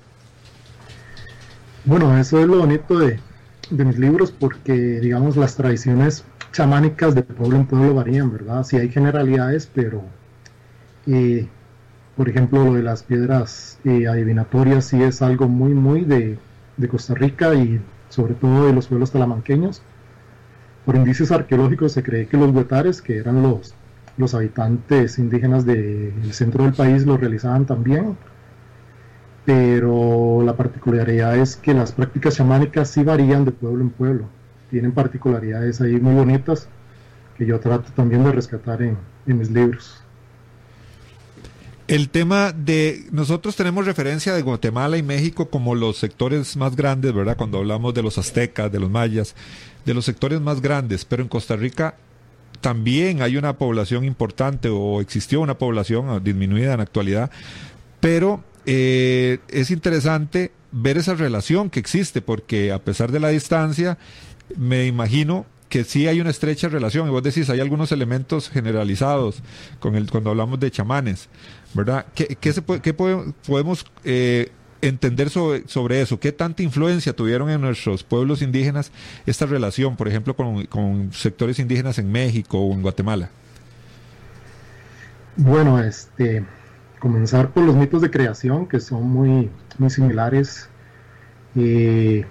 Bueno, 1.84 2.16
eso 2.18 2.40
es 2.40 2.46
lo 2.46 2.58
bonito 2.58 2.98
de, 2.98 3.18
de 3.70 3.84
mis 3.84 3.98
libros 3.98 4.30
porque, 4.30 4.72
digamos, 4.72 5.36
las 5.36 5.56
tradiciones 5.56 6.24
chamánicas 6.52 7.14
de 7.14 7.22
pueblo 7.22 7.56
en 7.56 7.66
pueblo 7.66 7.94
varían, 7.94 8.32
¿verdad? 8.32 8.64
Sí 8.64 8.76
hay 8.76 8.90
generalidades, 8.90 9.70
pero 9.72 10.02
eh, 11.06 11.48
por 12.16 12.28
ejemplo 12.28 12.64
lo 12.64 12.74
de 12.74 12.82
las 12.82 13.02
piedras 13.02 13.78
eh, 13.84 14.06
adivinatorias 14.06 14.86
sí 14.86 15.02
es 15.02 15.22
algo 15.22 15.48
muy, 15.48 15.74
muy 15.74 16.04
de, 16.04 16.38
Costa 16.90 17.14
Rica 17.14 17.54
y 17.54 17.78
sobre 18.10 18.34
todo 18.34 18.66
de 18.66 18.74
los 18.74 18.88
pueblos 18.88 19.12
talamanqueños. 19.12 19.80
Por 20.84 20.96
indicios 20.96 21.32
arqueológicos 21.32 21.92
se 21.92 22.02
cree 22.02 22.26
que 22.26 22.36
los 22.36 22.50
huetares, 22.50 23.00
que 23.00 23.16
eran 23.16 23.42
los, 23.42 23.74
los 24.18 24.34
habitantes 24.34 25.18
indígenas 25.18 25.64
del 25.64 26.32
centro 26.32 26.64
del 26.64 26.74
país, 26.74 27.06
lo 27.06 27.16
realizaban 27.16 27.64
también. 27.64 28.18
Pero 29.46 30.42
la 30.44 30.54
particularidad 30.54 31.38
es 31.38 31.56
que 31.56 31.72
las 31.72 31.92
prácticas 31.92 32.36
chamánicas 32.36 32.90
sí 32.90 33.02
varían 33.02 33.46
de 33.46 33.52
pueblo 33.52 33.80
en 33.80 33.90
pueblo 33.90 34.26
tienen 34.70 34.92
particularidades 34.92 35.80
ahí 35.80 36.00
muy 36.00 36.14
bonitas 36.14 36.68
que 37.36 37.44
yo 37.44 37.58
trato 37.58 37.90
también 37.92 38.24
de 38.24 38.32
rescatar 38.32 38.82
en, 38.82 38.96
mis 39.26 39.50
libros. 39.50 39.99
El 41.90 42.08
tema 42.08 42.52
de 42.52 43.06
nosotros 43.10 43.56
tenemos 43.56 43.84
referencia 43.84 44.32
de 44.32 44.42
Guatemala 44.42 44.96
y 44.96 45.02
México 45.02 45.50
como 45.50 45.74
los 45.74 45.96
sectores 45.96 46.56
más 46.56 46.76
grandes, 46.76 47.12
¿verdad? 47.12 47.36
Cuando 47.36 47.58
hablamos 47.58 47.94
de 47.94 48.02
los 48.04 48.16
aztecas, 48.16 48.70
de 48.70 48.78
los 48.78 48.88
mayas, 48.88 49.34
de 49.84 49.92
los 49.92 50.04
sectores 50.04 50.40
más 50.40 50.60
grandes, 50.60 51.04
pero 51.04 51.20
en 51.24 51.28
Costa 51.28 51.56
Rica 51.56 51.96
también 52.60 53.22
hay 53.22 53.36
una 53.36 53.58
población 53.58 54.04
importante 54.04 54.68
o 54.68 55.00
existió 55.00 55.40
una 55.40 55.58
población 55.58 56.22
disminuida 56.22 56.70
en 56.70 56.76
la 56.76 56.84
actualidad, 56.84 57.32
pero 57.98 58.44
eh, 58.66 59.40
es 59.48 59.72
interesante 59.72 60.52
ver 60.70 60.96
esa 60.96 61.16
relación 61.16 61.70
que 61.70 61.80
existe 61.80 62.22
porque 62.22 62.70
a 62.70 62.78
pesar 62.78 63.10
de 63.10 63.18
la 63.18 63.30
distancia 63.30 63.98
me 64.56 64.86
imagino 64.86 65.44
que 65.70 65.84
sí 65.84 66.08
hay 66.08 66.20
una 66.20 66.30
estrecha 66.30 66.68
relación, 66.68 67.06
y 67.06 67.10
vos 67.10 67.22
decís, 67.22 67.48
hay 67.48 67.60
algunos 67.60 67.92
elementos 67.92 68.50
generalizados 68.50 69.40
con 69.78 69.94
el, 69.94 70.10
cuando 70.10 70.30
hablamos 70.30 70.58
de 70.58 70.70
chamanes, 70.70 71.28
¿verdad? 71.72 72.06
¿Qué, 72.14 72.36
qué, 72.40 72.92
podemos 72.92 73.86
eh, 74.02 74.50
entender 74.82 75.30
sobre, 75.30 75.66
sobre, 75.68 76.02
eso? 76.02 76.18
¿Qué 76.18 76.32
tanta 76.32 76.64
influencia 76.64 77.14
tuvieron 77.14 77.48
en 77.50 77.60
nuestros 77.60 78.02
pueblos 78.02 78.42
indígenas 78.42 78.90
esta 79.26 79.46
relación, 79.46 79.96
por 79.96 80.08
ejemplo, 80.08 80.34
con, 80.34 80.66
con 80.66 81.12
sectores 81.12 81.60
indígenas 81.60 82.00
en 82.00 82.10
México 82.10 82.58
o 82.58 82.74
en 82.74 82.82
Guatemala? 82.82 83.30
Bueno, 85.36 85.80
este, 85.80 86.44
comenzar 86.98 87.50
por 87.50 87.62
los 87.62 87.76
mitos 87.76 88.02
de 88.02 88.10
creación, 88.10 88.66
que 88.66 88.80
son 88.80 89.08
muy, 89.08 89.48
muy 89.78 89.88
similares. 89.88 90.68
Eh, 91.54 92.26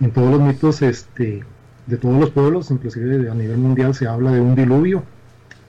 en 0.00 0.10
todos 0.10 0.30
los 0.30 0.40
mitos 0.40 0.82
este, 0.82 1.44
de 1.88 1.96
todos 1.96 2.20
los 2.20 2.30
pueblos, 2.30 2.70
inclusive 2.70 3.30
a 3.30 3.34
nivel 3.34 3.56
mundial, 3.56 3.94
se 3.94 4.06
habla 4.06 4.30
de 4.30 4.40
un 4.40 4.54
diluvio, 4.54 5.02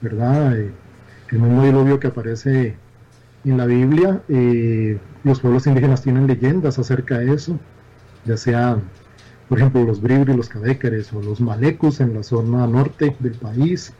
¿verdad? 0.02 0.56
Eh, 0.56 0.70
el 1.30 1.38
mismo 1.38 1.64
diluvio 1.64 1.98
que 1.98 2.08
aparece 2.08 2.76
en 3.44 3.56
la 3.56 3.64
Biblia. 3.64 4.20
Eh, 4.28 4.98
los 5.24 5.40
pueblos 5.40 5.66
indígenas 5.66 6.02
tienen 6.02 6.26
leyendas 6.26 6.78
acerca 6.78 7.18
de 7.18 7.32
eso, 7.32 7.58
ya 8.26 8.36
sea, 8.36 8.76
por 9.48 9.58
ejemplo, 9.58 9.82
los 9.82 10.02
bribri, 10.02 10.36
los 10.36 10.50
cadécares 10.50 11.10
o 11.14 11.22
los 11.22 11.40
malecos 11.40 12.00
en 12.00 12.14
la 12.14 12.22
zona 12.22 12.66
norte 12.66 13.16
del 13.18 13.34
país. 13.34 13.94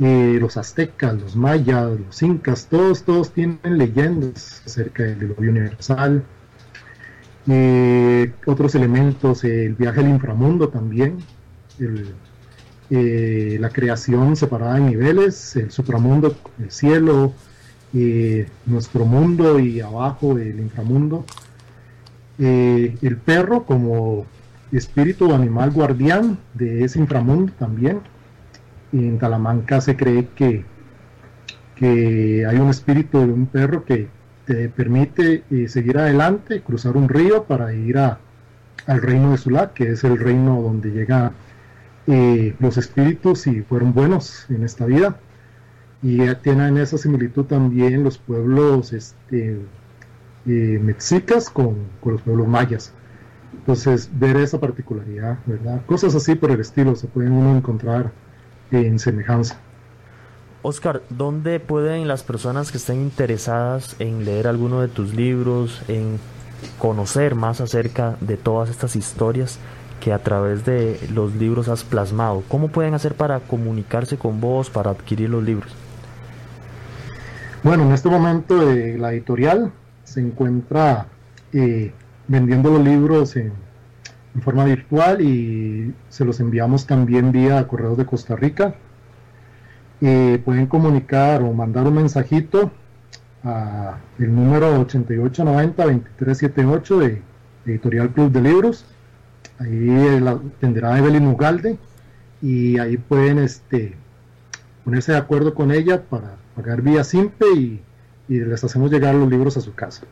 Eh, 0.00 0.38
los 0.40 0.56
aztecas, 0.56 1.20
los 1.20 1.34
mayas, 1.34 1.98
los 1.98 2.22
incas, 2.22 2.66
todos, 2.68 3.02
todos 3.02 3.32
tienen 3.32 3.58
leyendas 3.64 4.62
acerca 4.64 5.02
del 5.02 5.18
diluvio 5.18 5.50
universal, 5.50 6.22
eh, 7.48 8.32
otros 8.46 8.74
elementos, 8.74 9.44
el 9.44 9.74
viaje 9.74 10.00
al 10.00 10.08
inframundo 10.08 10.68
también, 10.68 11.18
eh, 12.90 13.56
la 13.60 13.70
creación 13.70 14.36
separada 14.36 14.78
en 14.78 14.86
niveles, 14.86 15.56
el 15.56 15.70
supramundo, 15.70 16.36
el 16.58 16.70
cielo, 16.70 17.32
nuestro 18.66 19.06
mundo 19.06 19.58
y 19.58 19.80
abajo 19.80 20.38
el 20.38 20.60
inframundo. 20.60 21.24
el 22.38 23.16
perro 23.24 23.64
como 23.64 24.26
espíritu 24.72 25.32
animal 25.34 25.70
guardián 25.70 26.38
de 26.54 26.84
ese 26.84 26.98
inframundo 26.98 27.52
también. 27.58 28.00
En 28.92 29.18
Talamanca 29.18 29.80
se 29.80 29.96
cree 29.96 30.28
que, 30.34 30.64
que 31.76 32.46
hay 32.46 32.58
un 32.58 32.68
espíritu 32.68 33.18
de 33.20 33.32
un 33.32 33.46
perro 33.46 33.84
que 33.84 34.08
te 34.48 34.70
permite 34.70 35.44
eh, 35.50 35.68
seguir 35.68 35.98
adelante, 35.98 36.62
cruzar 36.62 36.96
un 36.96 37.06
río 37.06 37.44
para 37.44 37.74
ir 37.74 37.98
al 37.98 39.02
reino 39.02 39.32
de 39.32 39.36
Sula, 39.36 39.74
que 39.74 39.90
es 39.90 40.04
el 40.04 40.18
reino 40.18 40.62
donde 40.62 40.90
llegan 40.90 41.32
eh, 42.06 42.56
los 42.58 42.78
espíritus 42.78 43.46
y 43.46 43.60
fueron 43.60 43.92
buenos 43.92 44.46
en 44.48 44.64
esta 44.64 44.86
vida. 44.86 45.18
Y 46.02 46.34
tienen 46.36 46.78
esa 46.78 46.96
similitud 46.96 47.44
también 47.44 48.02
los 48.02 48.16
pueblos 48.16 48.94
este, 48.94 49.58
eh, 50.46 50.80
mexicas 50.82 51.50
con, 51.50 51.76
los 52.02 52.22
pueblos 52.22 52.48
mayas. 52.48 52.94
Entonces, 53.52 54.08
ver 54.14 54.38
esa 54.38 54.58
particularidad. 54.58 55.36
Cosas 55.84 56.14
así 56.14 56.36
por 56.36 56.52
el 56.52 56.60
estilo 56.60 56.96
se 56.96 57.06
pueden 57.06 57.32
uno 57.32 57.54
encontrar 57.54 58.12
en 58.70 58.98
semejanza. 58.98 59.60
Oscar, 60.68 61.00
¿dónde 61.08 61.60
pueden 61.60 62.06
las 62.08 62.22
personas 62.22 62.70
que 62.70 62.76
estén 62.76 63.00
interesadas 63.00 63.96
en 64.00 64.26
leer 64.26 64.46
alguno 64.46 64.82
de 64.82 64.88
tus 64.88 65.14
libros, 65.14 65.80
en 65.88 66.18
conocer 66.78 67.34
más 67.34 67.62
acerca 67.62 68.16
de 68.20 68.36
todas 68.36 68.68
estas 68.68 68.94
historias 68.94 69.58
que 69.98 70.12
a 70.12 70.18
través 70.18 70.66
de 70.66 71.00
los 71.14 71.34
libros 71.36 71.68
has 71.68 71.84
plasmado? 71.84 72.42
¿Cómo 72.48 72.68
pueden 72.68 72.92
hacer 72.92 73.14
para 73.14 73.40
comunicarse 73.40 74.18
con 74.18 74.42
vos, 74.42 74.68
para 74.68 74.90
adquirir 74.90 75.30
los 75.30 75.42
libros? 75.42 75.72
Bueno, 77.62 77.84
en 77.84 77.92
este 77.92 78.10
momento 78.10 78.70
eh, 78.70 78.98
la 78.98 79.14
editorial 79.14 79.72
se 80.04 80.20
encuentra 80.20 81.06
eh, 81.54 81.92
vendiendo 82.26 82.70
los 82.70 82.84
libros 82.84 83.36
en, 83.36 83.52
forma 84.42 84.66
virtual 84.66 85.22
y 85.22 85.94
se 86.10 86.24
los 86.26 86.38
enviamos 86.38 86.86
también 86.86 87.32
vía 87.32 87.66
Correos 87.66 87.96
de 87.96 88.04
Costa 88.04 88.36
Rica. 88.36 88.74
Eh, 90.00 90.40
pueden 90.44 90.66
comunicar 90.66 91.42
o 91.42 91.52
mandar 91.52 91.86
un 91.86 91.94
mensajito 91.94 92.70
a 93.42 93.98
el 94.18 94.34
número 94.34 94.86
8890-2378 94.86 96.98
de 96.98 97.22
Editorial 97.66 98.10
Club 98.10 98.30
de 98.30 98.40
Libros. 98.40 98.84
Ahí 99.58 100.20
la 100.20 100.38
tendrá 100.60 100.96
Evelyn 100.98 101.26
Ugalde 101.26 101.78
y 102.40 102.78
ahí 102.78 102.96
pueden 102.96 103.38
este, 103.38 103.96
ponerse 104.84 105.12
de 105.12 105.18
acuerdo 105.18 105.54
con 105.54 105.72
ella 105.72 106.02
para 106.02 106.36
pagar 106.54 106.82
vía 106.82 107.02
simple 107.02 107.80
y 108.28 108.28
les 108.28 108.62
hacemos 108.62 108.90
llegar 108.90 109.14
los 109.14 109.28
libros 109.28 109.56
a 109.56 109.60
su 109.60 109.74
casa. 109.74 110.02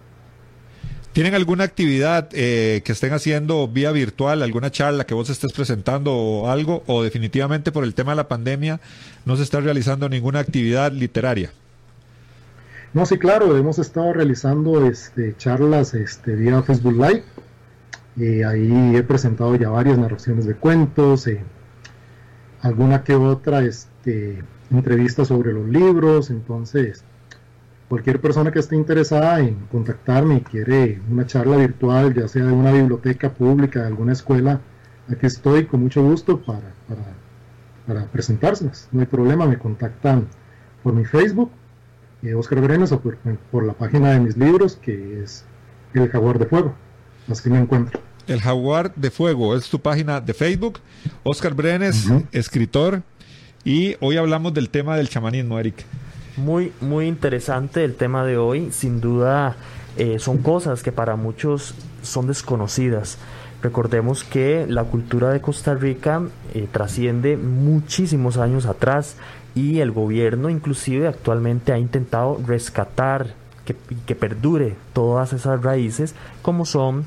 ¿Tienen 1.16 1.34
alguna 1.34 1.64
actividad 1.64 2.28
eh, 2.32 2.82
que 2.84 2.92
estén 2.92 3.14
haciendo 3.14 3.66
vía 3.68 3.90
virtual, 3.90 4.42
alguna 4.42 4.70
charla 4.70 5.06
que 5.06 5.14
vos 5.14 5.30
estés 5.30 5.50
presentando 5.54 6.14
o 6.14 6.50
algo? 6.50 6.82
¿O 6.86 7.02
definitivamente 7.02 7.72
por 7.72 7.84
el 7.84 7.94
tema 7.94 8.12
de 8.12 8.16
la 8.16 8.28
pandemia 8.28 8.80
no 9.24 9.34
se 9.34 9.42
está 9.44 9.60
realizando 9.60 10.10
ninguna 10.10 10.40
actividad 10.40 10.92
literaria? 10.92 11.52
No, 12.92 13.06
sí, 13.06 13.16
claro, 13.16 13.56
hemos 13.56 13.78
estado 13.78 14.12
realizando 14.12 14.86
este, 14.86 15.34
charlas 15.38 15.94
este, 15.94 16.36
vía 16.36 16.62
Facebook 16.62 16.92
Live. 16.92 17.24
Eh, 18.20 18.44
ahí 18.44 18.94
he 18.94 19.02
presentado 19.02 19.56
ya 19.56 19.70
varias 19.70 19.96
narraciones 19.96 20.44
de 20.44 20.54
cuentos, 20.54 21.26
eh, 21.28 21.40
alguna 22.60 23.04
que 23.04 23.14
otra 23.14 23.64
este, 23.64 24.44
entrevista 24.70 25.24
sobre 25.24 25.54
los 25.54 25.66
libros, 25.66 26.28
entonces 26.28 27.04
cualquier 27.88 28.20
persona 28.20 28.50
que 28.50 28.58
esté 28.58 28.76
interesada 28.76 29.40
en 29.40 29.54
contactarme 29.70 30.36
y 30.36 30.40
quiere 30.40 31.00
una 31.10 31.26
charla 31.26 31.56
virtual, 31.56 32.14
ya 32.14 32.28
sea 32.28 32.44
de 32.44 32.52
una 32.52 32.72
biblioteca 32.72 33.32
pública, 33.32 33.80
de 33.80 33.86
alguna 33.86 34.12
escuela, 34.12 34.60
aquí 35.08 35.26
estoy 35.26 35.66
con 35.66 35.82
mucho 35.82 36.02
gusto 36.02 36.40
para, 36.40 36.74
para, 37.86 38.06
presentárselas. 38.06 38.88
No 38.92 39.00
hay 39.00 39.06
problema, 39.06 39.46
me 39.46 39.58
contactan 39.58 40.26
por 40.82 40.94
mi 40.94 41.04
Facebook, 41.04 41.50
eh, 42.22 42.34
Oscar 42.34 42.60
Brenes, 42.60 42.92
o 42.92 43.00
por, 43.00 43.64
la 43.64 43.72
página 43.72 44.10
de 44.10 44.20
mis 44.20 44.36
libros, 44.36 44.76
que 44.76 45.22
es 45.22 45.44
El 45.94 46.08
Jaguar 46.08 46.38
de 46.38 46.46
Fuego. 46.46 46.74
Así 47.30 47.50
me 47.50 47.58
encuentro. 47.58 48.00
El 48.26 48.40
Jaguar 48.40 48.92
de 48.96 49.10
Fuego 49.10 49.56
es 49.56 49.68
tu 49.68 49.80
página 49.80 50.20
de 50.20 50.34
Facebook. 50.34 50.80
Oscar 51.22 51.54
Brenes, 51.54 52.08
escritor. 52.32 53.02
Y 53.64 53.96
hoy 54.00 54.16
hablamos 54.16 54.54
del 54.54 54.68
tema 54.70 54.96
del 54.96 55.08
chamanismo, 55.08 55.58
Eric. 55.58 55.84
Muy, 56.36 56.72
muy 56.82 57.06
interesante 57.06 57.82
el 57.82 57.94
tema 57.94 58.24
de 58.24 58.36
hoy. 58.36 58.70
Sin 58.70 59.00
duda, 59.00 59.56
eh, 59.96 60.18
son 60.18 60.38
cosas 60.38 60.82
que 60.82 60.92
para 60.92 61.16
muchos 61.16 61.74
son 62.02 62.26
desconocidas. 62.26 63.16
Recordemos 63.62 64.22
que 64.22 64.66
la 64.68 64.84
cultura 64.84 65.30
de 65.30 65.40
Costa 65.40 65.74
Rica 65.74 66.22
eh, 66.52 66.68
trasciende 66.70 67.38
muchísimos 67.38 68.36
años 68.36 68.66
atrás 68.66 69.16
y 69.54 69.80
el 69.80 69.92
gobierno 69.92 70.50
inclusive 70.50 71.08
actualmente 71.08 71.72
ha 71.72 71.78
intentado 71.78 72.38
rescatar 72.46 73.34
que, 73.64 73.74
que 74.04 74.14
perdure 74.14 74.76
todas 74.92 75.32
esas 75.32 75.62
raíces 75.62 76.14
como 76.42 76.66
son 76.66 77.06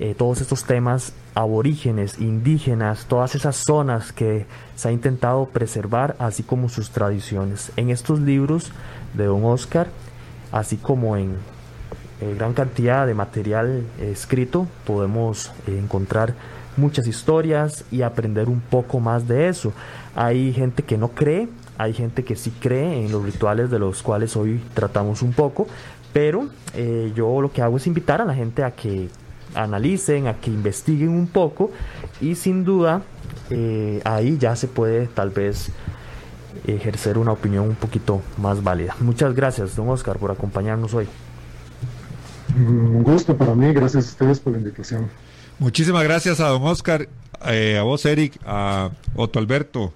eh, 0.00 0.14
todos 0.16 0.40
estos 0.40 0.62
temas 0.62 1.12
aborígenes, 1.34 2.20
indígenas, 2.20 3.06
todas 3.08 3.34
esas 3.34 3.56
zonas 3.56 4.12
que 4.12 4.46
se 4.76 4.88
ha 4.88 4.92
intentado 4.92 5.46
preservar, 5.46 6.14
así 6.20 6.44
como 6.44 6.68
sus 6.68 6.90
tradiciones. 6.90 7.72
En 7.76 7.90
estos 7.90 8.20
libros 8.20 8.70
de 9.14 9.24
don 9.24 9.44
Oscar, 9.44 9.88
así 10.52 10.76
como 10.76 11.16
en 11.16 11.34
eh, 12.20 12.32
gran 12.36 12.54
cantidad 12.54 13.08
de 13.08 13.14
material 13.14 13.82
escrito, 14.00 14.68
podemos 14.86 15.50
eh, 15.66 15.76
encontrar 15.76 16.34
muchas 16.76 17.08
historias 17.08 17.84
y 17.90 18.02
aprender 18.02 18.48
un 18.48 18.60
poco 18.60 19.00
más 19.00 19.26
de 19.26 19.48
eso. 19.48 19.72
Hay 20.14 20.52
gente 20.52 20.84
que 20.84 20.96
no 20.96 21.08
cree, 21.08 21.48
hay 21.76 21.92
gente 21.92 22.22
que 22.22 22.36
sí 22.36 22.52
cree 22.60 23.04
en 23.04 23.10
los 23.10 23.24
rituales 23.24 23.68
de 23.68 23.80
los 23.80 24.04
cuales 24.04 24.36
hoy 24.36 24.62
tratamos 24.74 25.22
un 25.22 25.32
poco, 25.32 25.66
pero 26.12 26.48
yo 27.14 27.40
lo 27.40 27.50
que 27.50 27.62
hago 27.62 27.76
es 27.76 27.86
invitar 27.86 28.20
a 28.20 28.24
la 28.24 28.34
gente 28.34 28.62
a 28.62 28.70
que 28.70 29.08
analicen, 29.54 30.26
a 30.26 30.34
que 30.34 30.50
investiguen 30.50 31.10
un 31.10 31.26
poco 31.26 31.70
y 32.20 32.34
sin 32.34 32.64
duda 32.64 33.02
eh, 33.50 34.00
ahí 34.04 34.36
ya 34.38 34.56
se 34.56 34.68
puede 34.68 35.06
tal 35.06 35.30
vez 35.30 35.70
ejercer 36.66 37.18
una 37.18 37.32
opinión 37.32 37.68
un 37.68 37.74
poquito 37.74 38.22
más 38.36 38.62
válida. 38.62 38.96
Muchas 39.00 39.34
gracias, 39.34 39.76
don 39.76 39.88
Oscar, 39.88 40.18
por 40.18 40.30
acompañarnos 40.30 40.94
hoy. 40.94 41.06
Un 42.56 43.02
gusto 43.02 43.36
para 43.36 43.54
mí, 43.54 43.72
gracias 43.72 44.06
a 44.06 44.08
ustedes 44.08 44.40
por 44.40 44.52
la 44.52 44.58
invitación. 44.58 45.08
Muchísimas 45.58 46.04
gracias 46.04 46.40
a 46.40 46.48
don 46.48 46.62
Oscar, 46.62 47.08
eh, 47.46 47.78
a 47.78 47.82
vos 47.82 48.04
Eric, 48.06 48.38
a 48.46 48.90
Otto 49.14 49.38
Alberto 49.38 49.92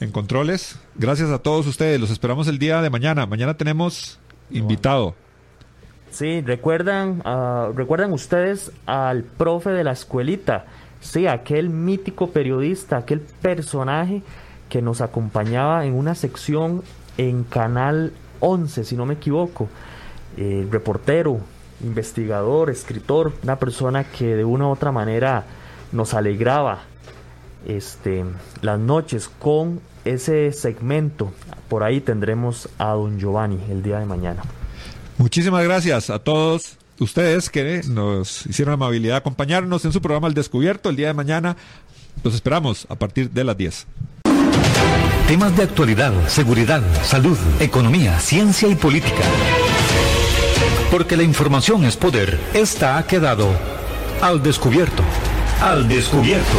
en 0.00 0.10
Controles. 0.10 0.78
Gracias 0.94 1.30
a 1.30 1.38
todos 1.38 1.66
ustedes, 1.66 2.00
los 2.00 2.10
esperamos 2.10 2.48
el 2.48 2.58
día 2.58 2.82
de 2.82 2.90
mañana. 2.90 3.26
Mañana 3.26 3.56
tenemos 3.56 4.18
invitado. 4.50 5.14
Sí, 6.10 6.40
recuerdan, 6.40 7.22
uh, 7.26 7.72
recuerdan 7.72 8.12
ustedes 8.12 8.72
al 8.86 9.22
profe 9.22 9.70
de 9.70 9.84
la 9.84 9.92
escuelita, 9.92 10.64
sí, 11.00 11.26
aquel 11.26 11.68
mítico 11.68 12.30
periodista, 12.30 12.96
aquel 12.96 13.20
personaje 13.20 14.22
que 14.68 14.82
nos 14.82 15.00
acompañaba 15.00 15.84
en 15.84 15.94
una 15.94 16.14
sección 16.14 16.82
en 17.18 17.44
Canal 17.44 18.12
11, 18.40 18.84
si 18.84 18.96
no 18.96 19.06
me 19.06 19.14
equivoco, 19.14 19.68
eh, 20.36 20.66
reportero, 20.70 21.40
investigador, 21.82 22.70
escritor, 22.70 23.32
una 23.42 23.56
persona 23.58 24.04
que 24.04 24.36
de 24.36 24.44
una 24.44 24.66
u 24.66 24.70
otra 24.70 24.92
manera 24.92 25.44
nos 25.92 26.14
alegraba 26.14 26.80
este, 27.66 28.24
las 28.62 28.78
noches 28.78 29.28
con 29.28 29.80
ese 30.04 30.52
segmento. 30.52 31.32
Por 31.68 31.82
ahí 31.82 32.00
tendremos 32.00 32.68
a 32.78 32.90
don 32.90 33.18
Giovanni 33.18 33.58
el 33.70 33.82
día 33.82 33.98
de 33.98 34.06
mañana. 34.06 34.42
Muchísimas 35.18 35.64
gracias 35.64 36.10
a 36.10 36.18
todos 36.18 36.76
ustedes 36.98 37.48
que 37.48 37.82
nos 37.86 38.46
hicieron 38.46 38.72
la 38.72 38.86
amabilidad 38.86 39.14
de 39.14 39.18
acompañarnos 39.18 39.84
en 39.84 39.92
su 39.92 40.02
programa 40.02 40.28
El 40.28 40.34
Descubierto 40.34 40.90
el 40.90 40.96
día 40.96 41.08
de 41.08 41.14
mañana. 41.14 41.56
Los 42.22 42.34
esperamos 42.34 42.86
a 42.90 42.96
partir 42.96 43.30
de 43.30 43.44
las 43.44 43.56
10. 43.56 43.86
Temas 45.26 45.56
de 45.56 45.64
actualidad, 45.64 46.12
seguridad, 46.28 46.82
salud, 47.02 47.38
economía, 47.60 48.20
ciencia 48.20 48.68
y 48.68 48.74
política. 48.74 49.24
Porque 50.90 51.16
la 51.16 51.24
información 51.24 51.84
es 51.84 51.96
poder. 51.96 52.38
Esta 52.54 52.96
ha 52.96 53.06
quedado 53.06 53.48
al 54.20 54.42
descubierto. 54.42 55.02
Al 55.60 55.88
descubierto. 55.88 56.56